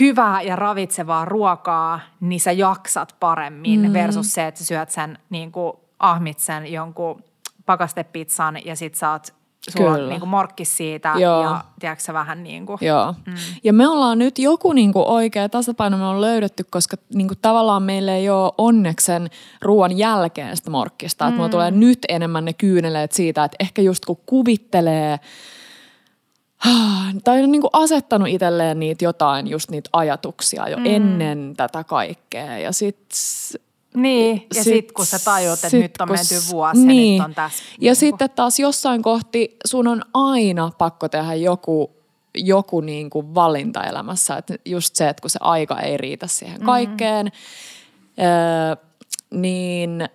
hyvää 0.00 0.42
ja 0.42 0.56
ravitsevaa 0.56 1.24
ruokaa, 1.24 2.00
niin 2.20 2.40
sä 2.40 2.52
jaksat 2.52 3.16
paremmin 3.20 3.80
mm. 3.80 3.92
versus 3.92 4.32
se, 4.32 4.46
että 4.46 4.60
sä 4.60 4.66
syöt 4.66 4.90
sen 4.90 5.18
niin 5.30 5.52
kuin 5.52 5.72
ahmit 5.98 6.38
sen 6.38 6.72
jonkun 6.72 7.22
pakastepizzan 7.66 8.66
ja 8.66 8.76
sit 8.76 8.94
sä 8.94 9.10
oot 9.10 9.34
sulla 9.70 9.90
Kyllä. 9.90 10.04
on 10.04 10.08
niin 10.08 10.20
kuin 10.20 10.28
morkkis 10.28 10.76
siitä 10.76 11.12
Joo. 11.18 11.42
ja 11.42 11.64
tiedätkö 11.80 12.12
vähän 12.12 12.42
niin 12.42 12.66
kuin. 12.66 12.78
Joo. 12.80 13.14
Mm. 13.26 13.34
Ja 13.64 13.72
me 13.72 13.88
ollaan 13.88 14.18
nyt 14.18 14.38
joku 14.38 14.72
niin 14.72 14.92
kuin 14.92 15.06
oikea 15.06 15.48
tasapaino 15.48 15.98
me 15.98 16.04
on 16.04 16.20
löydetty, 16.20 16.64
koska 16.70 16.96
niin 17.14 17.28
kuin 17.28 17.38
tavallaan 17.42 17.82
meille 17.82 18.16
ei 18.16 18.30
ole 18.30 18.52
onneksen 18.58 19.30
ruoan 19.62 19.98
jälkeen 19.98 20.56
sitä 20.56 20.70
morkkista. 20.70 21.24
Mm. 21.24 21.28
Että 21.28 21.36
mulla 21.36 21.48
tulee 21.48 21.70
nyt 21.70 21.98
enemmän 22.08 22.44
ne 22.44 22.52
kyyneleet 22.52 23.12
siitä, 23.12 23.44
että 23.44 23.56
ehkä 23.60 23.82
just 23.82 24.04
kun 24.04 24.18
kuvittelee 24.26 25.20
tai 27.24 27.42
on 27.42 27.52
niin 27.52 27.62
kuin 27.62 27.70
asettanut 27.72 28.28
itselleen 28.28 28.80
niitä 28.80 29.04
jotain, 29.04 29.46
just 29.46 29.70
niitä 29.70 29.90
ajatuksia 29.92 30.68
jo 30.68 30.76
mm. 30.76 30.86
ennen 30.86 31.54
tätä 31.56 31.84
kaikkea. 31.84 32.58
Ja 32.58 32.72
sitten 32.72 33.18
niin, 33.96 34.46
ja 34.54 34.64
sitten 34.64 34.82
sit, 34.82 34.92
kun 34.92 35.06
sä 35.06 35.18
tajuat, 35.18 35.64
että 35.64 35.76
nyt 35.76 36.00
on 36.00 36.08
menty 36.08 36.34
vuosi 36.50 36.86
niin. 36.86 37.16
ja 37.16 37.22
nyt 37.22 37.28
on 37.28 37.34
tässä. 37.34 37.64
Ja 37.80 37.90
niin 37.90 37.96
sitten 37.96 38.30
taas 38.30 38.58
jossain 38.58 39.02
kohti 39.02 39.56
sun 39.66 39.88
on 39.88 40.02
aina 40.14 40.70
pakko 40.78 41.08
tehdä 41.08 41.34
joku, 41.34 41.90
joku 42.34 42.80
niin 42.80 43.10
kuin 43.10 43.34
valinta 43.34 43.84
elämässä. 43.84 44.36
Että 44.36 44.54
just 44.64 44.96
se, 44.96 45.08
että 45.08 45.20
kun 45.20 45.30
se 45.30 45.38
aika 45.42 45.80
ei 45.80 45.96
riitä 45.96 46.26
siihen 46.26 46.54
mm-hmm. 46.54 46.66
kaikkeen, 46.66 47.26
mm. 47.26 48.24
öö, 48.24 48.76
niin 49.30 50.08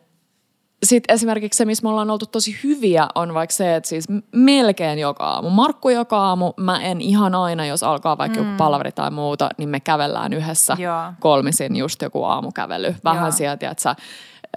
sitten 0.83 1.13
esimerkiksi 1.13 1.57
se, 1.57 1.65
missä 1.65 1.83
me 1.83 1.89
ollaan 1.89 2.09
oltu 2.09 2.25
tosi 2.25 2.59
hyviä, 2.63 3.07
on 3.15 3.33
vaikka 3.33 3.53
se, 3.53 3.75
että 3.75 3.89
siis 3.89 4.05
melkein 4.31 4.99
joka 4.99 5.23
aamu, 5.23 5.49
Markku 5.49 5.89
joka 5.89 6.17
aamu, 6.17 6.53
mä 6.57 6.81
en 6.81 7.01
ihan 7.01 7.35
aina, 7.35 7.65
jos 7.65 7.83
alkaa 7.83 8.17
vaikka 8.17 8.39
mm. 8.39 8.45
joku 8.45 8.57
palaveri 8.57 8.91
tai 8.91 9.11
muuta, 9.11 9.49
niin 9.57 9.69
me 9.69 9.79
kävellään 9.79 10.33
yhdessä 10.33 10.77
Joo. 10.79 11.13
kolmisin 11.19 11.75
just 11.75 12.01
joku 12.01 12.23
aamukävely. 12.23 12.95
Vähän 13.03 13.23
Joo. 13.23 13.31
sieltä, 13.31 13.69
että 13.69 13.83
sä 13.83 13.95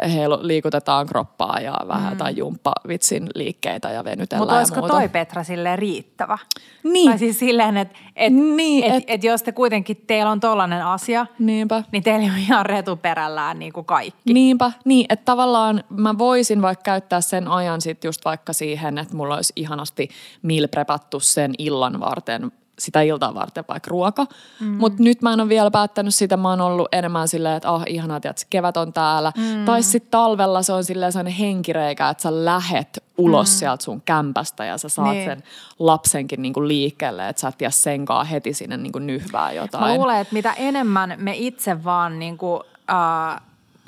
heilu, 0.03 0.39
liikutetaan 0.41 1.07
kroppaa 1.07 1.61
ja 1.61 1.75
vähän 1.89 2.13
mm. 2.13 2.19
tai 2.19 2.37
jumppavitsin 2.37 3.29
liikkeitä 3.35 3.91
ja 3.91 4.05
venytellään 4.05 4.41
Mutta 4.41 4.59
olisiko 4.59 4.81
muuta. 4.81 4.95
toi 4.95 5.09
Petra 5.09 5.45
silleen 5.45 5.79
riittävä? 5.79 6.39
Niin. 6.85 7.11
Tai 7.11 7.19
siis 7.19 7.39
silleen, 7.39 7.77
että 7.77 7.99
et, 8.17 8.33
niin, 8.33 8.85
et, 8.85 8.95
et, 8.95 9.05
et 9.07 9.25
jos 9.25 9.43
te 9.43 9.53
kuitenkin, 9.53 10.05
teillä 10.07 10.31
on 10.31 10.41
tollainen 10.41 10.87
asia, 10.87 11.27
Niinpä. 11.39 11.83
niin 11.93 12.03
teillä 12.03 12.33
on 12.33 12.39
ihan 12.39 12.67
retuperällään 12.67 13.59
niin 13.59 13.73
kuin 13.73 13.87
kaikki. 13.87 14.33
Niinpä, 14.33 14.73
niin, 14.85 15.07
että 15.09 15.25
tavallaan 15.25 15.85
mä 15.91 16.19
voisin 16.19 16.63
vaikka 16.63 16.83
käyttää 16.83 17.21
sen 17.21 17.49
ajan 17.49 17.81
sitten 17.81 18.09
just 18.09 18.25
vaikka 18.25 18.53
siihen, 18.53 18.99
että 18.99 19.17
mulla 19.17 19.37
olisi 19.37 19.53
ihanasti 19.57 20.09
meal 20.43 20.69
prepattu 20.69 21.21
sen 21.21 21.53
illan 21.59 22.01
varten 22.01 22.53
sitä 22.79 23.03
iltaa 23.03 23.35
varten 23.35 23.65
vaikka 23.69 23.91
ruoka. 23.91 24.27
Mm. 24.61 24.67
Mutta 24.67 25.03
nyt 25.03 25.23
mä 25.23 25.33
en 25.33 25.41
ole 25.41 25.49
vielä 25.49 25.71
päättänyt 25.71 26.15
sitä. 26.15 26.37
Mä 26.37 26.51
oon 26.51 26.61
ollut 26.61 26.89
enemmän 26.93 27.29
silleen, 27.29 27.57
että 27.57 27.71
ah, 27.71 27.83
ihanaa, 27.87 28.17
että 28.17 28.33
kevät 28.51 28.77
on 28.77 28.93
täällä. 28.93 29.33
Mm. 29.37 29.65
Tai 29.65 29.83
sitten 29.83 30.11
talvella 30.11 30.63
se 30.63 30.73
on 30.73 30.85
silleen 30.85 31.13
sellainen 31.13 31.33
henkireikä, 31.33 32.09
että 32.09 32.23
sä 32.23 32.45
lähet 32.45 33.05
ulos 33.19 33.49
mm. 33.49 33.59
sieltä 33.59 33.85
sun 33.85 34.03
kämpästä 34.05 34.65
ja 34.65 34.79
sä 34.79 34.89
saat 34.89 35.11
niin. 35.11 35.25
sen 35.25 35.43
lapsenkin 35.79 36.43
niinku 36.43 36.69
liikkeelle, 36.69 37.29
että 37.29 37.41
sä 37.41 37.49
et 37.49 37.75
senkaan 37.75 38.27
heti 38.27 38.55
sinne 38.55 38.77
niinku 38.77 38.99
nyhvää 38.99 39.53
jotain. 39.53 39.85
Mä 39.85 39.95
luulen, 39.95 40.21
että 40.21 40.35
mitä 40.35 40.53
enemmän 40.53 41.15
me 41.17 41.35
itse 41.37 41.85
vaan 41.85 42.19
niinku, 42.19 42.55
uh, 42.55 43.41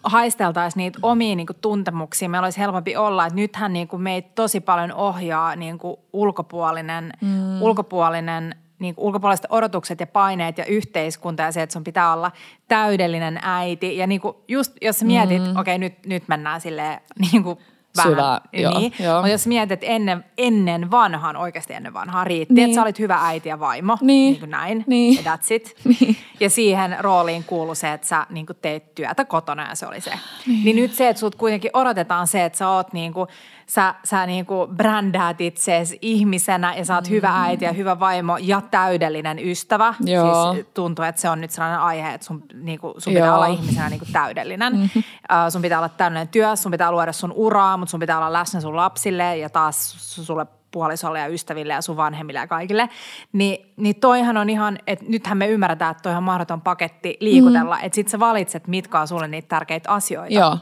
haisteltaisiin 0.05 0.80
niitä 0.80 0.99
omia 1.03 1.37
niin 1.37 1.47
kuin, 1.47 1.57
tuntemuksia, 1.61 2.28
meillä 2.28 2.47
olisi 2.47 2.59
helpompi 2.61 2.97
olla. 2.97 3.26
Että 3.26 3.37
nythän 3.37 3.72
niin 3.72 3.89
kuin, 3.89 4.03
meitä 4.03 4.30
tosi 4.34 4.61
paljon 4.61 4.93
ohjaa 4.93 5.57
niin 5.57 5.78
kuin, 5.78 5.97
ulkopuolinen, 6.12 7.12
mm. 7.20 7.62
ulkopuolinen 7.62 8.55
niin 8.79 8.95
ulkopuoliset 8.97 9.47
odotukset 9.49 10.01
ja 10.01 10.07
paineet 10.07 10.59
ja 10.59 10.64
yhteiskunta 10.64 11.43
ja 11.43 11.53
se, 11.53 11.62
että 11.62 11.72
sun 11.72 11.85
pitää 11.85 12.12
olla 12.12 12.33
täydellinen 12.68 13.39
äiti. 13.43 13.97
Ja 13.97 14.07
niin 14.07 14.20
kuin 14.20 14.37
just 14.49 14.72
jos 14.83 15.05
mietit, 15.05 15.43
mm. 15.43 15.51
okei 15.51 15.61
okay, 15.61 15.79
nyt, 15.79 16.07
nyt 16.07 16.29
mennään 16.29 16.61
silleen 16.61 17.01
niin 17.33 17.43
kuin 17.43 17.59
vähän. 17.97 18.12
Syvää, 18.12 18.41
niin. 18.53 18.93
joo, 18.99 19.14
Mutta 19.14 19.29
jos 19.29 19.47
mietit, 19.47 19.81
ennen, 19.83 20.24
ennen 20.39 20.91
vanhaan, 20.91 21.37
oikeasti 21.37 21.74
ennen 21.74 21.95
vanhaa 21.95 22.24
riitti, 22.24 22.55
niin. 22.55 22.64
että 22.64 22.74
sä 22.74 22.83
olit 22.83 22.99
hyvä 22.99 23.18
äiti 23.22 23.49
ja 23.49 23.61
vaimo, 23.61 23.99
niin, 24.01 24.31
niin 24.33 24.41
kuin 24.41 24.51
näin, 24.51 24.85
niin. 24.87 25.24
ja 25.24 25.35
that's 25.35 25.47
it. 25.51 25.77
Niin. 26.01 26.16
Ja 26.41 26.51
siihen 26.51 26.97
rooliin 27.01 27.45
kuuluu 27.45 27.74
se, 27.74 27.93
että 27.93 28.07
sä 28.07 28.27
niin 28.31 28.47
kuin 28.47 28.59
teet 28.62 28.95
työtä 28.95 29.24
kotona 29.24 29.68
ja 29.68 29.74
se 29.74 29.87
oli 29.87 30.01
se. 30.01 30.11
Niin. 30.47 30.64
niin 30.64 30.77
nyt 30.77 30.95
se, 30.95 31.09
että 31.09 31.20
sut 31.20 31.35
kuitenkin 31.35 31.70
odotetaan 31.72 32.27
se, 32.27 32.45
että 32.45 32.59
sä 32.59 32.68
oot 32.68 32.93
niin 32.93 33.12
kuin– 33.12 33.29
sä, 33.67 33.95
sä 34.05 34.27
niinku 34.27 34.69
brändäät 34.77 35.41
itseesi 35.41 35.99
ihmisenä 36.03 36.75
ja 36.75 36.85
sä 36.85 36.95
oot 36.95 37.05
mm. 37.05 37.11
hyvä 37.11 37.43
äiti 37.43 37.64
ja 37.64 37.73
hyvä 37.73 38.01
vaimo 38.01 38.37
ja 38.41 38.61
täydellinen 38.61 39.39
ystävä. 39.39 39.95
Joo. 40.01 40.53
Siis 40.53 40.67
tuntuu, 40.75 41.05
että 41.05 41.21
se 41.21 41.31
on 41.31 41.41
nyt 41.41 41.51
sellainen 41.51 41.81
aihe, 41.81 42.14
että 42.14 42.27
sun, 42.27 42.43
niinku, 42.55 42.95
sun 42.99 43.12
pitää 43.12 43.27
Joo. 43.27 43.37
olla 43.37 43.47
ihmisenä 43.47 43.89
niinku 43.89 44.07
täydellinen. 44.12 44.73
Mm-hmm. 44.73 45.03
Uh, 45.33 45.53
sun 45.53 45.62
pitää 45.62 45.79
olla 45.79 45.89
täydellinen 45.89 46.29
työ, 46.29 46.57
sun 46.57 46.73
pitää 46.73 46.93
luoda 46.93 47.12
sun 47.12 47.33
uraa, 47.33 47.77
mutta 47.77 47.91
sun 47.91 48.01
pitää 48.01 48.19
olla 48.19 48.33
läsnä 48.33 48.61
sun 48.61 48.77
lapsille 48.77 49.37
ja 49.37 49.51
taas 49.51 49.95
sulle 50.27 50.47
puolisolle 50.71 51.21
ja 51.21 51.27
ystäville 51.27 51.73
ja 51.73 51.83
sun 51.83 51.97
vanhemmille 51.97 52.39
ja 52.39 52.47
kaikille. 52.47 52.89
Ni, 53.33 53.73
niin 53.77 53.97
toihan 53.97 54.37
on 54.37 54.51
ihan, 54.51 54.79
että 54.87 55.05
nythän 55.09 55.39
me 55.39 55.47
ymmärretään, 55.47 55.91
että 55.91 56.03
toihan 56.03 56.23
mahdoton 56.23 56.61
paketti 56.61 57.17
liikutella, 57.21 57.77
mm. 57.77 57.85
että 57.85 57.97
sit 57.97 58.09
sä 58.09 58.19
valitset, 58.19 58.67
mitkä 58.67 59.01
on 59.01 59.09
sulle 59.09 59.29
niitä 59.29 59.49
tärkeitä 59.49 59.91
asioita. 59.91 60.35
Joo. 60.35 60.59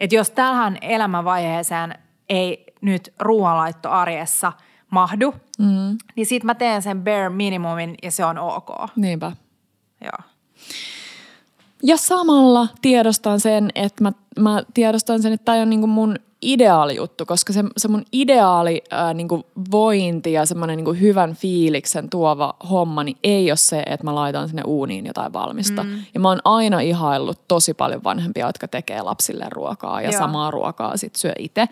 Että 0.00 0.16
jos 0.16 0.30
tähän 0.30 0.78
elämänvaiheeseen 0.80 1.94
ei 2.32 2.64
nyt 2.80 3.12
ruoanlaitto 3.18 3.90
arjessa 3.90 4.52
mahdu, 4.90 5.34
mm. 5.58 5.98
niin 6.16 6.26
sit 6.26 6.44
mä 6.44 6.54
teen 6.54 6.82
sen 6.82 7.04
bare 7.04 7.28
minimumin 7.28 7.94
ja 8.02 8.10
se 8.10 8.24
on 8.24 8.38
ok. 8.38 8.70
Niinpä. 8.96 9.32
Joo. 10.00 10.28
Ja 11.82 11.96
samalla 11.96 12.68
tiedostan 12.82 13.40
sen, 13.40 13.70
että 13.74 14.02
mä, 14.02 14.12
mä 14.38 14.62
tiedostan 14.74 15.22
sen, 15.22 15.32
että 15.32 15.44
tämä 15.44 15.62
on 15.62 15.70
niinku 15.70 15.86
mun 15.86 16.16
ideaali 16.42 16.96
juttu, 16.96 17.26
koska 17.26 17.52
se, 17.52 17.64
se 17.76 17.88
mun 17.88 18.04
ideaali 18.12 18.82
ää, 18.90 19.14
niinku 19.14 19.46
vointi 19.70 20.32
ja 20.32 20.46
semmoinen 20.46 20.76
niinku 20.76 20.92
hyvän 20.92 21.34
fiiliksen 21.34 22.10
tuova 22.10 22.54
homma, 22.70 23.04
niin 23.04 23.16
ei 23.22 23.50
ole 23.50 23.56
se, 23.56 23.82
että 23.86 24.04
mä 24.04 24.14
laitan 24.14 24.48
sinne 24.48 24.62
uuniin 24.66 25.06
jotain 25.06 25.32
valmista. 25.32 25.82
Mm. 25.82 25.98
Ja 26.14 26.20
mä 26.20 26.28
oon 26.28 26.40
aina 26.44 26.80
ihaillut 26.80 27.48
tosi 27.48 27.74
paljon 27.74 28.04
vanhempia, 28.04 28.46
jotka 28.46 28.68
tekee 28.68 29.02
lapsille 29.02 29.46
ruokaa 29.50 30.00
ja 30.00 30.10
Joo. 30.10 30.18
samaa 30.18 30.50
ruokaa 30.50 30.96
sit 30.96 31.16
syö 31.16 31.32
itse. 31.38 31.68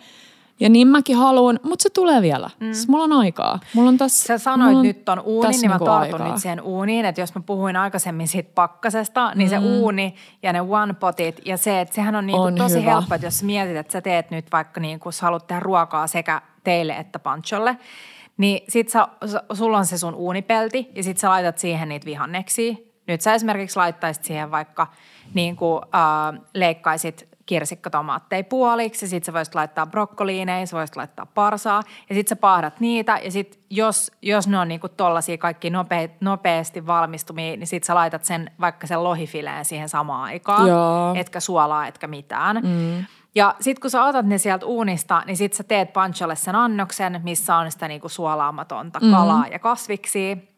Ja 0.61 0.69
niin 0.69 0.87
mäkin 0.87 1.17
haluan, 1.17 1.59
mutta 1.63 1.83
se 1.83 1.89
tulee 1.89 2.21
vielä. 2.21 2.49
Mm. 2.59 2.73
Siis 2.73 2.87
mulla 2.87 3.03
on 3.03 3.13
aikaa. 3.13 3.59
Mulla 3.73 3.89
on 3.89 3.97
tässä, 3.97 4.27
Sä 4.27 4.37
sanoit 4.37 4.75
on 4.77 4.83
nyt 4.83 5.09
on 5.09 5.19
uuni, 5.19 5.49
niin 5.49 5.61
mä 5.61 5.73
niinku 5.73 5.85
tartun 5.85 6.13
aikaa. 6.13 6.27
nyt 6.27 6.41
siihen 6.41 6.61
uuniin. 6.61 7.05
Että 7.05 7.21
jos 7.21 7.35
mä 7.35 7.41
puhuin 7.45 7.75
aikaisemmin 7.75 8.27
siitä 8.27 8.51
pakkasesta, 8.55 9.31
niin 9.35 9.47
mm. 9.47 9.49
se 9.49 9.57
uuni 9.57 10.15
ja 10.43 10.53
ne 10.53 10.61
one-potit 10.61 11.41
ja 11.45 11.57
se, 11.57 11.81
että 11.81 11.95
sehän 11.95 12.15
on, 12.15 12.27
niinku 12.27 12.41
on 12.41 12.55
tosi 12.55 12.79
hyvä. 12.81 12.91
helppo, 12.91 13.15
että 13.15 13.27
jos 13.27 13.43
mietit, 13.43 13.75
että 13.75 13.91
sä 13.93 14.01
teet 14.01 14.31
nyt 14.31 14.45
vaikka 14.51 14.81
niinku, 14.81 15.11
sä 15.11 15.25
haluat 15.25 15.47
tehdä 15.47 15.59
ruokaa 15.59 16.07
sekä 16.07 16.41
teille 16.63 16.93
että 16.93 17.19
Pancholle, 17.19 17.77
Niin 18.37 18.63
sit 18.69 18.89
sä, 18.89 19.07
sulla 19.53 19.77
on 19.77 19.85
se 19.85 19.97
sun 19.97 20.15
uunipelti 20.15 20.89
ja 20.95 21.03
sit 21.03 21.17
sä 21.17 21.29
laitat 21.29 21.57
siihen 21.57 21.89
niitä 21.89 22.05
vihanneksia. 22.05 22.75
Nyt 23.07 23.21
sä 23.21 23.33
esimerkiksi 23.33 23.77
laittaisit 23.77 24.23
siihen 24.23 24.51
vaikka 24.51 24.87
niin 25.33 25.55
kuin, 25.55 25.81
äh, 25.95 26.41
leikkaisit 26.53 27.30
kirsikkatomaatteja 27.51 28.43
puoliksi 28.43 29.07
sitten 29.07 29.25
sä 29.25 29.33
voisit 29.33 29.55
laittaa 29.55 29.87
brokkoliineja, 29.87 30.65
sä 30.65 30.77
voisit 30.77 30.95
laittaa 30.95 31.25
parsaa 31.25 31.81
ja 32.09 32.15
sitten 32.15 32.29
sä 32.29 32.35
paahdat 32.35 32.79
niitä 32.79 33.19
ja 33.23 33.31
sitten 33.31 33.61
jos, 33.69 34.11
jos 34.21 34.47
ne 34.47 34.59
on 34.59 34.67
niinku 34.67 34.89
tollasia 34.89 35.37
kaikki 35.37 35.69
nopea, 35.69 36.07
nopeasti 36.21 36.87
valmistumia, 36.87 37.57
niin 37.57 37.67
sitten 37.67 37.87
sä 37.87 37.95
laitat 37.95 38.25
sen 38.25 38.51
vaikka 38.59 38.87
sen 38.87 39.03
lohifileen 39.03 39.65
siihen 39.65 39.89
samaan 39.89 40.23
aikaan, 40.23 40.67
Joo. 40.67 41.13
etkä 41.15 41.39
suolaa, 41.39 41.87
etkä 41.87 42.07
mitään. 42.07 42.59
Mm. 42.63 43.05
Ja 43.35 43.55
sitten 43.59 43.81
kun 43.81 43.91
sä 43.91 44.03
otat 44.03 44.25
ne 44.25 44.37
sieltä 44.37 44.65
uunista, 44.65 45.23
niin 45.25 45.37
sitten 45.37 45.57
sä 45.57 45.63
teet 45.63 45.93
pancholle 45.93 46.35
sen 46.35 46.55
annoksen, 46.55 47.21
missä 47.23 47.55
on 47.55 47.71
sitä 47.71 47.87
niinku 47.87 48.09
suolaamatonta 48.09 48.99
kalaa 48.99 49.43
mm. 49.45 49.51
ja 49.51 49.59
kasviksia– 49.59 50.37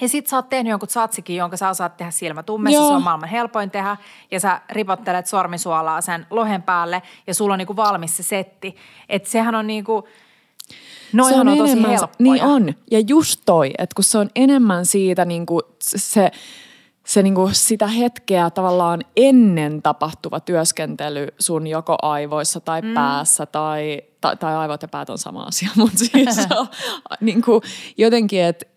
ja 0.00 0.08
sit 0.08 0.26
sä 0.26 0.36
oot 0.36 0.48
tehnyt 0.48 0.70
jonkun 0.70 0.88
tzatsikin, 0.88 1.36
jonka 1.36 1.56
sä 1.56 1.68
osaat 1.68 1.96
tehdä 1.96 2.10
silmätummessa, 2.10 2.80
Joo. 2.80 2.88
se 2.88 2.94
on 2.94 3.02
maailman 3.02 3.28
helpoin 3.28 3.70
tehdä. 3.70 3.96
Ja 4.30 4.40
sä 4.40 4.60
ripottelet 4.70 5.26
sormisuolaa 5.26 6.00
sen 6.00 6.26
lohen 6.30 6.62
päälle 6.62 7.02
ja 7.26 7.34
sulla 7.34 7.54
on 7.54 7.58
niinku 7.58 7.76
valmis 7.76 8.16
se 8.16 8.22
setti. 8.22 8.76
Että 9.08 9.30
sehän 9.30 9.54
on 9.54 9.66
niinku, 9.66 10.08
noihan 11.12 11.48
on, 11.48 11.48
on 11.48 11.58
tosi 11.58 11.82
helppoja. 11.82 12.08
Niin 12.18 12.42
on. 12.42 12.74
Ja 12.90 13.00
just 13.00 13.40
toi, 13.46 13.70
että 13.78 13.94
kun 13.94 14.04
se 14.04 14.18
on 14.18 14.30
enemmän 14.34 14.86
siitä 14.86 15.24
niinku, 15.24 15.60
se, 15.80 16.30
se 17.06 17.22
niinku 17.22 17.50
sitä 17.52 17.86
hetkeä 17.86 18.50
tavallaan 18.50 19.00
ennen 19.16 19.82
tapahtuva 19.82 20.40
työskentely 20.40 21.28
sun 21.38 21.66
joko 21.66 21.96
aivoissa 22.02 22.60
tai 22.60 22.82
mm. 22.82 22.94
päässä 22.94 23.46
tai, 23.46 24.02
tai, 24.20 24.36
tai 24.36 24.54
aivot 24.54 24.82
ja 24.82 24.88
päät 24.88 25.10
on 25.10 25.18
sama 25.18 25.42
asia, 25.42 25.68
mutta 25.76 25.98
siis 25.98 26.36
se 26.36 26.46
on 26.56 26.68
niinku, 27.20 27.62
jotenkin, 27.96 28.44
että 28.44 28.73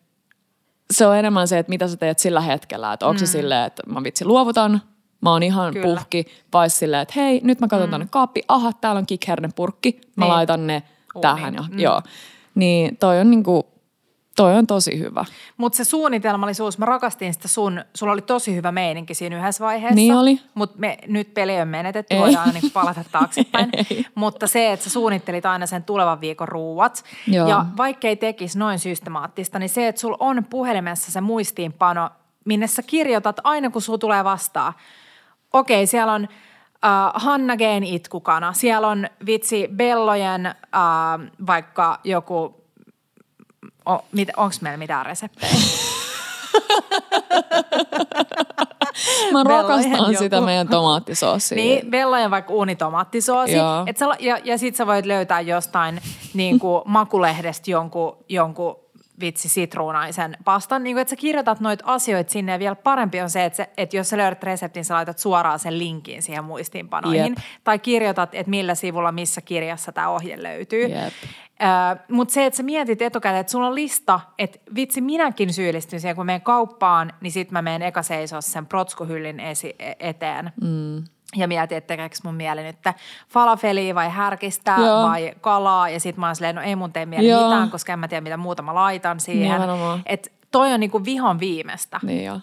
se 0.94 1.08
on 1.08 1.18
enemmän 1.18 1.48
se, 1.48 1.58
että 1.58 1.70
mitä 1.70 1.88
sä 1.88 1.98
teet 1.98 2.20
sillä 2.20 2.42
hetkellä. 2.42 2.94
Että 2.94 3.06
onko 3.06 3.14
mm. 3.14 3.20
se 3.20 3.26
silleen, 3.26 3.66
että 3.66 3.84
mä 3.88 4.04
vitsi 4.04 4.26
luovutan, 4.26 4.82
mä 5.22 5.32
oon 5.32 5.44
ihan 5.44 5.74
Kyllä. 5.74 5.86
Puhki, 5.88 6.26
vai 6.54 6.70
silleen, 6.70 7.02
että 7.02 7.14
hei, 7.18 7.42
nyt 7.44 7.60
mä 7.60 7.68
katson 7.68 7.90
mm. 7.90 7.92
tonne 7.92 8.08
kaappi, 8.10 8.42
aha, 8.48 8.74
täällä 8.74 9.00
on 9.00 9.06
kikhernepurkki, 9.06 10.02
mä 10.16 10.26
Niin. 10.26 10.34
laitan 10.34 10.68
ne 10.68 10.84
Uuniin. 11.16 11.22
tähän. 11.22 11.54
Ja, 11.56 11.64
mm. 11.72 11.80
Joo. 11.80 12.02
Niin 12.56 12.98
toi 12.98 13.20
on 13.20 13.32
niinku, 13.32 13.68
toi 14.38 14.56
on 14.56 14.68
tosi 14.68 15.00
hyvä. 15.00 15.26
Mutta 15.58 15.78
se 15.78 15.84
suunnitelmallisuus, 15.84 16.78
mä 16.78 16.86
rakastin 16.86 17.34
sitä 17.34 17.48
sun, 17.48 17.84
sulla 17.94 18.14
oli 18.14 18.22
tosi 18.22 18.56
hyvä 18.56 18.72
meininki 18.72 19.14
siinä 19.14 19.38
yhdessä 19.38 19.66
vaiheessa. 19.66 19.96
Niin 19.96 20.14
oli. 20.14 20.40
Mutta 20.54 20.78
nyt 21.08 21.34
peli 21.34 21.62
on 21.62 21.68
menetetty, 21.68 22.16
Ei. 22.16 22.22
voidaan 22.22 22.42
aina 22.42 22.54
niinku 22.54 22.70
palata 22.74 23.04
taaksepäin. 23.12 23.70
Ei. 23.92 24.06
Mutta 24.16 24.48
se, 24.48 24.72
että 24.72 24.84
sä 24.84 24.90
suunnittelit 24.90 25.46
aina 25.46 25.66
sen 25.66 25.84
tulevan 25.84 26.22
viikon 26.22 26.48
ruuat. 26.48 27.04
Joo. 27.28 27.48
Ja 27.48 27.66
vaikkei 27.78 28.16
tekisi 28.16 28.60
noin 28.60 28.80
systemaattista, 28.80 29.60
niin 29.60 29.70
se, 29.70 29.88
että 29.88 30.02
sulla 30.02 30.18
on 30.20 30.46
puhelimessa 30.46 31.12
se 31.12 31.22
muistiinpano, 31.22 32.10
minne 32.46 32.68
sä 32.68 32.82
kirjoitat 32.84 33.40
aina, 33.44 33.70
kun 33.70 33.82
sulla 33.82 33.98
tulee 33.98 34.24
vastaan. 34.24 34.74
Okei, 35.54 35.88
siellä 35.88 36.14
on 36.14 36.24
äh, 36.86 37.12
Hanna 37.14 37.58
Geen 37.58 37.84
itkukana. 37.84 38.54
Siellä 38.54 38.88
on 38.88 39.08
vitsi 39.26 39.70
Bellojen 39.76 40.46
äh, 40.46 40.54
vaikka 41.48 42.00
joku, 42.04 42.64
o, 43.88 44.06
mit, 44.12 44.30
onko 44.38 44.56
meillä 44.62 44.78
mitään 44.78 45.06
reseptejä? 45.06 45.52
Mä 49.32 49.44
rakastan 49.44 49.92
joku. 49.92 50.18
sitä 50.18 50.42
meidän 50.42 50.68
tomaattisoosia. 50.68 51.56
Niin, 51.56 51.92
Bellojen 51.92 52.32
vaikka 52.32 52.54
uunitomaattisoosi. 52.54 53.56
Et 53.86 53.98
sä, 53.98 54.06
ja, 54.20 54.38
ja 54.44 54.58
sit 54.58 54.76
sä 54.76 54.88
voit 54.88 55.06
löytää 55.06 55.42
jostain 55.42 56.02
niin 56.34 56.60
kuin 56.60 56.82
makulehdestä 56.86 57.72
jonkun, 57.72 58.18
jonkun 58.30 58.76
vitsi 59.20 59.50
sitruunaisen 59.50 60.38
pastan. 60.44 60.84
Niin 60.84 60.96
kuin, 60.96 61.02
että 61.02 61.10
sä 61.10 61.16
kirjoitat 61.16 61.60
noita 61.60 61.84
asioita 61.88 62.32
sinne 62.32 62.52
ja 62.52 62.60
vielä 62.60 62.76
parempi 62.76 63.22
on 63.22 63.30
se, 63.30 63.46
että, 63.46 63.58
se, 63.58 63.70
että 63.78 63.98
jos 63.98 64.10
sä 64.10 64.18
löydät 64.18 64.44
reseptin, 64.44 64.86
sä 64.86 64.94
laitat 64.94 65.20
suoraan 65.20 65.60
sen 65.60 65.80
linkin 65.80 66.22
siihen 66.22 66.44
muistiinpanoihin. 66.44 67.26
Jep. 67.26 67.38
Tai 67.64 67.80
kirjoitat, 67.80 68.36
että 68.36 68.50
millä 68.50 68.76
sivulla, 68.76 69.12
missä 69.12 69.42
kirjassa 69.42 69.92
tämä 69.92 70.10
ohje 70.10 70.44
löytyy. 70.44 70.86
Jep. 70.86 71.14
Mutta 72.12 72.34
se, 72.34 72.46
että 72.46 72.58
sä 72.58 72.64
mietit 72.64 73.02
etukäteen, 73.02 73.40
että 73.40 73.52
sulla 73.52 73.68
on 73.68 73.76
lista, 73.76 74.20
että 74.38 74.60
vitsi 74.76 75.02
minäkin 75.02 75.54
syyllistyn 75.54 76.00
siihen, 76.00 76.16
kun 76.16 76.26
menen 76.26 76.42
kauppaan, 76.42 77.14
niin 77.22 77.32
sit 77.32 77.52
mä 77.52 77.62
menen 77.62 77.82
eka 77.82 78.04
seisoa 78.04 78.42
sen 78.42 78.66
protskuhyllin 78.66 79.40
esi- 79.40 79.76
e- 79.80 79.94
eteen. 80.00 80.52
Mm. 80.62 81.04
Ja 81.38 81.48
mietin, 81.48 81.78
että 81.78 81.88
tekeekö 81.88 82.16
mun 82.24 82.36
mieli 82.36 82.64
nyt 82.64 82.76
falafeliä 83.30 83.96
vai 83.96 84.10
härkistä 84.10 84.76
Joo. 84.80 85.04
vai 85.04 85.34
kalaa. 85.42 85.90
Ja 85.90 86.00
sit 86.00 86.18
mä 86.18 86.26
oon 86.26 86.36
silleen, 86.36 86.56
no 86.56 86.62
ei 86.62 86.76
mun 86.76 86.94
tee 86.94 87.06
mieli 87.06 87.30
Joo. 87.30 87.44
mitään, 87.44 87.70
koska 87.70 87.94
en 87.94 88.00
mä 88.00 88.08
tiedä, 88.08 88.22
mitä 88.22 88.38
muuta 88.38 88.64
mä 88.64 88.76
laitan 88.76 89.20
siihen. 89.20 89.62
Että 90.06 90.30
toi 90.52 90.74
on 90.74 90.80
niinku 90.80 91.06
vihon 91.06 91.40
viimeistä. 91.40 92.00
Niin 92.04 92.26
joo. 92.26 92.40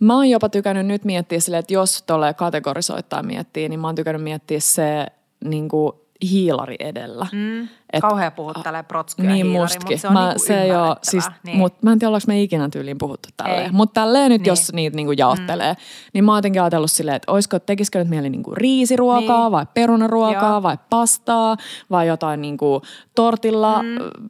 Mä 0.00 0.14
oon 0.14 0.30
jopa 0.30 0.48
tykännyt 0.48 0.86
nyt 0.86 1.04
miettiä 1.04 1.40
silleen, 1.40 1.60
että 1.60 1.74
jos 1.74 2.02
tolle 2.02 2.34
kategorisoittaa 2.34 3.22
miettiä, 3.22 3.68
niin 3.68 3.80
mä 3.80 3.88
oon 3.88 3.94
tykännyt 3.94 4.22
miettiä 4.22 4.60
se 4.60 5.06
niin 5.44 5.68
kuin 5.68 5.92
hiilari 6.22 6.76
edellä. 6.78 7.26
Mm. 7.32 7.62
Et- 7.92 8.00
Kauhea 8.00 8.30
puhua 8.30 8.52
tälleen 8.54 8.84
protskyä 8.84 9.24
Niin 9.24 9.46
hiilari, 9.46 9.62
mustakin. 9.62 9.86
mutta 9.86 10.00
se 10.00 10.08
on 10.08 10.12
mä, 10.14 10.26
niinku 10.28 11.00
se 11.02 11.10
siis, 11.10 11.24
niin. 11.44 11.58
mut 11.58 11.82
mä 11.82 11.92
en 11.92 11.98
tiedä, 11.98 12.08
ollaanko 12.08 12.24
me 12.26 12.42
ikinä 12.42 12.68
tyyliin 12.68 12.98
puhuttu 12.98 13.28
tälleen. 13.36 13.74
Mutta 13.74 14.00
tälleen 14.00 14.30
nyt, 14.30 14.40
Niin. 14.40 14.48
jos 14.48 14.72
niitä 14.72 14.96
niinku 14.96 15.12
jaottelee, 15.12 15.72
mm. 15.72 15.78
niin 16.14 16.24
mä 16.24 16.32
oon 16.32 16.38
jotenkin 16.38 16.62
ajatellut 16.62 16.90
silleen, 16.90 17.16
että 17.16 17.32
olisiko, 17.32 17.58
tekisikö 17.58 17.98
nyt 17.98 18.08
mieli 18.08 18.30
niinku 18.30 18.54
riisiruokaa 18.54 19.44
Niin. 19.44 19.52
vai 19.52 19.66
perunaruokaa 19.74 20.50
Joo. 20.50 20.62
vai 20.62 20.78
pastaa 20.90 21.56
vai 21.90 22.06
jotain 22.08 22.40
niinku 22.40 22.82
tortilla 23.14 23.82
mm. 23.82 23.88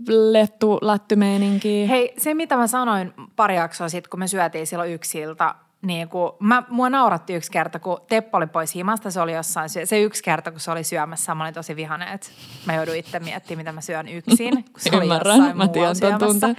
lettu, 0.09 0.79
lättymeininkiä. 0.83 1.87
Hei, 1.87 2.15
se 2.19 2.35
mitä 2.35 2.57
mä 2.57 2.67
sanoin 2.67 3.13
pari 3.37 3.57
jaksoa 3.57 3.89
sitten, 3.89 4.11
kun 4.11 4.21
me 4.21 4.29
syötiin 4.29 4.67
silloin 4.67 4.93
yksiltä, 4.93 5.55
niin 5.83 6.09
kun, 6.09 6.37
mä, 6.41 6.63
mua 6.69 6.91
nauratti 6.91 7.35
yksi 7.35 7.51
kerta, 7.51 7.79
kun 7.79 8.01
Teppo 8.09 8.37
oli 8.37 8.47
pois 8.47 8.75
himasta, 8.75 9.11
se 9.11 9.21
oli 9.21 9.33
jossain, 9.33 9.69
se 9.85 10.01
yksi 10.01 10.23
kerta, 10.23 10.51
kun 10.51 10.61
se 10.61 10.71
oli 10.71 10.85
syömässä, 10.85 11.35
mä 11.35 11.45
olin 11.45 11.55
tosi 11.55 11.77
vihainen, 11.77 12.09
että 12.09 12.29
mä 12.67 12.75
joudun 12.75 12.97
itse 12.97 13.21
miettimään, 13.21 13.59
mitä 13.61 13.73
mä 13.73 13.81
syön 13.81 14.09
yksin, 14.09 14.65
kun 14.73 14.81
se 14.81 14.97
oli 14.97 15.05
Ymmärrän, 15.05 15.37
jossain 15.37 15.57
mä 15.57 15.69
tiedän 15.69 15.97
syömässä. 15.97 16.49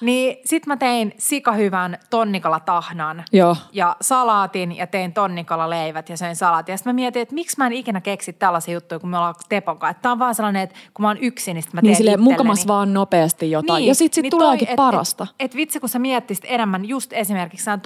Niin 0.00 0.36
sit 0.44 0.66
mä 0.66 0.76
tein 0.76 1.14
sikahyvän 1.18 1.98
tonnikala 2.10 2.60
tahnan 2.60 3.24
Joo. 3.32 3.56
ja 3.72 3.96
salaatin 4.00 4.76
ja 4.76 4.86
tein 4.86 5.12
tonnikala 5.12 5.70
leivät 5.70 6.08
ja 6.08 6.16
söin 6.16 6.36
salaatin. 6.36 6.72
Ja 6.72 6.76
sitten 6.76 6.90
mä 6.90 6.94
mietin, 6.94 7.22
että 7.22 7.34
miksi 7.34 7.56
mä 7.58 7.66
en 7.66 7.72
ikinä 7.72 8.00
keksi 8.00 8.32
tällaisia 8.32 8.74
juttuja, 8.74 8.98
kun 8.98 9.10
me 9.10 9.16
ollaan 9.16 9.34
Tepon 9.48 9.78
kanssa. 9.78 10.02
Tää 10.02 10.12
on 10.12 10.18
vaan 10.18 10.34
sellainen, 10.34 10.62
että 10.62 10.76
kun 10.94 11.02
mä 11.02 11.08
oon 11.08 11.18
yksin, 11.20 11.54
niin 11.54 11.62
sit 11.62 11.72
mä 11.72 11.80
teen 11.80 11.88
Niin 11.88 11.96
silleen 11.96 12.20
mukamas 12.20 12.66
vaan 12.66 12.94
nopeasti 12.94 13.50
jotain. 13.50 13.80
Niin, 13.80 13.88
ja 13.88 13.94
sit, 13.94 14.14
sit 14.14 14.22
niin 14.22 14.30
tuleekin 14.30 14.68
toi, 14.68 14.76
parasta. 14.76 15.26
Et, 15.30 15.44
et 15.50 15.56
vitsi, 15.56 15.80
kun 15.80 15.88
sä 15.88 15.98
miettisit 15.98 16.44
enemmän 16.48 16.84
just 16.84 17.12
esimerkiksi 17.12 17.64
sään 17.64 17.80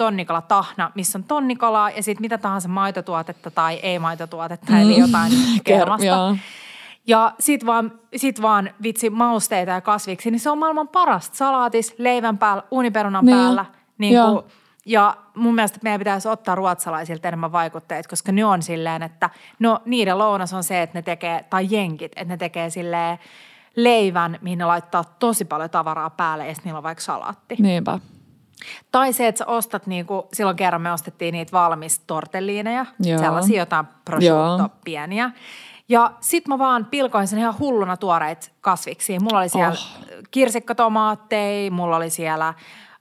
tahna, 0.61 0.91
missä 0.95 1.17
on 1.17 1.23
tonnikalaa 1.23 1.89
ja 1.89 2.03
sitten 2.03 2.21
mitä 2.21 2.37
tahansa 2.37 2.69
maitotuotetta 2.69 3.51
tai 3.51 3.73
ei 3.75 3.99
maitotuotetta, 3.99 4.71
mm. 4.71 4.81
eli 4.81 4.99
jotain 4.99 5.31
kermasta. 5.63 6.35
Ja 7.07 7.33
sit 7.39 7.65
vaan, 7.65 7.91
sit 8.15 8.41
vaan 8.41 8.69
vitsi 8.83 9.09
mausteita 9.09 9.71
ja 9.71 9.81
kasviksi, 9.81 10.31
niin 10.31 10.39
se 10.39 10.49
on 10.49 10.57
maailman 10.57 10.87
parasta. 10.87 11.37
Salaatis, 11.37 11.95
leivän 11.97 12.37
päällä, 12.37 12.63
uuniperunan 12.71 13.25
Niin. 13.25 13.37
päällä. 13.37 13.65
Niin 13.97 14.13
Joo. 14.13 14.31
kuin, 14.31 14.45
ja 14.85 15.17
mun 15.35 15.55
mielestä 15.55 15.79
meidän 15.83 15.99
pitäisi 15.99 16.27
ottaa 16.27 16.55
ruotsalaisilta 16.55 17.27
enemmän 17.27 17.51
vaikutteita, 17.51 18.09
koska 18.09 18.31
ne 18.31 18.45
on 18.45 18.61
silleen, 18.61 19.03
että 19.03 19.29
no 19.59 19.79
niiden 19.85 20.17
lounas 20.17 20.53
on 20.53 20.63
se, 20.63 20.81
että 20.81 20.97
ne 20.97 21.01
tekee, 21.01 21.45
tai 21.49 21.67
jenkit, 21.69 22.11
että 22.15 22.33
ne 22.33 22.37
tekee 22.37 22.69
silleen 22.69 23.19
leivän, 23.75 24.37
mihin 24.41 24.59
ne 24.59 24.65
laittaa 24.65 25.03
tosi 25.03 25.45
paljon 25.45 25.69
tavaraa 25.69 26.09
päälle 26.09 26.47
ja 26.47 26.53
sitten 26.53 26.69
niillä 26.69 26.77
on 26.77 26.83
vaikka 26.83 27.03
salaatti. 27.03 27.55
Niinpä. 27.59 27.99
Tai 28.91 29.13
se, 29.13 29.27
että 29.27 29.39
sä 29.39 29.45
ostat, 29.45 29.87
niin 29.87 30.05
kuin, 30.05 30.23
silloin 30.33 30.57
kerran 30.57 30.81
me 30.81 30.91
ostettiin 30.91 31.31
niitä 31.31 31.51
valmis 31.51 31.99
tortelliineja, 31.99 32.85
Joo. 32.99 33.19
sellaisia 33.19 33.59
jotain 33.59 33.85
prosciutto 34.05 34.69
pieniä. 34.83 35.31
Ja 35.89 36.11
sit 36.19 36.47
mä 36.47 36.57
vaan 36.57 36.85
pilkoin 36.85 37.27
sen 37.27 37.39
ihan 37.39 37.59
hulluna 37.59 37.97
tuoreita 37.97 38.47
kasviksia. 38.61 39.19
Mulla 39.19 39.39
oli 39.39 39.49
siellä 39.49 39.69
oh. 39.69 39.97
kirsikkatomaatteja, 40.31 41.71
mulla 41.71 41.95
oli 41.95 42.09
siellä 42.09 42.53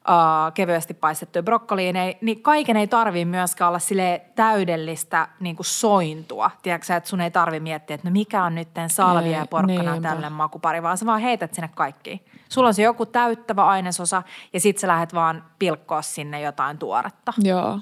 uh, 0.08 0.52
kevyesti 0.54 0.94
paistettuja 0.94 1.42
brokkoliineja, 1.42 2.14
niin 2.20 2.42
kaiken 2.42 2.76
ei 2.76 2.86
tarvii 2.86 3.24
myöskään 3.24 3.68
olla 3.68 3.78
sille 3.78 4.22
täydellistä 4.34 5.28
niin 5.40 5.56
kuin 5.56 5.66
sointua. 5.66 6.50
Tiedätkö 6.62 6.96
että 6.96 7.08
sun 7.10 7.20
ei 7.20 7.30
tarvi 7.30 7.60
miettiä, 7.60 7.94
että 7.94 8.08
no 8.08 8.12
mikä 8.12 8.44
on 8.44 8.54
nyt 8.54 8.68
salvia 8.86 9.32
ja 9.32 9.40
Ei, 9.40 9.46
porkkana 9.50 9.92
niinpä. 9.92 10.08
tälle 10.08 10.30
makupari, 10.30 10.82
vaan 10.82 10.98
sä 10.98 11.06
vaan 11.06 11.20
heität 11.20 11.54
sinne 11.54 11.70
kaikki. 11.74 12.24
Sulla 12.48 12.68
on 12.68 12.74
se 12.74 12.82
joku 12.82 13.06
täyttävä 13.06 13.66
ainesosa 13.66 14.22
ja 14.52 14.60
sit 14.60 14.78
sä 14.78 14.88
lähdet 14.88 15.14
vaan 15.14 15.44
pilkkoa 15.58 16.02
sinne 16.02 16.40
jotain 16.40 16.78
tuoretta. 16.78 17.32
Joo. 17.38 17.78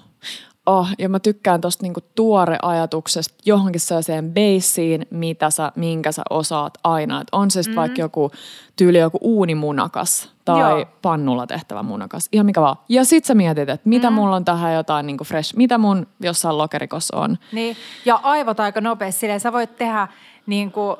Oh, 0.69 0.89
ja 0.99 1.09
mä 1.09 1.19
tykkään 1.19 1.61
tosta 1.61 1.83
niinku 1.83 2.01
tuoreajatuksesta 2.15 3.35
johonkin 3.45 3.81
sellaiseen 3.81 4.33
beissiin, 4.33 5.07
mitä 5.11 5.51
sä, 5.51 5.73
minkä 5.77 6.13
sä 6.13 6.23
osaat 6.31 6.79
aina. 6.85 7.21
Et 7.21 7.29
on 7.33 7.51
se 7.51 7.63
sitten 7.63 7.75
mm. 7.75 7.81
vaikka 7.81 8.01
joku 8.01 8.31
tyyli 8.77 8.99
joku 8.99 9.19
uunimunakas 9.21 10.31
tai 10.45 10.71
Joo. 10.71 10.85
Pannulla 11.03 11.47
tehtävä 11.47 11.83
munakas. 11.83 12.29
Ihan 12.33 12.47
mikä 12.47 12.61
vaan. 12.61 12.77
Ja 12.89 13.05
sit 13.05 13.25
sä 13.25 13.35
mietit, 13.35 13.69
että 13.69 13.89
mitä 13.89 14.11
mm. 14.11 14.15
mulla 14.15 14.37
on 14.37 14.45
tähän 14.45 14.75
jotain 14.75 15.07
niinku 15.07 15.25
fresh, 15.25 15.57
mitä 15.57 15.79
mun 15.79 16.07
jossain 16.21 16.59
lokerikossa 16.59 17.17
on. 17.17 17.39
Niin, 17.53 17.77
ja 18.05 18.21
aivot 18.23 18.61
aika 18.61 18.81
nopeasti 18.81 19.21
silleen, 19.21 19.41
sä 19.41 19.53
voit 19.53 19.77
tehdä 19.77 20.09
niin 20.47 20.73
kuin 20.73 20.97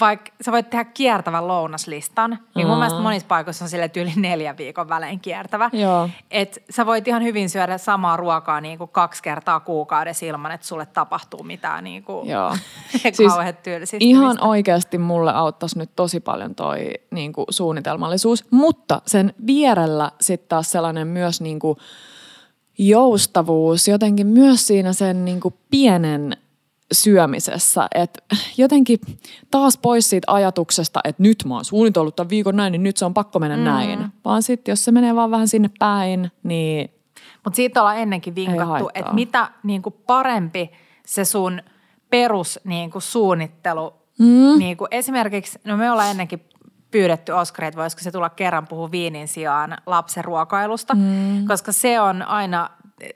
vaikka 0.00 0.30
sä 0.40 0.52
voit 0.52 0.70
tehdä 0.70 0.84
kiertävän 0.84 1.48
lounaslistan, 1.48 2.38
niin 2.54 2.66
mun 2.66 2.78
mielestä 2.78 3.00
monissa 3.00 3.28
paikoissa 3.28 3.64
on 3.64 3.68
sille 3.68 3.90
yli 3.96 4.12
neljän 4.16 4.56
viikon 4.56 4.88
välein 4.88 5.20
kiertävä. 5.20 5.70
Joo. 5.72 6.08
Et 6.30 6.62
sä 6.70 6.86
voit 6.86 7.08
ihan 7.08 7.22
hyvin 7.22 7.50
syödä 7.50 7.78
samaa 7.78 8.16
ruokaa 8.16 8.60
niin 8.60 8.78
kuin 8.78 8.90
kaksi 8.90 9.22
kertaa 9.22 9.60
kuukaudessa 9.60 10.26
ilman, 10.26 10.52
että 10.52 10.66
sulle 10.66 10.86
tapahtuu 10.86 11.42
mitään 11.42 11.84
niin 11.84 12.04
kuin 12.04 12.28
Joo. 12.34 12.56
siis 13.12 13.32
ihan 14.00 14.40
oikeasti 14.40 14.98
mulle 14.98 15.32
auttaisi 15.32 15.78
nyt 15.78 15.90
tosi 15.96 16.20
paljon 16.20 16.54
toi 16.54 16.94
niin 17.10 17.32
kuin 17.32 17.46
suunnitelmallisuus, 17.50 18.44
mutta 18.50 19.02
sen 19.06 19.34
vierellä 19.46 20.10
sitten 20.20 20.48
taas 20.48 20.70
sellainen 20.70 21.06
myös 21.06 21.40
niin 21.40 21.58
kuin 21.58 21.78
joustavuus, 22.78 23.88
jotenkin 23.88 24.26
myös 24.26 24.66
siinä 24.66 24.92
sen 24.92 25.24
niin 25.24 25.40
kuin 25.40 25.54
pienen 25.70 26.36
syömisessä. 26.92 27.86
Että 27.94 28.22
jotenkin 28.56 28.98
taas 29.50 29.78
pois 29.78 30.10
siitä 30.10 30.32
ajatuksesta, 30.32 31.00
että 31.04 31.22
nyt 31.22 31.44
mä 31.48 31.54
oon 31.54 31.64
suunnitellut 31.64 32.16
tämän 32.16 32.30
viikon 32.30 32.56
näin, 32.56 32.72
niin 32.72 32.82
nyt 32.82 32.96
se 32.96 33.04
on 33.04 33.14
pakko 33.14 33.38
mennä 33.38 33.56
mm. 33.56 33.62
näin. 33.62 34.06
Vaan 34.24 34.42
sitten 34.42 34.72
jos 34.72 34.84
se 34.84 34.92
menee 34.92 35.14
vaan 35.14 35.30
vähän 35.30 35.48
sinne 35.48 35.70
päin, 35.78 36.30
niin 36.42 36.90
Mutta 37.44 37.56
siitä 37.56 37.80
ollaan 37.80 37.98
ennenkin 37.98 38.34
vinkattu, 38.34 38.90
että 38.94 39.12
mitä 39.12 39.50
niin 39.62 39.82
kuin 39.82 39.94
parempi 40.06 40.70
se 41.06 41.24
sun 41.24 41.62
perus 42.10 42.60
niin 42.64 42.90
kuin 42.90 43.02
suunnittelu. 43.02 43.92
Mm. 44.18 44.58
Niin 44.58 44.76
kuin 44.76 44.88
esimerkiksi, 44.90 45.58
no 45.64 45.76
me 45.76 45.90
ollaan 45.90 46.10
ennenkin 46.10 46.44
pyydetty 46.90 47.32
Oskari, 47.32 47.68
että 47.68 47.80
voisiko 47.80 48.02
se 48.02 48.12
tulla 48.12 48.30
kerran 48.30 48.66
puhua 48.68 48.90
viinin 48.90 49.28
sijaan 49.28 49.76
lapsen 49.86 50.24
ruokailusta, 50.24 50.94
mm. 50.94 51.46
koska 51.48 51.72
se 51.72 52.00
on 52.00 52.22
aina 52.22 52.70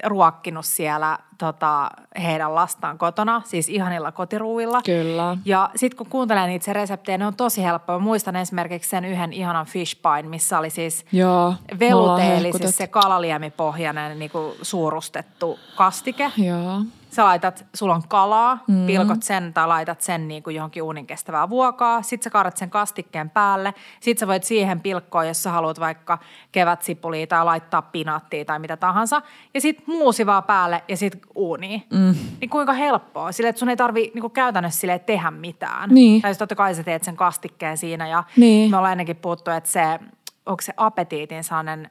ruokkinut 0.05 0.65
siellä 0.65 1.19
tota, 1.39 1.91
heidän 2.23 2.55
lastaan 2.55 2.99
kotona, 2.99 3.43
siis 3.45 3.69
ihanilla 3.69 4.13
kotiruuilla. 4.13 4.83
Kyllä. 4.83 5.37
Ja 5.45 5.71
sitten 5.77 5.97
kun 5.97 6.07
kuuntelen 6.07 6.49
niitä 6.49 6.73
reseptejä, 6.73 7.19
ne 7.19 7.27
on 7.27 7.35
tosi 7.35 7.63
helppoa. 7.63 7.99
Mä 7.99 8.05
muistan 8.05 8.37
esimerkiksi 8.37 8.91
sen 8.91 9.05
yhden 9.05 9.33
ihanan 9.33 9.67
fish 9.67 9.97
pine, 9.97 10.29
missä 10.29 10.59
oli 10.59 10.71
siis 10.71 11.07
Joo, 11.13 11.55
veluteellisesti 11.79 12.73
se 12.73 12.87
kalaliemipohjainen 12.87 14.19
niin 14.19 14.31
suurustettu 14.63 15.59
kastike. 15.77 16.33
Joo 16.37 16.83
sä 17.19 17.25
laitat, 17.25 17.67
sulla 17.75 17.95
on 17.95 18.03
kalaa, 18.09 18.59
mm. 18.67 18.87
pilkot 18.87 19.23
sen 19.23 19.55
tai 19.55 19.67
laitat 19.67 20.01
sen 20.01 20.29
niin 20.29 20.43
kuin 20.43 20.57
johonkin 20.57 20.83
uunin 20.83 21.07
kestävää 21.07 21.51
vuokaa. 21.51 22.03
Sitten 22.03 22.25
sä 22.25 22.31
kaadat 22.31 22.57
sen 22.57 22.71
kastikkeen 22.71 23.31
päälle. 23.31 23.75
Sitten 24.01 24.21
sä 24.21 24.27
voit 24.27 24.45
siihen 24.45 24.81
pilkkoa, 24.81 25.25
jos 25.25 25.43
sä 25.43 25.51
haluat 25.51 25.81
vaikka 25.81 26.19
kevätsipulia 26.53 27.27
tai 27.27 27.45
laittaa 27.45 27.83
pinaattia 27.83 28.45
tai 28.45 28.59
mitä 28.59 28.77
tahansa. 28.77 29.23
Ja 29.55 29.61
sitten 29.61 29.85
muusi 29.87 30.27
vaan 30.27 30.43
päälle 30.43 30.83
ja 30.89 30.97
sitten 30.97 31.21
uuni. 31.35 31.87
Mm. 31.91 32.15
Niin 32.41 32.51
kuinka 32.51 32.73
helppoa. 32.73 33.33
Sille, 33.33 33.49
että 33.49 33.59
sun 33.59 33.69
ei 33.69 33.77
tarvi 33.77 34.11
niin 34.15 34.21
kuin 34.21 34.33
käytännössä 34.33 34.81
sille 34.81 34.99
tehdä 34.99 35.31
mitään. 35.31 35.91
Niin. 35.91 36.23
Tai 36.23 36.35
totta 36.35 36.55
kai 36.55 36.75
sä 36.75 36.83
teet 36.83 37.05
sen 37.05 37.17
kastikkeen 37.17 37.77
siinä. 37.77 38.09
Ja 38.09 38.25
niin. 38.37 38.71
me 38.71 38.77
ollaan 38.77 38.93
ennenkin 38.93 39.17
puhuttu, 39.17 39.51
että 39.51 39.71
se, 39.71 40.01
onko 40.47 40.61
se 40.61 40.73
apetiitin 40.77 41.45
sellainen 41.45 41.91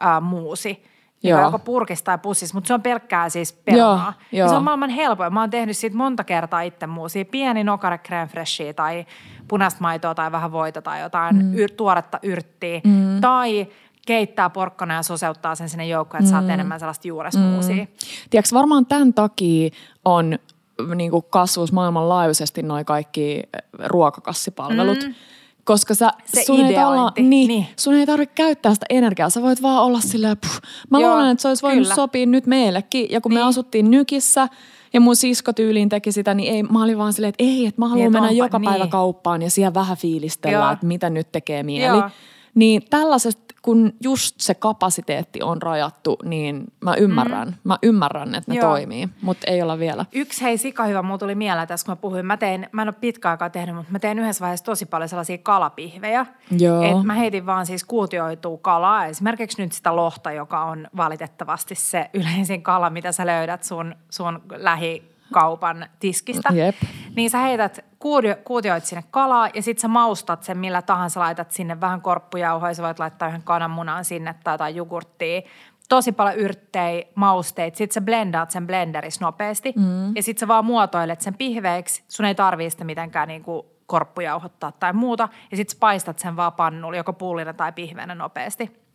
ää, 0.00 0.20
muusi– 0.20 0.82
Joo. 1.22 1.40
joko 1.40 1.58
purkissa 1.58 2.04
tai 2.04 2.18
pussissa, 2.18 2.54
mutta 2.54 2.68
se 2.68 2.74
on 2.74 2.82
pelkkää 2.82 3.28
siis 3.28 3.52
perunaa. 3.52 4.12
Joo, 4.32 4.44
ja 4.44 4.48
se 4.48 4.54
on 4.54 4.64
maailman 4.64 4.90
helpoin. 4.90 5.34
Mä 5.34 5.40
oon 5.40 5.50
tehnyt 5.50 5.76
siitä 5.76 5.96
monta 5.96 6.24
kertaa 6.24 6.60
itse 6.60 6.86
muusia. 6.86 7.24
Pieni 7.24 7.64
nokare 7.64 8.00
crème 8.08 8.28
freshia 8.28 8.74
tai 8.74 9.06
punaista 9.48 9.80
maitoa 9.80 10.14
tai 10.14 10.32
vähän 10.32 10.52
voita 10.52 10.82
tai 10.82 11.00
jotain 11.00 11.36
mm. 11.36 11.54
yr, 11.54 11.70
tuoretta 11.70 12.18
yrttiä. 12.22 12.80
Mm. 12.84 13.20
Tai 13.20 13.66
keittää 14.06 14.50
porkkana 14.50 14.94
ja 14.94 15.02
soseuttaa 15.02 15.54
sen 15.54 15.68
sinne 15.68 15.86
joukkoon, 15.86 16.22
että 16.22 16.36
mm. 16.36 16.40
saat 16.40 16.50
enemmän 16.50 16.80
sellaista 16.80 17.08
juuresmuusia. 17.08 17.76
Mm. 17.76 17.88
Tiedätkö, 18.30 18.54
varmaan 18.54 18.86
tämän 18.86 19.14
takia 19.14 19.70
on 20.04 20.38
niin 20.94 21.12
kasvus 21.30 21.72
maailmanlaajuisesti 21.72 22.62
noin 22.62 22.84
kaikki 22.84 23.42
ruokakassipalvelut. 23.78 24.98
Mm 25.06 25.14
koska 25.68 25.94
sä, 25.94 26.10
se 26.24 26.44
sun, 26.44 26.64
ei 26.64 26.78
olla, 26.78 27.12
niin, 27.18 27.48
niin. 27.48 27.66
sun 27.76 27.94
ei 27.94 28.06
tarvitse 28.06 28.34
käyttää 28.34 28.74
sitä 28.74 28.86
energiaa. 28.90 29.30
Sä 29.30 29.42
voit 29.42 29.62
vaan 29.62 29.82
olla 29.84 30.00
silleen, 30.00 30.36
puh. 30.36 30.60
Mä 30.90 31.00
Joo, 31.00 31.10
luulen, 31.10 31.30
että 31.30 31.42
se 31.42 31.48
olisi 31.48 31.62
voinut 31.62 31.82
kyllä. 31.82 31.94
sopia 31.94 32.26
nyt 32.26 32.46
meillekin. 32.46 33.06
Ja 33.10 33.20
kun 33.20 33.30
niin. 33.30 33.38
me 33.38 33.42
asuttiin 33.42 33.90
Nykissä 33.90 34.48
ja 34.92 35.00
mun 35.00 35.16
sisko 35.16 35.52
tyyliin 35.52 35.88
teki 35.88 36.12
sitä, 36.12 36.34
niin 36.34 36.54
ei, 36.54 36.62
mä 36.62 36.82
olin 36.82 36.98
vaan 36.98 37.12
silleen, 37.12 37.28
että 37.28 37.44
ei, 37.44 37.66
että 37.66 37.80
mä 37.80 37.88
haluan 37.88 38.04
niin, 38.04 38.12
mennä 38.12 38.28
onpa, 38.28 38.44
joka 38.44 38.58
niin. 38.58 38.70
päivä 38.70 38.86
kauppaan 38.86 39.42
ja 39.42 39.50
siellä 39.50 39.74
vähän 39.74 39.96
fiilistellä, 39.96 40.72
että 40.72 40.86
mitä 40.86 41.10
nyt 41.10 41.32
tekee 41.32 41.62
mieli. 41.62 41.98
Joo. 41.98 42.10
Niin 42.54 42.82
tällaisesta 42.90 43.47
kun 43.68 43.92
just 44.02 44.34
se 44.38 44.54
kapasiteetti 44.54 45.42
on 45.42 45.62
rajattu, 45.62 46.16
niin 46.24 46.64
mä 46.80 46.94
ymmärrän, 46.94 47.48
mm. 47.48 47.54
mä 47.64 47.78
ymmärrän, 47.82 48.34
että 48.34 48.52
ne 48.52 48.58
Joo. 48.58 48.68
toimii, 48.68 49.08
mutta 49.22 49.50
ei 49.50 49.62
olla 49.62 49.78
vielä. 49.78 50.04
Yksi 50.12 50.42
hei 50.42 50.58
sika 50.58 50.84
hyvä, 50.84 51.02
mulla 51.02 51.18
tuli 51.18 51.34
mieleen 51.34 51.68
tässä, 51.68 51.84
kun 51.84 51.92
mä 51.92 51.96
puhuin. 51.96 52.26
Mä, 52.26 52.36
tein, 52.36 52.68
mä 52.72 52.82
en 52.82 52.88
ole 52.88 52.94
pitkä 53.00 53.30
aikaa 53.30 53.50
tehnyt, 53.50 53.76
mutta 53.76 53.92
mä 53.92 53.98
tein 53.98 54.18
yhdessä 54.18 54.40
vaiheessa 54.40 54.64
tosi 54.64 54.86
paljon 54.86 55.08
sellaisia 55.08 55.38
kalapihvejä. 55.38 56.26
Joo. 56.58 56.82
Et 56.82 57.06
mä 57.06 57.14
heitin 57.14 57.46
vaan 57.46 57.66
siis 57.66 57.84
kuutioituu 57.84 58.58
kalaa, 58.58 59.06
esimerkiksi 59.06 59.62
nyt 59.62 59.72
sitä 59.72 59.96
lohta, 59.96 60.32
joka 60.32 60.64
on 60.64 60.88
valitettavasti 60.96 61.74
se 61.74 62.10
yleisin 62.14 62.62
kala, 62.62 62.90
mitä 62.90 63.12
sä 63.12 63.26
löydät 63.26 63.64
sun, 63.64 63.94
sun 64.10 64.42
lähi 64.56 65.02
kaupan 65.32 65.86
tiskistä. 66.00 66.48
Jep. 66.52 66.76
Niin 67.16 67.30
sä 67.30 67.38
heität, 67.38 67.84
kuutioit 68.44 68.84
sinne 68.84 69.04
kalaa 69.10 69.48
ja 69.54 69.62
sit 69.62 69.78
sä 69.78 69.88
maustat 69.88 70.42
sen 70.42 70.58
millä 70.58 70.82
tahansa, 70.82 71.20
laitat 71.20 71.50
sinne 71.50 71.80
vähän 71.80 72.00
korppujauhoja, 72.00 72.74
sä 72.74 72.82
voit 72.82 72.98
laittaa 72.98 73.28
yhden 73.28 73.42
kananmunan 73.42 74.04
sinne 74.04 74.34
tai 74.44 74.54
jotain 74.54 74.76
jogurttia. 74.76 75.42
Tosi 75.88 76.12
paljon 76.12 76.36
yrttejä, 76.36 77.04
mausteita. 77.14 77.78
Sitten 77.78 77.94
sä 77.94 78.00
blendaat 78.00 78.50
sen 78.50 78.66
blenderissä 78.66 79.24
nopeasti 79.24 79.72
mm. 79.76 80.16
ja 80.16 80.22
sitten 80.22 80.40
sä 80.40 80.48
vaan 80.48 80.64
muotoilet 80.64 81.20
sen 81.20 81.34
pihveiksi. 81.34 82.04
Sun 82.08 82.26
ei 82.26 82.34
tarvii 82.34 82.70
sitä 82.70 82.84
mitenkään 82.84 83.28
niinku 83.28 83.66
korppujauhottaa 83.86 84.72
tai 84.72 84.92
muuta. 84.92 85.28
Ja 85.50 85.56
sitten 85.56 85.78
paistat 85.80 86.18
sen 86.18 86.36
vaan 86.36 86.52
pannulla, 86.52 86.96
joko 86.96 87.12
pullina 87.12 87.52
tai 87.54 87.72
pihveenä 87.72 88.14
nopeasti. 88.14 88.87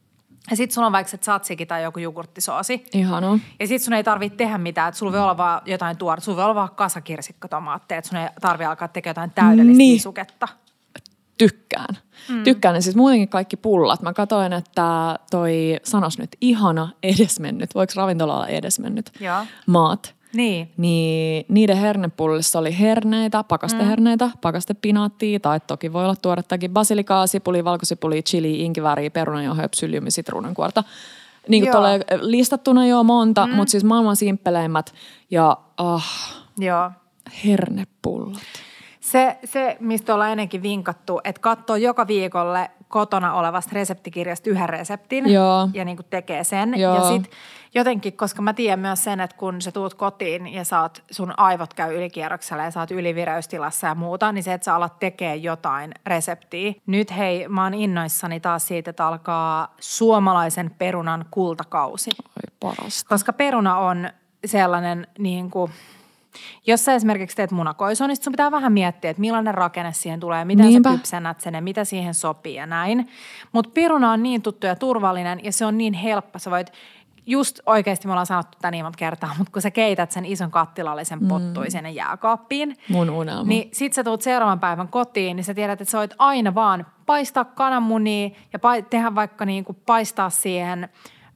Ja 0.50 0.58
sit 0.58 0.72
sulla 0.72 0.88
on 0.88 0.94
vaikka 0.94 1.12
se 1.12 1.18
tzatziki 1.18 1.66
tai 1.66 1.84
joku 1.84 2.00
jogurttisoosi. 2.00 2.86
Ihana. 2.94 3.40
Ja 3.60 3.68
sit 3.68 3.82
sun 3.82 3.94
ei 3.94 4.04
tarvitse 4.04 4.38
tehdä 4.38 4.58
mitään, 4.58 4.90
että 4.90 5.00
sulla 5.00 5.12
voi 5.12 5.22
olla 5.22 5.38
vaan 5.38 5.62
jotain 5.66 5.98
tuore, 5.98 6.22
sulla 6.22 6.36
voi 6.36 6.46
olla 6.46 6.56
vaan 6.56 6.76
kasakirsikkotomaatteja, 6.76 8.00
että 8.00 8.10
sun 8.10 8.18
ei 8.18 8.28
tarvitse 8.42 8.66
alkaa 8.66 8.88
tekemään 8.88 9.14
jotain 9.30 9.32
täydellistä 9.32 9.78
niin. 9.78 10.02
suketta. 10.02 10.48
Tykkään. 11.38 11.98
Mm. 12.30 12.44
Tykkään. 12.44 12.76
Ja 12.76 12.82
siis 12.82 12.96
muutenkin 12.96 13.30
kaikki 13.30 13.58
pullat. 13.58 14.02
Mä 14.02 14.14
katsoin, 14.14 14.54
että 14.54 15.20
toi 15.32 15.80
sanos 15.84 16.18
nyt 16.18 16.38
ihana 16.42 16.90
edesmennyt. 17.04 17.76
Voiko 17.76 17.94
ravintola 17.96 18.36
olla 18.36 18.48
edesmennyt? 18.48 19.12
Joo. 19.20 19.46
Maat 19.68 20.16
niin. 20.36 20.72
niin 20.78 21.46
niiden 21.50 21.78
hernepullissa 21.78 22.60
oli 22.60 22.80
herneitä, 22.80 23.44
pakasteherneitä, 23.44 24.26
mm. 24.26 24.34
pakastepinaattia 24.42 25.40
tai 25.40 25.60
toki 25.60 25.94
voi 25.94 26.04
olla 26.04 26.16
tuorettakin 26.16 26.72
basilikaa, 26.72 27.28
sipuli, 27.28 27.64
valkosipuli, 27.66 28.24
chili, 28.24 28.62
inkiväri, 28.62 29.10
perunanjauhe, 29.10 29.68
psylliumi, 29.68 30.12
sitruunankuorta. 30.12 30.84
Niin 31.48 31.64
kuin 31.64 31.72
tulee 31.72 32.00
listattuna 32.22 32.88
jo 32.88 33.04
monta, 33.04 33.48
mm. 33.48 33.56
mutta 33.56 33.72
siis 33.72 33.84
maailman 33.84 34.16
simppeleimmät 34.16 34.94
ja 35.32 35.58
ah, 35.78 36.44
Joo. 36.58 36.92
hernepullat. 37.46 38.42
Se, 39.04 39.38
se, 39.46 39.78
mistä 39.80 40.14
ollaan 40.14 40.32
ennenkin 40.32 40.62
vinkattu, 40.62 41.22
että 41.24 41.42
katsoo 41.42 41.76
joka 41.76 42.08
viikolle 42.08 42.72
kotona 42.88 43.34
olevasta 43.34 43.72
reseptikirjasta 43.74 44.50
yhden 44.50 44.70
reseptin 44.70 45.34
Joo. 45.34 45.70
ja 45.74 45.86
niin 45.86 45.98
kuin 45.98 46.06
tekee 46.10 46.44
sen. 46.44 46.80
Joo. 46.80 46.96
Ja 46.96 47.02
sitten 47.02 47.32
jotenkin, 47.74 48.14
koska 48.14 48.42
mä 48.42 48.54
tiedän 48.54 48.80
myös 48.80 49.04
sen, 49.04 49.20
että 49.20 49.38
kun 49.38 49.62
sä 49.62 49.72
tuut 49.72 49.94
kotiin 49.94 50.48
ja 50.48 50.64
saat, 50.64 51.04
sun 51.12 51.34
aivot 51.38 51.74
käy 51.74 51.98
ylikierroksella 51.98 52.64
ja 52.64 52.72
saat 52.72 52.92
ylivireystilassa 52.92 53.88
ja 53.88 53.96
muuta, 53.96 54.32
niin 54.32 54.44
se, 54.44 54.54
että 54.54 54.66
sä 54.66 54.76
alat 54.76 55.00
tekee 55.00 55.36
jotain 55.36 55.92
reseptiä. 56.06 56.74
Nyt 56.86 57.18
hei, 57.18 57.48
mä 57.48 57.64
oon 57.64 57.74
innoissani 57.74 58.40
taas 58.40 58.68
siitä, 58.68 58.90
että 58.90 59.08
alkaa 59.08 59.76
suomalaisen 59.80 60.72
perunan 60.78 61.26
kultakausi. 61.32 62.12
Oi 62.24 62.58
parasta. 62.60 63.10
Koska 63.10 63.34
peruna 63.34 63.78
on 63.78 64.10
sellainen 64.46 65.08
niin 65.18 65.52
kuin– 65.52 65.72
jos 66.68 66.86
sä 66.86 66.94
esimerkiksi 66.94 67.36
teet 67.36 67.52
munakoisua, 67.52 68.08
niin 68.08 68.24
sun 68.24 68.34
pitää 68.34 68.52
vähän 68.52 68.74
miettiä, 68.74 69.12
että 69.12 69.22
millainen 69.22 69.54
rakenne 69.54 69.94
siihen 69.94 70.20
tulee, 70.20 70.46
miten 70.46 70.66
Niinpä. 70.66 70.90
sä 70.92 70.98
kypsennät 70.98 71.42
sen 71.42 71.54
ja 71.54 71.62
mitä 71.62 71.86
siihen 71.86 72.14
sopii 72.14 72.56
ja 72.56 72.66
näin. 72.66 73.10
Mutta 73.52 73.72
peruna 73.74 74.12
on 74.12 74.24
niin 74.24 74.42
tuttu 74.42 74.68
ja 74.68 74.76
turvallinen 74.76 75.40
ja 75.44 75.52
se 75.52 75.66
on 75.66 75.78
niin 75.78 75.94
helppo. 75.94 76.40
Sä 76.40 76.52
voit 76.52 76.72
just 77.26 77.60
oikeasti 77.66 78.08
me 78.08 78.12
ollaan 78.14 78.26
sanottu 78.26 78.58
tätä 78.58 78.72
niin 78.72 78.86
monta 78.86 78.98
kertaa, 78.98 79.36
mutta 79.38 79.52
kun 79.52 79.62
sä 79.62 79.72
keität 79.72 80.12
sen 80.12 80.26
ison 80.26 80.52
kattilallisen 80.52 81.20
mm. 81.20 81.28
pottuisen 81.28 81.86
mm. 81.86 81.92
jääkaappiin. 81.92 82.78
Mun 82.90 83.10
unelma. 83.10 83.44
Niin 83.44 83.70
sit 83.74 83.94
sä 83.94 84.04
tuut 84.04 84.22
seuraavan 84.22 84.60
päivän 84.60 84.88
kotiin, 84.88 85.36
niin 85.36 85.44
sä 85.44 85.54
tiedät, 85.54 85.82
että 85.82 85.92
sä 85.92 85.98
voit 85.98 86.14
aina 86.18 86.56
vaan 86.56 86.86
paistaa 87.06 87.46
kananmunia 87.46 88.30
ja 88.54 88.60
pa- 88.60 88.86
tehdä 88.90 89.16
vaikka 89.16 89.46
niin 89.46 89.64
kuin 89.64 89.78
paistaa 89.86 90.30
siihen, 90.30 90.90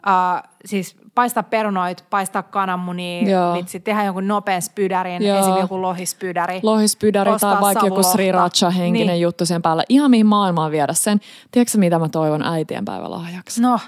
uh, 0.07 0.49
siis 0.65 0.97
paistaa 1.17 1.43
perunoit, 1.43 2.05
paistaa 2.09 2.43
kananmunia, 2.43 3.53
vitsi, 3.53 3.79
tehdä 3.79 4.03
jonkun 4.03 4.27
nopean 4.27 4.61
spydärin, 4.61 5.23
Joo. 5.23 5.39
esimerkiksi 5.39 5.61
joku 5.61 5.81
lohispydäri. 5.81 6.59
Lohispydäri 6.63 7.31
tai 7.39 7.61
vaikka 7.61 7.85
joku 7.85 8.03
sriracha 8.03 8.69
henkinen 8.69 9.07
niin. 9.07 9.21
juttu 9.21 9.45
sen 9.45 9.61
päällä. 9.61 9.83
Ihan 9.89 10.11
mihin 10.11 10.25
maailmaan 10.25 10.71
viedä 10.71 10.93
sen. 10.93 11.19
Tiedätkö 11.51 11.77
mitä 11.77 11.99
mä 11.99 12.09
toivon 12.09 12.43
äitien 12.43 12.85
päivälahjaksi? 12.85 13.61
No. 13.61 13.79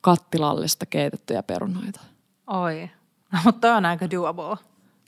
Kattilallista 0.00 0.86
keitettyjä 0.86 1.42
perunoita. 1.42 2.00
Oi. 2.46 2.90
No, 3.32 3.38
mutta 3.44 3.68
toi 3.68 3.76
on 3.76 3.86
aika 3.86 4.10
doable. 4.10 4.56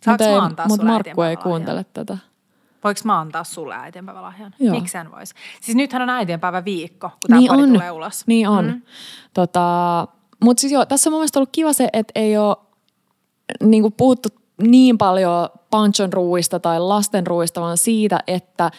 Mutta 0.07 0.65
Mut 0.69 0.83
Markku 0.83 1.23
ei 1.23 1.37
kuuntele 1.37 1.85
tätä. 1.85 2.19
Voinko 2.85 3.01
mä 3.05 3.21
antaa 3.21 3.45
sulle 3.45 3.75
äitienpäivälahjan? 3.75 4.55
Joo. 4.59 4.75
Miksi 4.75 4.99
en 4.99 5.13
voisi? 5.13 5.35
Siis 5.61 5.77
nythän 5.77 6.03
on 6.03 6.11
äitienpäivä 6.11 6.65
viikko, 6.65 7.09
kun 7.09 7.29
tämä 7.29 7.41
niin 7.41 7.51
on. 7.51 7.73
tulee 7.73 7.91
ulos. 7.91 8.27
Niin 8.27 8.49
on. 8.49 8.65
Mm. 8.67 8.83
Tota, 9.35 10.09
Mutta 10.41 10.61
siis 10.61 10.73
joo, 10.73 10.87
tässä 10.87 11.11
on 11.11 11.13
mun 11.13 11.21
mielestä 11.21 11.39
ollut 11.39 11.51
kiva 11.53 11.73
se, 11.73 11.89
että 11.93 12.13
ei 12.15 12.37
ole 12.39 12.57
niin 13.63 13.93
puhuttu 13.93 14.29
niin 14.63 14.99
paljon 14.99 15.49
panchon 15.71 16.13
ruuista 16.13 16.61
tai 16.61 16.81
lasten 16.81 17.27
ruuista, 17.27 17.61
vaan 17.61 17.77
siitä, 17.79 18.21
että 18.27 18.71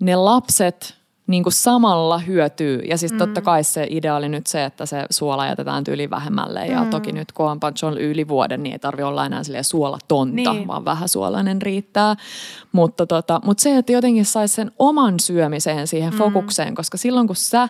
ne 0.00 0.16
lapset 0.16 1.00
niin 1.26 1.42
kuin 1.42 1.52
samalla 1.52 2.18
hyötyy. 2.18 2.78
Ja 2.78 2.98
siis 2.98 3.12
mm. 3.12 3.18
totta 3.18 3.40
kai 3.40 3.64
se 3.64 3.86
idea 3.90 4.16
oli 4.16 4.28
nyt 4.28 4.46
se, 4.46 4.64
että 4.64 4.86
se 4.86 5.06
suola 5.10 5.46
jätetään 5.46 5.84
tyyli 5.84 6.10
vähemmälle. 6.10 6.66
Ja 6.66 6.84
Mm. 6.84 6.90
toki 6.90 7.12
nyt 7.12 7.32
kun 7.32 7.50
on 7.50 7.60
panchon 7.60 7.98
yli 7.98 8.28
vuoden, 8.28 8.62
niin 8.62 8.72
ei 8.72 8.78
tarvi 8.78 9.02
olla 9.02 9.26
enää 9.26 9.42
silleen 9.44 9.64
suolatonta, 9.64 10.52
Niin. 10.52 10.66
vaan 10.66 10.84
vähän 10.84 11.08
suolainen 11.08 11.62
riittää. 11.62 12.16
Mutta, 12.72 13.06
tota, 13.06 13.40
mutta 13.44 13.62
se, 13.62 13.76
että 13.76 13.92
jotenkin 13.92 14.24
saisi 14.24 14.54
sen 14.54 14.72
oman 14.78 15.20
syömiseen 15.20 15.86
siihen 15.86 16.12
fokukseen, 16.12 16.74
koska 16.74 16.98
silloin 16.98 17.26
kun 17.26 17.36
sä 17.36 17.68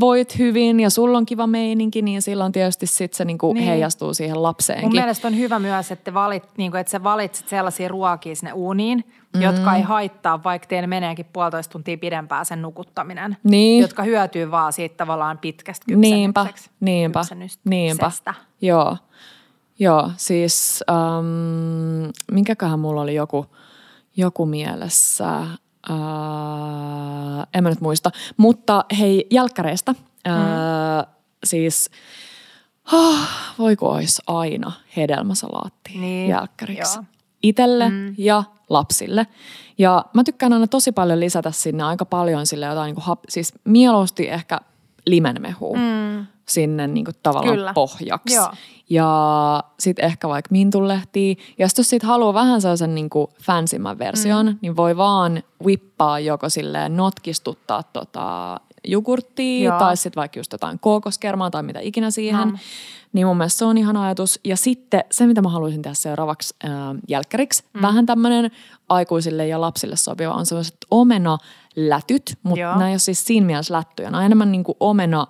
voit 0.00 0.38
hyvin 0.38 0.80
ja 0.80 0.90
sulla 0.90 1.18
on 1.18 1.26
kiva 1.26 1.46
meininki, 1.46 2.02
niin 2.02 2.22
silloin 2.22 2.52
tietysti 2.52 2.86
sit 2.86 3.14
se 3.14 3.24
niinku 3.24 3.52
Niin. 3.52 3.66
heijastuu 3.66 4.14
siihen 4.14 4.42
lapseenkin. 4.42 4.86
Mun 4.88 4.94
mielestä 4.94 5.28
on 5.28 5.38
hyvä 5.38 5.58
myös, 5.58 5.90
että, 5.90 6.14
valit, 6.14 6.42
niin 6.56 6.70
kuin, 6.70 6.80
että 6.80 6.90
sä 6.90 7.02
valitset 7.02 7.48
sellaisia 7.48 7.88
ruokia 7.88 8.36
sinne 8.36 8.52
uuniin, 8.52 9.04
mm. 9.34 9.42
jotka 9.42 9.74
ei 9.74 9.82
haittaa, 9.82 10.42
vaikka 10.44 10.68
teillä 10.68 10.86
meneekin 10.86 11.26
puolitoista 11.32 11.72
tuntia 11.72 11.98
pidempään 11.98 12.46
sen 12.46 12.62
nukuttaminen. 12.62 13.36
Niin. 13.44 13.82
Jotka 13.82 14.02
hyötyy 14.02 14.50
vaan 14.50 14.72
siitä 14.72 14.96
tavallaan 14.96 15.38
pitkästä 15.38 15.84
Niinpä, 15.96 16.46
niinpä, 16.80 17.20
niinpä. 17.64 18.10
Joo, 18.60 18.96
joo 19.78 20.10
siis 20.16 20.84
ähm, 20.90 22.10
minkäköhän 22.32 22.80
mulla 22.80 23.00
oli 23.00 23.14
joku, 23.14 23.46
joku 24.16 24.46
mielessä, 24.46 25.40
äh, 25.90 27.46
en 27.54 27.62
mä 27.62 27.70
nyt 27.70 27.80
muista. 27.80 28.10
Mutta 28.36 28.84
hei, 28.98 29.26
jälkkäreistä, 29.30 29.94
äh, 30.28 31.06
siis 31.44 31.90
oh, 32.92 33.18
voiko 33.58 33.88
olisi 33.90 34.22
aina 34.26 34.72
hedelmäsalaatti 34.96 35.98
Niin, 35.98 36.30
jälkkäriksi. 36.30 36.98
joo. 36.98 37.04
Itelle 37.42 37.88
mm. 37.90 38.14
ja 38.18 38.44
lapsille. 38.68 39.26
Ja 39.78 40.04
mä 40.14 40.24
tykkään 40.24 40.52
aina 40.52 40.66
tosi 40.66 40.92
paljon 40.92 41.20
lisätä 41.20 41.50
sinne 41.50 41.82
aika 41.82 42.04
paljon 42.04 42.46
sille 42.46 42.66
jotain, 42.66 42.86
niin 42.86 42.94
kuin 42.94 43.04
hap, 43.04 43.20
siis 43.28 43.54
mieluusti 43.64 44.28
ehkä 44.28 44.60
limenmehua 45.06 45.76
mm. 45.76 46.26
sinne 46.48 46.86
niin 46.86 47.04
kuin 47.04 47.14
tavallaan 47.22 47.56
Kyllä. 47.56 47.72
pohjaksi. 47.74 48.34
Joo. 48.34 48.48
Ja 48.90 49.64
sitten 49.80 50.04
ehkä 50.04 50.28
vaikka 50.28 50.48
mintulehtiä. 50.50 51.34
Ja 51.58 51.68
sitten 51.68 51.82
jos 51.82 51.90
sit 51.90 52.02
haluaa 52.02 52.34
vähän 52.34 52.60
sellaisen 52.60 52.94
niin 52.94 53.10
kuin 53.10 53.26
fansimmän 53.42 53.98
version, 53.98 54.46
mm. 54.46 54.58
niin 54.60 54.76
voi 54.76 54.96
vaan 54.96 55.42
whippaa 55.64 56.20
joko 56.20 56.48
silleen 56.48 56.96
notkistuttaa 56.96 57.82
tota 57.82 58.60
jogurttia 58.84 59.70
Joo. 59.70 59.78
tai 59.78 59.96
sitten 59.96 60.20
vaikka 60.20 60.38
just 60.38 60.52
jotain 60.52 60.78
kookoskermaa 60.78 61.50
tai 61.50 61.62
mitä 61.62 61.80
ikinä 61.80 62.10
siihen. 62.10 62.48
No. 62.48 62.58
Niin 63.12 63.26
mun 63.26 63.36
mielestä 63.36 63.58
se 63.58 63.64
on 63.64 63.78
ihan 63.78 63.96
ajatus. 63.96 64.40
Ja 64.44 64.56
sitten 64.56 65.04
se, 65.10 65.26
mitä 65.26 65.42
mä 65.42 65.48
haluaisin 65.48 65.82
tehdä 65.82 65.94
seuraavaksi 65.94 66.54
äh, 66.64 66.70
jälkkäriksi, 67.08 67.64
mm. 67.72 67.82
vähän 67.82 68.06
tämmöinen 68.06 68.50
aikuisille 68.88 69.46
ja 69.46 69.60
lapsille 69.60 69.96
sopiva, 69.96 70.34
on 70.34 70.46
sellaiset 70.46 70.76
omena-lätyt, 70.90 72.38
mutta 72.42 72.60
nämä 72.60 72.88
ei 72.88 72.92
ole 72.92 72.98
siis 72.98 73.26
siinä 73.26 73.46
mielessä 73.46 73.74
lättyjä. 73.74 74.10
Nämä 74.10 74.18
on 74.18 74.26
enemmän 74.26 74.52
niin 74.52 74.64
kuin 74.64 74.76
omena, 74.80 75.26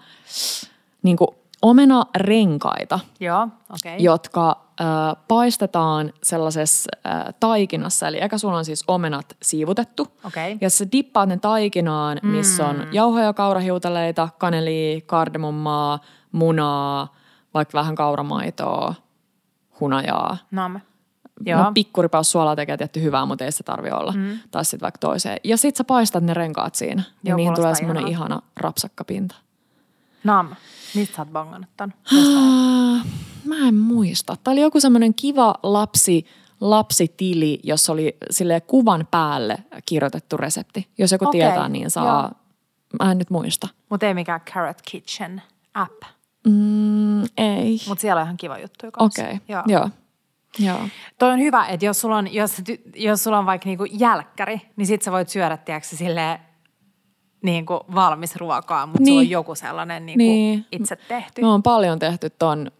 niin 1.03 1.17
kuin 1.17 1.29
omena-renkaita, 1.63 3.01
Joo. 3.21 3.49
Okay. 3.71 3.97
jotka 3.99 4.61
äh, 4.83 5.17
paistetaan 5.29 6.13
sellaisessa 6.23 6.91
äh, 7.07 7.35
taikinassa. 7.41 8.09
Eli 8.09 8.23
eka 8.23 8.39
sulla 8.39 8.57
on 8.57 8.65
siis 8.65 8.85
omenat 8.89 9.37
siivutettu. 9.43 10.07
Okei. 10.25 10.59
Ja 10.61 10.71
sä 10.71 10.85
dippaat 10.93 11.29
ne 11.29 11.37
taikinaan, 11.37 12.19
missä 12.23 12.67
on 12.67 12.87
jauhoja, 12.93 13.33
kaurahiutaleita, 13.33 14.29
kanelia, 14.39 15.01
kardemummaa, 15.07 15.99
munaa, 16.33 17.15
vaikka 17.55 17.79
vähän 17.79 17.95
kauramaitoa, 17.95 18.95
hunajaa. 19.81 20.37
Nam. 20.51 20.81
Joo. 21.47 21.63
No 21.63 21.73
pikkuripaus 21.75 22.33
suolaa 22.33 22.57
tekee 22.57 22.77
tietty 22.77 23.03
hyvää, 23.03 23.27
mutta 23.27 23.45
ei 23.45 23.53
se 23.53 23.63
tarvi 23.63 23.91
olla. 23.91 24.13
Mm. 24.13 24.39
Tai 24.51 24.65
sitten 24.65 24.81
vaikka 24.81 24.99
toiseen. 24.99 25.39
Ja 25.45 25.57
sit 25.57 25.77
sä 25.77 25.85
paistat 25.85 26.25
ne 26.25 26.35
renkaat 26.35 26.75
siinä. 26.75 27.03
Ja 27.25 27.31
Joo, 27.31 27.37
niihin 27.37 27.55
tulee 27.55 27.75
semmoinen 27.75 28.09
ihana 28.09 28.43
rapsakkapinta. 28.57 29.35
Nam. 30.25 30.49
Mistä 30.95 31.17
sä 31.17 31.23
oot 31.23 31.91
Mä 33.45 33.69
en 33.69 33.75
muista. 33.75 34.37
Tämä 34.45 34.53
oli 34.53 34.61
joku 34.61 34.81
semmoinen 34.81 35.15
kiva 35.15 35.55
lapsi, 35.63 36.27
lapsitili, 36.61 37.61
jossa 37.63 37.93
oli 37.93 38.17
sille 38.31 38.61
kuvan 38.61 39.09
päälle 39.11 39.59
kirjoitettu 39.87 40.37
resepti. 40.37 40.89
Jos 40.99 41.13
joku 41.13 41.29
Okei, 41.29 41.41
tietää, 41.41 41.69
niin 41.69 41.91
saa. 41.91 42.07
joo. 42.07 42.31
Mä 43.03 43.13
en 43.13 43.19
nyt 43.19 43.31
muista. 43.31 43.69
Mutta 43.89 44.07
ei 44.07 44.15
mikään 44.15 44.41
Carrot 44.41 44.83
Kitchen 44.91 45.43
app. 45.75 46.03
Mm, 46.47 47.23
ei. 47.23 47.81
Mutta 47.89 48.03
siellä 48.03 48.21
on 48.21 48.27
ihan 48.27 48.37
kiva 48.37 48.59
juttu 48.59 48.87
kanssa. 48.93 49.23
Okei, 49.23 49.41
Joo. 49.49 49.63
joo. 49.67 49.91
Joo. 50.59 50.89
Toi 51.19 51.31
on 51.31 51.39
hyvä, 51.39 51.67
että 51.67 51.87
jos 51.87 52.01
sulla 52.01 52.17
on, 52.17 52.35
jos, 52.35 52.63
jos 52.95 53.25
sulla 53.25 53.39
on 53.39 53.47
vaikka 53.47 53.67
niinku 53.69 53.85
jälkkäri, 53.85 54.61
niin 54.77 54.87
sit 54.87 55.03
sä 55.03 55.13
voit 55.13 55.29
syödä, 55.29 55.57
tiedätkö, 55.57 55.97
silleen 55.97 56.39
niinku 57.43 57.81
valmis 57.95 58.37
ruokaa, 58.37 58.87
mutta 58.87 58.99
niin. 59.03 59.07
sulla 59.07 59.19
on 59.19 59.23
Niin. 59.25 59.31
joku 59.31 59.55
sellainen 59.55 60.07
niinku 60.07 60.19
Niin. 60.19 60.67
itse 60.73 60.97
tehty. 60.97 61.41
Me 61.43 61.49
on 61.49 61.63
paljon 61.63 61.99
tehty 61.99 62.31
ton 62.31 62.71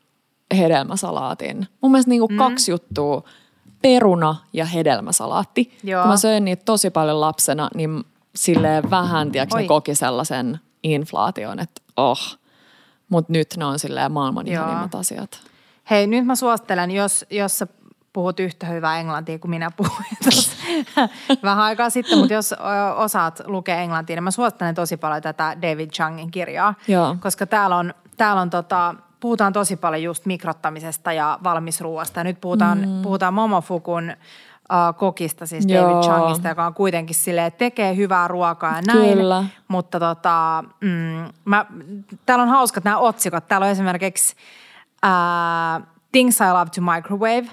hedelmäsalaatin. 0.57 1.67
Mun 1.81 1.93
mielestä 1.93 2.11
niinku 2.11 2.29
mm. 2.29 2.37
kaksi 2.37 2.71
juttua, 2.71 3.23
peruna 3.83 4.37
ja 4.53 4.65
hedelmäsalaatti. 4.65 5.79
Joo. 5.85 6.03
Kun 6.03 6.11
mä 6.11 6.17
söin 6.17 6.45
niitä 6.45 6.65
tosi 6.65 6.91
paljon 6.91 7.21
lapsena, 7.21 7.69
niin 7.75 8.05
silleen 8.37 8.91
vähän, 8.91 9.33
tiedätkö, 9.33 9.57
ne 9.57 9.67
koki 9.67 9.95
sellaisen 9.95 10.61
inflaation, 10.83 11.59
että 11.61 11.83
oh. 11.97 12.39
Mutta 13.09 13.33
nyt 13.33 13.49
ne 13.57 13.65
on 13.65 13.79
silleen 13.79 14.13
maailman 14.13 14.47
Joo. 14.47 14.65
ihanimmat 14.65 14.95
asiat. 14.95 15.41
Hei, 15.91 16.07
nyt 16.07 16.27
mä 16.27 16.37
suosittelen, 16.37 16.91
jos, 16.91 17.25
jos 17.31 17.59
sä 17.59 17.67
puhut 18.13 18.41
yhtä 18.41 18.67
hyvää 18.67 19.01
englantia 19.01 19.39
kuin 19.39 19.51
minä 19.51 19.71
puhuin 19.77 20.17
vähän 21.43 21.65
aikaa 21.65 21.91
sitten, 21.91 22.19
mutta 22.19 22.35
jos 22.35 22.55
osaat 22.97 23.43
lukea 23.47 23.77
englantia, 23.77 24.17
niin 24.17 24.25
mä 24.25 24.31
suosittelen 24.31 24.75
tosi 24.75 24.97
paljon 24.97 25.23
tätä 25.23 25.57
David 25.63 25.91
Changin 25.91 26.31
kirjaa, 26.31 26.75
Joo. 26.89 27.17
koska 27.21 27.47
täällä 27.47 27.77
on, 27.77 27.95
täällä 28.17 28.43
on 28.43 28.51
tota, 28.51 28.95
puhutaan 29.21 29.53
tosi 29.53 29.77
paljon 29.77 30.03
just 30.03 30.27
mikrottamisesta 30.27 31.13
ja 31.13 31.39
valmisruuasta. 31.45 32.21
Ja 32.21 32.25
nyt 32.25 32.41
puhutaan, 32.41 32.79
mm. 32.79 33.03
puhutaan 33.03 33.35
Momofukun 33.35 34.11
uh, 34.11 34.99
kokista, 34.99 35.47
siis 35.47 35.65
Joo. 35.69 35.83
David 35.83 36.03
Changista, 36.03 36.49
joka 36.49 36.67
on 36.67 36.75
kuitenkin 36.75 37.17
että 37.39 37.59
tekee 37.59 37.97
hyvää 37.97 38.29
ruokaa 38.29 38.77
ja 38.77 38.83
näin. 38.87 39.19
Kyllä. 39.19 39.45
Mutta 39.69 40.01
tota, 40.01 40.65
mm, 40.81 41.33
mä, 41.45 41.67
täällä 42.27 42.43
on 42.43 42.49
hauskat 42.49 42.85
nämä 42.85 42.99
otsikot. 42.99 43.49
Täällä 43.49 43.65
on 43.65 43.71
esimerkiksi 43.71 44.37
uh, 45.07 45.87
Things 46.13 46.41
I 46.41 46.53
love 46.53 46.71
to 46.71 46.81
microwave. 46.81 47.49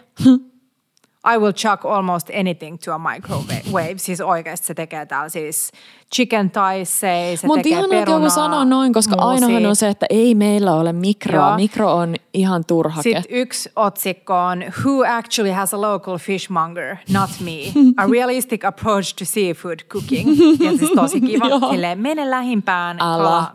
I 1.33 1.37
will 1.37 1.51
chuck 1.51 1.85
almost 1.85 2.29
anything 2.39 2.77
to 2.85 2.93
a 2.93 2.99
microwave. 2.99 3.97
Siis 3.97 4.21
oikeasti 4.21 4.67
se 4.67 4.73
tekee 4.73 5.05
täällä 5.05 5.29
siis 5.29 5.71
chicken 6.15 6.51
taisei, 6.51 7.37
se 7.37 7.47
Mutta 7.47 7.63
tekee 7.63 7.71
ihan 7.71 7.85
että 7.85 7.95
joku 7.95 8.05
perunaa, 8.05 8.29
sanoo 8.29 8.63
noin, 8.63 8.93
koska 8.93 9.15
muusia. 9.15 9.29
ainahan 9.47 9.65
on 9.65 9.75
se, 9.75 9.87
että 9.87 10.05
ei 10.09 10.35
meillä 10.35 10.73
ole 10.73 10.93
mikroa. 10.93 11.47
Joo. 11.47 11.55
Mikro 11.55 11.93
on 11.95 12.15
ihan 12.33 12.65
turhake. 12.65 13.01
Sitten 13.03 13.23
yksi 13.29 13.71
otsikko 13.75 14.39
on 14.39 14.63
Who 14.85 15.03
actually 15.17 15.51
has 15.51 15.73
a 15.73 15.81
local 15.81 16.17
fishmonger? 16.17 16.95
Not 17.13 17.29
me. 17.39 17.81
A 17.97 18.07
realistic 18.11 18.65
approach 18.65 19.15
to 19.15 19.25
seafood 19.25 19.79
cooking. 19.89 20.29
Ja 20.59 20.77
siis 20.77 20.91
tosi 20.95 21.21
kiva. 21.21 21.45
Silleen, 21.71 21.99
mene 21.99 22.29
lähimpään 22.29 22.97
kala, 22.97 23.51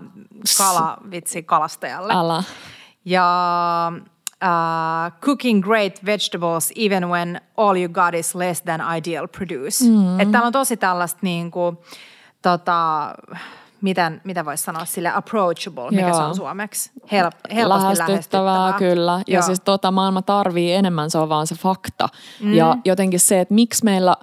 kala 0.58 0.96
vitsi, 1.10 1.42
kalastajalle. 1.42 2.12
Älä. 2.16 2.42
Ja 3.04 3.92
uh, 4.44 5.20
cooking 5.20 5.62
great 5.62 6.04
vegetables 6.06 6.72
even 6.76 7.08
when 7.08 7.40
all 7.56 7.76
you 7.76 7.88
got 7.88 8.14
is 8.14 8.34
less 8.34 8.62
than 8.62 8.96
ideal 8.96 9.28
produce. 9.28 9.84
Mm. 9.84 10.20
Että 10.20 10.32
täällä 10.32 10.46
on 10.46 10.52
tosi 10.52 10.76
tällaista 10.76 11.18
niin 11.22 11.50
kuin, 11.50 11.78
tota, 12.42 13.10
miten, 13.80 14.20
mitä 14.24 14.44
voisi 14.44 14.64
sanoa 14.64 14.84
sille 14.84 15.12
approachable, 15.14 15.90
mikä 15.90 16.08
Joo. 16.08 16.16
se 16.16 16.22
on 16.22 16.36
suomeksi? 16.36 16.90
Help, 17.12 17.34
helposti 17.54 17.98
lähestyttävää, 17.98 18.54
lähestyttävää. 18.54 18.72
kyllä. 18.78 19.20
Ja 19.26 19.34
Joo. 19.34 19.42
siis 19.42 19.60
tota, 19.60 19.90
maailma 19.90 20.22
tarvii 20.22 20.72
enemmän, 20.72 21.10
se 21.10 21.18
on 21.18 21.28
vaan 21.28 21.46
se 21.46 21.54
fakta. 21.54 22.08
Mm. 22.40 22.54
Ja 22.54 22.76
jotenkin 22.84 23.20
se, 23.20 23.40
että 23.40 23.54
miksi 23.54 23.84
meillä 23.84 24.16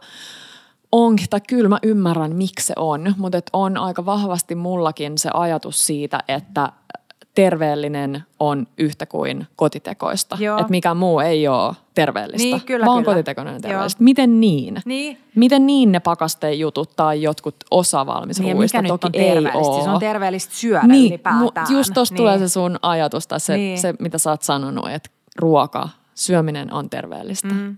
onkin, 0.92 1.30
tai 1.30 1.42
kyllä 1.48 1.70
mä 1.70 1.78
ymmärrän, 1.84 2.36
miksi 2.36 2.68
se 2.68 2.74
on, 2.76 3.16
mutta 3.18 3.38
on 3.54 3.78
aika 3.78 4.06
vahvasti 4.06 4.56
mullakin 4.56 5.18
se 5.18 5.30
ajatus 5.34 5.86
siitä, 5.86 6.20
että 6.28 6.72
terveellinen 7.36 8.24
on 8.40 8.68
yhtä 8.78 9.06
kuin 9.06 9.48
kotitekoista. 9.56 10.38
Joo. 10.40 10.58
Että 10.60 10.72
mikä 10.72 10.94
muu 10.94 11.20
ei 11.20 11.48
ole 11.48 11.74
terveellistä, 11.94 12.44
Niin, 12.44 12.62
kyllä, 12.62 12.86
vaan 12.86 13.04
kyllä. 13.04 13.14
kotitekoinen 13.16 13.54
on 13.54 13.60
Joo. 13.64 13.70
terveellistä. 13.70 14.04
Miten 14.04 14.40
niin? 14.40 14.82
Niin. 14.86 15.18
Miten 15.36 15.68
niin 15.68 15.92
ne 15.92 16.00
pakastejutut 16.00 16.96
tai 16.96 17.22
jotkut 17.22 17.56
osa 17.72 18.06
valmisruuista 18.06 18.82
Niin, 18.82 19.00
toki 19.00 19.20
ei 19.20 19.34
terveellistä? 19.34 19.72
ole. 19.72 19.84
Se 19.84 19.90
on 19.90 20.00
terveellistä 20.00 20.56
syödä 20.56 20.88
niin, 20.88 21.12
ylipäätään. 21.12 21.68
mu- 21.68 21.74
just 21.74 21.94
tuossa 21.94 22.14
niin. 22.14 22.18
tulee 22.18 22.40
se 22.40 22.48
sun 22.48 22.78
ajatus 22.82 23.28
tai 23.28 23.40
se, 23.40 23.58
Niin. 23.58 23.80
se, 23.80 23.94
mitä 24.00 24.18
sä 24.18 24.30
oot 24.30 24.42
sanonut, 24.42 24.90
että 24.90 25.10
ruoka, 25.36 25.90
syöminen 26.16 26.74
on 26.74 26.90
terveellistä. 26.90 27.48
Mm. 27.48 27.78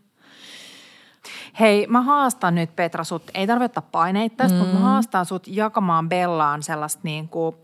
Hei, 1.60 1.88
mä 1.88 2.02
haastan 2.02 2.56
nyt 2.56 2.76
Petra 2.76 3.04
sut, 3.04 3.24
ei 3.34 3.48
tarvitse 3.48 3.66
ottaa 3.80 3.90
paineita 3.92 4.36
tästä, 4.36 4.58
mm. 4.58 4.60
mutta 4.64 4.80
mä 4.80 4.86
haastan 4.86 5.26
sut 5.26 5.48
jakamaan 5.48 6.10
Bellaan 6.10 6.64
sellaista 6.64 7.02
niin 7.04 7.30
kuin 7.30 7.56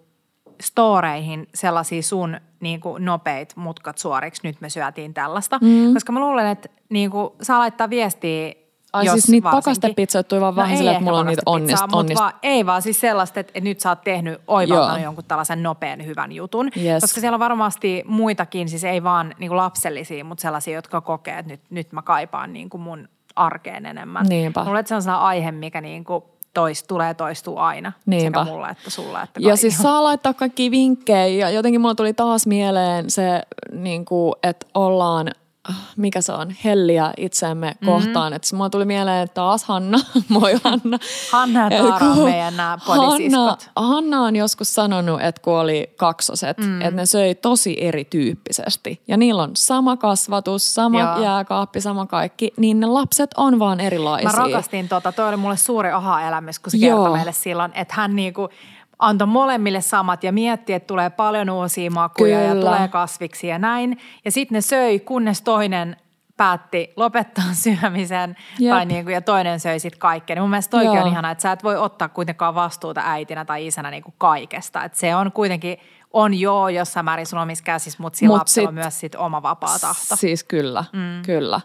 storeihin 0.62 1.48
sellaisia 1.56 2.02
sun 2.02 2.38
niin 2.60 2.80
kuin 2.80 3.06
nopeit 3.06 3.56
mutkat 3.56 3.98
suoriksi, 3.98 4.42
nyt 4.44 4.62
me 4.62 4.70
syötiin 4.70 5.14
tällaista. 5.14 5.60
Mm. 5.62 5.94
Koska 5.94 6.12
mä 6.12 6.20
luulen, 6.20 6.48
että 6.48 6.70
niin 6.90 7.12
kuin, 7.12 7.30
saa 7.42 7.60
laittaa 7.60 7.90
viestiä 7.90 8.54
Ai 8.94 9.06
jos 9.06 9.14
siis 9.14 9.30
niitä 9.30 9.50
pakastepizzoja 9.52 10.24
tuli 10.24 10.42
vaan 10.42 10.56
No 10.56 10.62
vähän 10.62 10.78
silleen, 10.78 10.96
että 10.96 11.04
mulla 11.04 11.20
on 11.20 11.26
niitä 11.26 11.42
onnist, 11.46 11.84
onnist, 11.92 12.22
Vaan, 12.22 12.34
ei 12.44 12.66
vaan 12.66 12.82
siis 12.82 13.00
sellaista, 13.00 13.40
että 13.40 13.60
nyt 13.62 13.80
sä 13.80 13.90
oot 13.90 14.02
tehnyt 14.02 14.42
oivaltanut 14.48 14.98
Joo. 14.98 15.04
jonkun 15.04 15.24
tällaisen 15.28 15.64
nopean 15.64 16.06
hyvän 16.06 16.32
jutun. 16.32 16.70
Yes. 16.84 17.02
Koska 17.02 17.22
siellä 17.22 17.36
on 17.36 17.40
varmasti 17.40 18.04
muitakin, 18.08 18.70
siis 18.70 18.84
ei 18.84 19.04
vaan 19.04 19.36
niin 19.40 19.50
kuin 19.50 19.58
lapsellisia, 19.58 20.26
mutta 20.26 20.42
sellaisia, 20.42 20.76
jotka 20.76 21.02
kokee, 21.02 21.40
että 21.40 21.52
nyt, 21.52 21.62
nyt 21.70 21.92
mä 21.92 22.02
kaipaan 22.02 22.54
niin 22.54 22.70
kuin 22.70 22.82
mun 22.82 23.10
arkeen 23.36 23.86
enemmän. 23.86 24.26
Niinpä. 24.30 24.64
Mulla 24.64 24.80
on 24.80 24.86
sellainen 24.88 25.16
aihe, 25.16 25.52
mikä 25.52 25.82
niin 25.82 26.04
kuin 26.04 26.24
tois, 26.54 26.84
tulee 26.84 27.14
toistuu 27.14 27.58
aina. 27.58 27.92
Niinpä. 28.06 28.40
Sekä 28.40 28.52
mulle 28.52 28.70
että 28.70 28.90
sulle. 28.90 29.22
Että 29.22 29.40
Ja 29.44 29.56
siis 29.56 29.78
saa 29.78 30.04
laittaa 30.04 30.34
kaikki 30.34 30.72
vinkkejä 30.72 31.28
ja 31.28 31.50
jotenkin 31.50 31.82
mulla 31.82 31.96
tuli 31.96 32.14
taas 32.14 32.48
mieleen 32.48 33.10
se, 33.10 33.42
niin 33.72 34.06
kuin, 34.06 34.34
että 34.44 34.66
ollaan 34.74 35.32
mikä 35.98 36.22
se 36.22 36.32
on, 36.32 36.54
helliä 36.64 37.14
itseämme 37.18 37.68
mm-hmm. 37.68 37.86
kohtaan. 37.86 38.34
Että 38.34 38.56
mulla 38.56 38.70
tuli 38.70 38.86
mieleen 38.86 39.28
taas 39.34 39.64
Hanna, 39.64 40.00
moi 40.30 40.54
Hanna. 40.64 41.00
Hanna 41.32 41.64
ja 41.64 41.84
Taara 41.84 42.06
on 42.08 42.18
meidän 42.18 42.58
nämä 42.58 42.78
Hanna, 42.82 43.08
podisiskot. 43.08 43.70
Hanna 43.76 44.22
on 44.22 44.36
joskus 44.36 44.76
sanonut, 44.76 45.22
että 45.22 45.42
kun 45.42 45.54
oli 45.54 45.94
kaksoset, 45.98 46.58
mm. 46.58 46.82
että 46.82 46.96
ne 46.96 47.06
söi 47.06 47.36
tosi 47.36 47.78
erityyppisesti. 47.80 49.02
Ja 49.08 49.18
niillä 49.18 49.44
on 49.44 49.52
sama 49.56 49.98
kasvatus, 49.98 50.74
sama 50.76 51.00
Joo. 51.00 51.22
jääkaappi, 51.24 51.82
sama 51.82 52.06
kaikki, 52.06 52.52
niin 52.58 52.80
ne 52.80 52.88
lapset 52.88 53.32
on 53.38 53.60
vaan 53.60 53.80
erilaisia. 53.80 54.30
Mä 54.30 54.38
rakastin 54.38 54.90
tota, 54.90 55.12
toi 55.12 55.30
oli 55.30 55.38
mulle 55.38 55.58
suuri 55.58 55.92
aha-elämys, 55.92 56.60
kun 56.60 56.72
se 56.72 56.78
Joo. 56.78 56.98
kertoi 56.98 57.18
meille 57.18 57.34
silloin, 57.34 57.72
että 57.76 57.94
hän 57.98 58.16
niinku 58.16 58.50
antoi 59.00 59.28
molemmille 59.28 59.82
samat 59.82 60.24
ja 60.24 60.32
mietti, 60.32 60.74
että 60.74 60.88
tulee 60.88 61.10
paljon 61.10 61.50
uusia 61.50 61.92
makuja 61.92 62.42
ja 62.42 62.54
Kyllä. 62.54 62.66
tulee 62.66 62.88
kasviksi 62.88 63.48
ja 63.48 63.60
näin. 63.60 63.98
Ja 64.26 64.32
sitten 64.32 64.56
ne 64.56 64.62
söi, 64.62 65.00
kunnes 65.00 65.42
toinen 65.42 65.98
päätti 66.38 66.94
lopettaa 66.96 67.54
syömisen 67.64 68.38
Jep. 68.60 68.74
tai 68.74 68.86
niinku, 68.86 69.12
ja 69.12 69.22
toinen 69.22 69.60
söi 69.60 69.80
sitten 69.80 70.00
kaikkea. 70.00 70.36
Niin 70.36 70.44
mun 70.44 70.50
mielestä 70.50 70.72
toikin 70.72 70.94
Joo. 70.94 71.04
on 71.04 71.12
ihana, 71.12 71.32
että 71.32 71.42
sä 71.42 71.52
et 71.52 71.64
voi 71.64 71.78
ottaa 71.78 72.10
kuitenkaan 72.10 72.56
vastuuta 72.56 73.02
äitinä 73.06 73.46
tai 73.46 73.68
isänä 73.68 73.92
niinku 73.92 74.14
kaikesta. 74.18 74.84
Et 74.84 74.96
se 74.96 75.16
on 75.16 75.32
kuitenkin, 75.32 75.78
on 76.14 76.34
joo 76.40 76.70
jossain 76.70 77.06
määrin 77.06 77.26
sun 77.26 77.40
omissa 77.40 77.64
käsissä, 77.64 77.98
mutta 78.02 78.18
sillä 78.20 78.32
Mut 78.34 78.38
lapsella 78.38 78.70
on 78.70 78.74
sit- 78.76 78.82
myös 78.84 79.00
sit 79.00 79.16
oma 79.16 79.42
vapaa 79.42 79.80
tahto. 79.80 80.16
Siis 80.16 80.44
kyllä, 80.44 80.86
mm. 80.94 81.22
kyllä. 81.26 81.62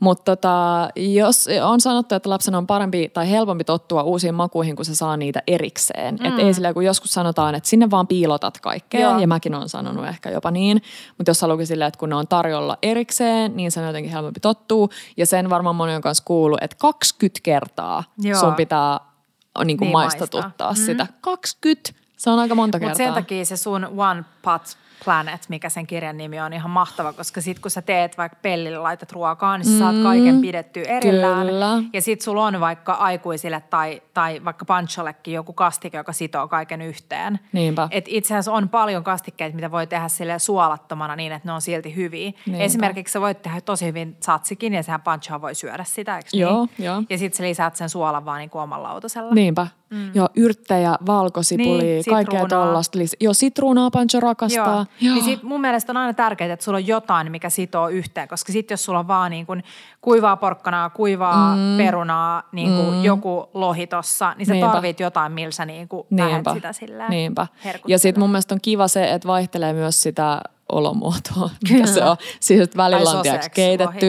Mutta 0.00 0.36
tota, 0.36 0.88
jos 0.96 1.48
on 1.62 1.80
sanottu, 1.80 2.14
että 2.14 2.30
lapsen 2.30 2.54
on 2.54 2.66
parempi 2.66 3.08
tai 3.08 3.30
helpompi 3.30 3.64
tottua 3.64 4.02
uusiin 4.02 4.34
makuihin, 4.34 4.76
kun 4.76 4.84
se 4.84 4.94
saa 4.94 5.16
niitä 5.16 5.42
erikseen. 5.46 6.14
Mm. 6.14 6.26
Että 6.26 6.42
ei 6.42 6.54
sillä, 6.54 6.74
kun 6.74 6.84
joskus 6.84 7.10
sanotaan, 7.12 7.54
että 7.54 7.68
sinne 7.68 7.90
vaan 7.90 8.06
piilotat 8.06 8.60
kaikkea, 8.60 9.00
Joo. 9.00 9.18
ja 9.18 9.26
mäkin 9.26 9.54
olen 9.54 9.68
sanonut 9.68 10.06
ehkä 10.06 10.30
jopa 10.30 10.50
niin. 10.50 10.82
Mutta 11.18 11.30
jos 11.30 11.40
haluaa 11.42 11.64
silleen, 11.64 11.88
että 11.88 11.98
kun 11.98 12.08
ne 12.08 12.14
on 12.14 12.28
tarjolla 12.28 12.78
erikseen, 12.82 13.56
niin 13.56 13.70
se 13.70 13.80
on 13.80 13.86
jotenkin 13.86 14.12
helpompi 14.12 14.40
tottua. 14.40 14.88
Ja 15.16 15.26
sen 15.26 15.50
varmaan 15.50 15.76
moni 15.76 15.94
on 15.94 16.02
kanssa 16.02 16.24
kuullut, 16.24 16.62
että 16.62 16.76
20 16.80 17.40
kertaa 17.42 18.04
Joo. 18.18 18.40
sun 18.40 18.54
pitää 18.54 18.98
niin 18.98 19.08
kuin 19.54 19.66
Niin 19.66 19.78
niin 19.80 19.92
maistatuttaa 19.92 20.66
maistaa. 20.68 20.86
sitä. 20.86 21.06
20, 21.20 21.92
se 22.18 22.30
on 22.30 22.38
aika 22.38 22.54
monta 22.54 22.78
Mutta 22.78 22.88
kertaa. 22.88 23.06
sen 23.06 23.14
takia 23.14 23.44
se 23.44 23.56
sun 23.56 23.88
One 23.96 24.24
Pot 24.42 24.62
Planet, 25.04 25.46
mikä 25.48 25.68
sen 25.68 25.86
kirjan 25.86 26.16
nimi 26.16 26.40
on, 26.40 26.52
ihan 26.52 26.70
mahtava, 26.70 27.12
koska 27.12 27.40
sit 27.40 27.58
kun 27.58 27.70
sä 27.70 27.82
teet 27.82 28.18
vaikka 28.18 28.38
pellille, 28.42 28.78
laitat 28.78 29.12
ruokaa, 29.12 29.58
niin 29.58 29.66
sä 29.66 29.78
saat 29.78 29.96
kaiken 30.02 30.40
pidettyä 30.40 30.82
erillään. 30.82 31.46
Kyllä. 31.46 31.82
Ja 31.92 32.02
sit 32.02 32.20
sulla 32.20 32.46
on 32.46 32.60
vaikka 32.60 32.92
aikuisille 32.92 33.62
tai, 33.70 34.02
tai 34.14 34.40
vaikka 34.44 34.64
panchollekin 34.64 35.34
joku 35.34 35.52
kastike, 35.52 35.96
joka 35.96 36.12
sitoo 36.12 36.48
kaiken 36.48 36.82
yhteen. 36.82 37.40
Niinpä. 37.52 37.88
Et 37.90 38.04
itse 38.08 38.34
asiassa 38.34 38.52
on 38.52 38.68
paljon 38.68 39.04
kastikkeita, 39.04 39.56
mitä 39.56 39.70
voi 39.70 39.86
tehdä 39.86 40.08
sille 40.08 40.38
suolattomana 40.38 41.16
niin, 41.16 41.32
että 41.32 41.48
ne 41.48 41.52
on 41.52 41.60
silti 41.60 41.96
hyviä. 41.96 42.32
Niinpä. 42.46 42.64
Esimerkiksi 42.64 43.12
sä 43.12 43.20
voit 43.20 43.42
tehdä 43.42 43.60
tosi 43.60 43.86
hyvin 43.86 44.16
satsikin 44.20 44.74
ja 44.74 44.82
sehän 44.82 45.02
panchoa 45.02 45.40
voi 45.40 45.54
syödä 45.54 45.84
sitä, 45.84 46.16
eikö 46.16 46.28
Joo, 46.32 46.66
niin? 46.78 46.86
joo. 46.86 47.02
Ja 47.10 47.18
sit 47.18 47.34
sä 47.34 47.44
lisäät 47.44 47.76
sen 47.76 47.88
suolan 47.88 48.24
vaan 48.24 48.38
niin 48.38 48.50
kuin 48.50 48.62
omalla 48.62 48.88
lautasella. 48.88 49.34
Niinpä. 49.34 49.66
Mm. 49.90 50.10
Joo, 50.14 50.28
yrttejä, 50.36 50.94
valkosipuli, 51.06 51.82
Niin, 51.82 51.94
niin, 51.94 52.04
kaikkea 52.10 52.46
tollasta. 52.46 52.98
Joo, 53.20 53.34
sitruunaa 53.34 53.90
Pancho 53.90 54.20
rakastaa. 54.20 54.74
Joo. 54.74 54.86
Joo. 55.00 55.14
Niin 55.14 55.24
sit 55.24 55.42
mun 55.42 55.60
mielestä 55.60 55.92
on 55.92 55.96
aina 55.96 56.14
tärkeää, 56.14 56.52
että 56.52 56.64
sulla 56.64 56.76
on 56.76 56.86
jotain, 56.86 57.30
mikä 57.30 57.50
sitoo 57.50 57.88
yhteen, 57.88 58.28
koska 58.28 58.52
sitten 58.52 58.72
jos 58.72 58.84
sulla 58.84 58.98
on 58.98 59.08
vaan 59.08 59.30
niin 59.30 59.46
kuin 59.46 59.64
kuivaa 60.00 60.36
porkkanaa, 60.36 60.90
kuivaa 60.90 61.56
mm. 61.56 61.76
perunaa, 61.76 62.42
niin 62.52 62.76
kuin 62.76 62.94
mm. 62.94 63.04
joku 63.04 63.50
lohi 63.54 63.86
tossa, 63.86 64.34
niin 64.38 64.46
sä 64.46 64.52
Niinpä. 64.52 64.72
tarvit 64.72 65.00
jotain, 65.00 65.32
millä 65.32 65.52
sä 65.52 65.64
niin 65.64 65.88
Niinpä. 66.10 66.54
sitä 66.54 66.72
silleen 66.72 67.10
Niinpä. 67.10 67.46
Ja 67.86 67.98
sitten 67.98 68.22
mun 68.22 68.30
mielestä 68.30 68.54
on 68.54 68.60
kiva 68.62 68.88
se, 68.88 69.12
että 69.12 69.28
vaihtelee 69.28 69.72
myös 69.72 70.02
sitä 70.02 70.40
olomuotoa, 70.72 71.50
mikä 71.62 71.74
Kyllä. 71.74 71.86
se 71.86 72.04
on. 72.04 72.16
Siis 72.40 72.60
että 72.60 72.76
välillä 72.76 73.10
on 73.10 73.22
tiiäks, 73.22 73.48
keitetty 73.54 74.06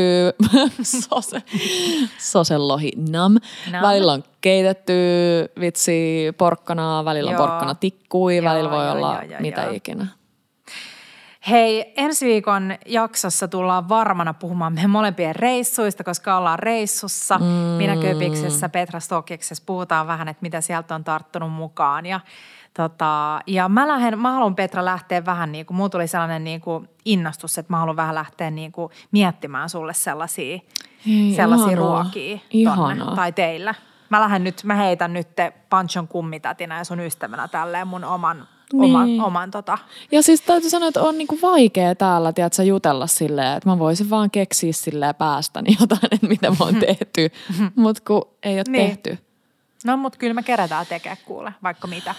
sose, 1.10 1.44
soselohi 2.18 2.92
nam. 3.10 3.36
Nam. 3.72 3.82
Välillä 3.82 4.14
on 4.14 4.24
keitetty 4.42 4.94
vitsi 5.60 6.28
porkkanaa, 6.38 7.06
välillä 7.06 7.32
Joo. 7.32 7.42
on 7.42 7.48
porkkana 7.50 7.76
tikkui, 7.76 8.36
Joo, 8.36 8.46
välillä 8.46 8.72
voi 8.72 8.86
joo, 8.86 8.94
olla 8.94 9.14
joo, 9.14 9.32
joo, 9.32 9.42
mitä 9.42 9.62
joo. 9.62 9.74
ikinä. 9.74 10.08
Hei, 11.50 11.94
ensi 11.98 12.26
viikon 12.26 12.76
jaksossa 12.86 13.48
tullaan 13.48 13.90
varmana 13.90 14.34
puhumaan 14.34 14.74
meidän 14.74 14.90
molempien 14.90 15.36
reissuista, 15.36 16.04
koska 16.04 16.38
ollaan 16.38 16.60
reissussa. 16.60 17.38
Mm. 17.38 17.46
Minä 17.46 17.98
Köpiksessä, 17.98 18.70
Petra 18.70 19.00
Stokiksessa. 19.00 19.64
Puhutaan 19.66 20.08
vähän, 20.08 20.28
että 20.28 20.42
mitä 20.42 20.62
sieltä 20.62 20.96
on 20.96 21.04
tarttunut 21.04 21.52
mukaan. 21.52 22.06
Ja, 22.06 22.20
tota, 22.74 23.40
ja 23.48 23.70
mä, 23.70 23.88
lähden, 23.88 24.20
mä 24.20 24.32
haluan 24.32 24.56
Petra 24.56 24.86
lähteä 24.86 25.26
vähän 25.26 25.52
niin 25.52 25.66
kuin, 25.66 25.78
mulla 25.78 25.90
tuli 25.90 26.08
sellainen 26.08 26.44
niin 26.44 26.62
kuin 26.62 26.90
innostus, 27.06 27.58
että 27.58 27.74
mä 27.74 27.78
haluan 27.78 27.96
vähän 27.96 28.16
lähteä 28.16 28.52
niin 28.52 28.72
kuin 28.72 28.92
miettimään 29.12 29.70
sulle 29.70 29.94
sellaisia, 29.94 30.60
Hei, 31.08 31.34
sellaisia 31.36 31.68
ihanaa. 31.68 32.02
ruokia 32.04 32.40
tonne, 32.76 33.16
tai 33.16 33.32
teillä. 33.32 33.76
Mä 34.10 34.22
lähden 34.22 34.44
nyt, 34.44 34.64
mä 34.64 34.76
heitän 34.76 35.14
nyt 35.14 35.36
te 35.36 35.54
Panchon 35.70 36.08
kummitätinä 36.08 36.78
ja 36.78 36.84
sun 36.84 37.00
ystävänä 37.00 37.48
tälleen 37.48 37.88
mun 37.88 38.04
oman, 38.04 38.48
Niin. 38.74 38.84
oman, 38.96 39.22
oman 39.22 39.52
tota, 39.52 39.78
Ja 40.12 40.22
siis 40.24 40.42
täytyy 40.42 40.70
sanoa, 40.70 40.88
että 40.88 41.02
on 41.02 41.18
niinku 41.18 41.40
vaikea 41.42 41.96
täällä, 41.96 42.34
tiedätkö, 42.34 42.64
jutella 42.64 43.08
silleen, 43.08 43.58
että 43.58 43.70
mä 43.70 43.80
voisin 43.80 44.10
vaan 44.10 44.32
keksiä 44.32 44.74
silleen 44.74 45.16
päästäni 45.16 45.78
jotain, 45.80 46.00
että 46.12 46.28
mitä 46.28 46.50
mä 46.50 46.56
oon 46.60 46.76
tehty, 46.88 47.30
mutta 47.76 48.04
kun 48.08 48.22
ei 48.44 48.56
ole 48.56 48.64
Niin. 48.68 48.88
tehty. 48.88 49.18
No, 49.86 49.98
mutta 49.98 50.20
kyllä 50.20 50.34
me 50.34 50.44
kerätään 50.44 50.86
tekemään 50.86 51.18
kuule, 51.26 51.54
vaikka 51.64 51.88
mitä. 51.88 52.16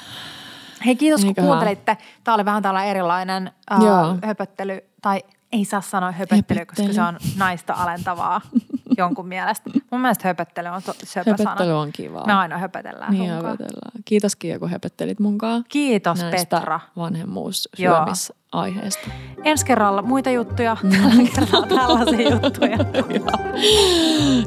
Hei, 0.86 0.96
kiitos 0.96 1.20
kun 1.20 1.28
Eiköhän. 1.28 1.48
kuuntelitte. 1.48 1.96
Tämä 2.24 2.34
oli 2.34 2.44
vähän 2.44 2.62
tällainen 2.62 2.90
erilainen 2.90 3.50
äh, 3.72 3.80
Joo. 3.82 4.16
höpöttely, 4.24 4.78
tai 5.02 5.22
ei 5.52 5.64
saa 5.64 5.80
sanoa 5.80 6.12
höpöttely, 6.12 6.38
Höpöttely. 6.60 6.66
koska 6.66 6.92
se 6.92 7.02
on 7.02 7.18
naista 7.38 7.72
alentavaa 7.74 8.40
jonkun 8.98 9.28
mielestä. 9.28 9.70
Mun 9.90 10.00
mielestä 10.00 10.28
höpöttely 10.28 10.68
on 10.68 10.82
to- 10.82 10.92
söpö 11.04 11.30
Höpöttely 11.30 11.68
sana. 11.68 11.78
on 11.80 11.92
kivaa. 11.92 12.26
Me 12.26 12.32
aina 12.32 12.58
höpötellään 12.58 13.12
Niin 13.12 13.30
sunkaan. 13.30 13.44
höpötellään. 13.50 14.02
Kiitos 14.04 14.36
Kiia, 14.36 14.58
kun 14.58 14.70
höpöttelit 14.70 15.20
munkaan. 15.20 15.64
Kiitos 15.68 16.22
näistä 16.22 16.56
Petra. 16.56 16.80
vanhemmuussyömisaiheista. 16.96 19.10
Ensi 19.44 19.66
kerralla 19.66 20.02
muita 20.02 20.30
juttuja, 20.30 20.76
Mm. 20.82 20.90
tällä 20.90 21.30
kertaa 21.34 21.62
tällaisia 21.66 22.30
juttuja. 22.42 22.78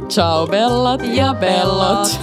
Ciao 0.09 0.47
bellat 0.47 1.01
ja 1.03 1.34
bellot. 1.34 2.19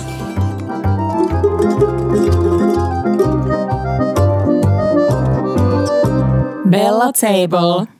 Bella 6.71 7.12
Table. 7.12 7.99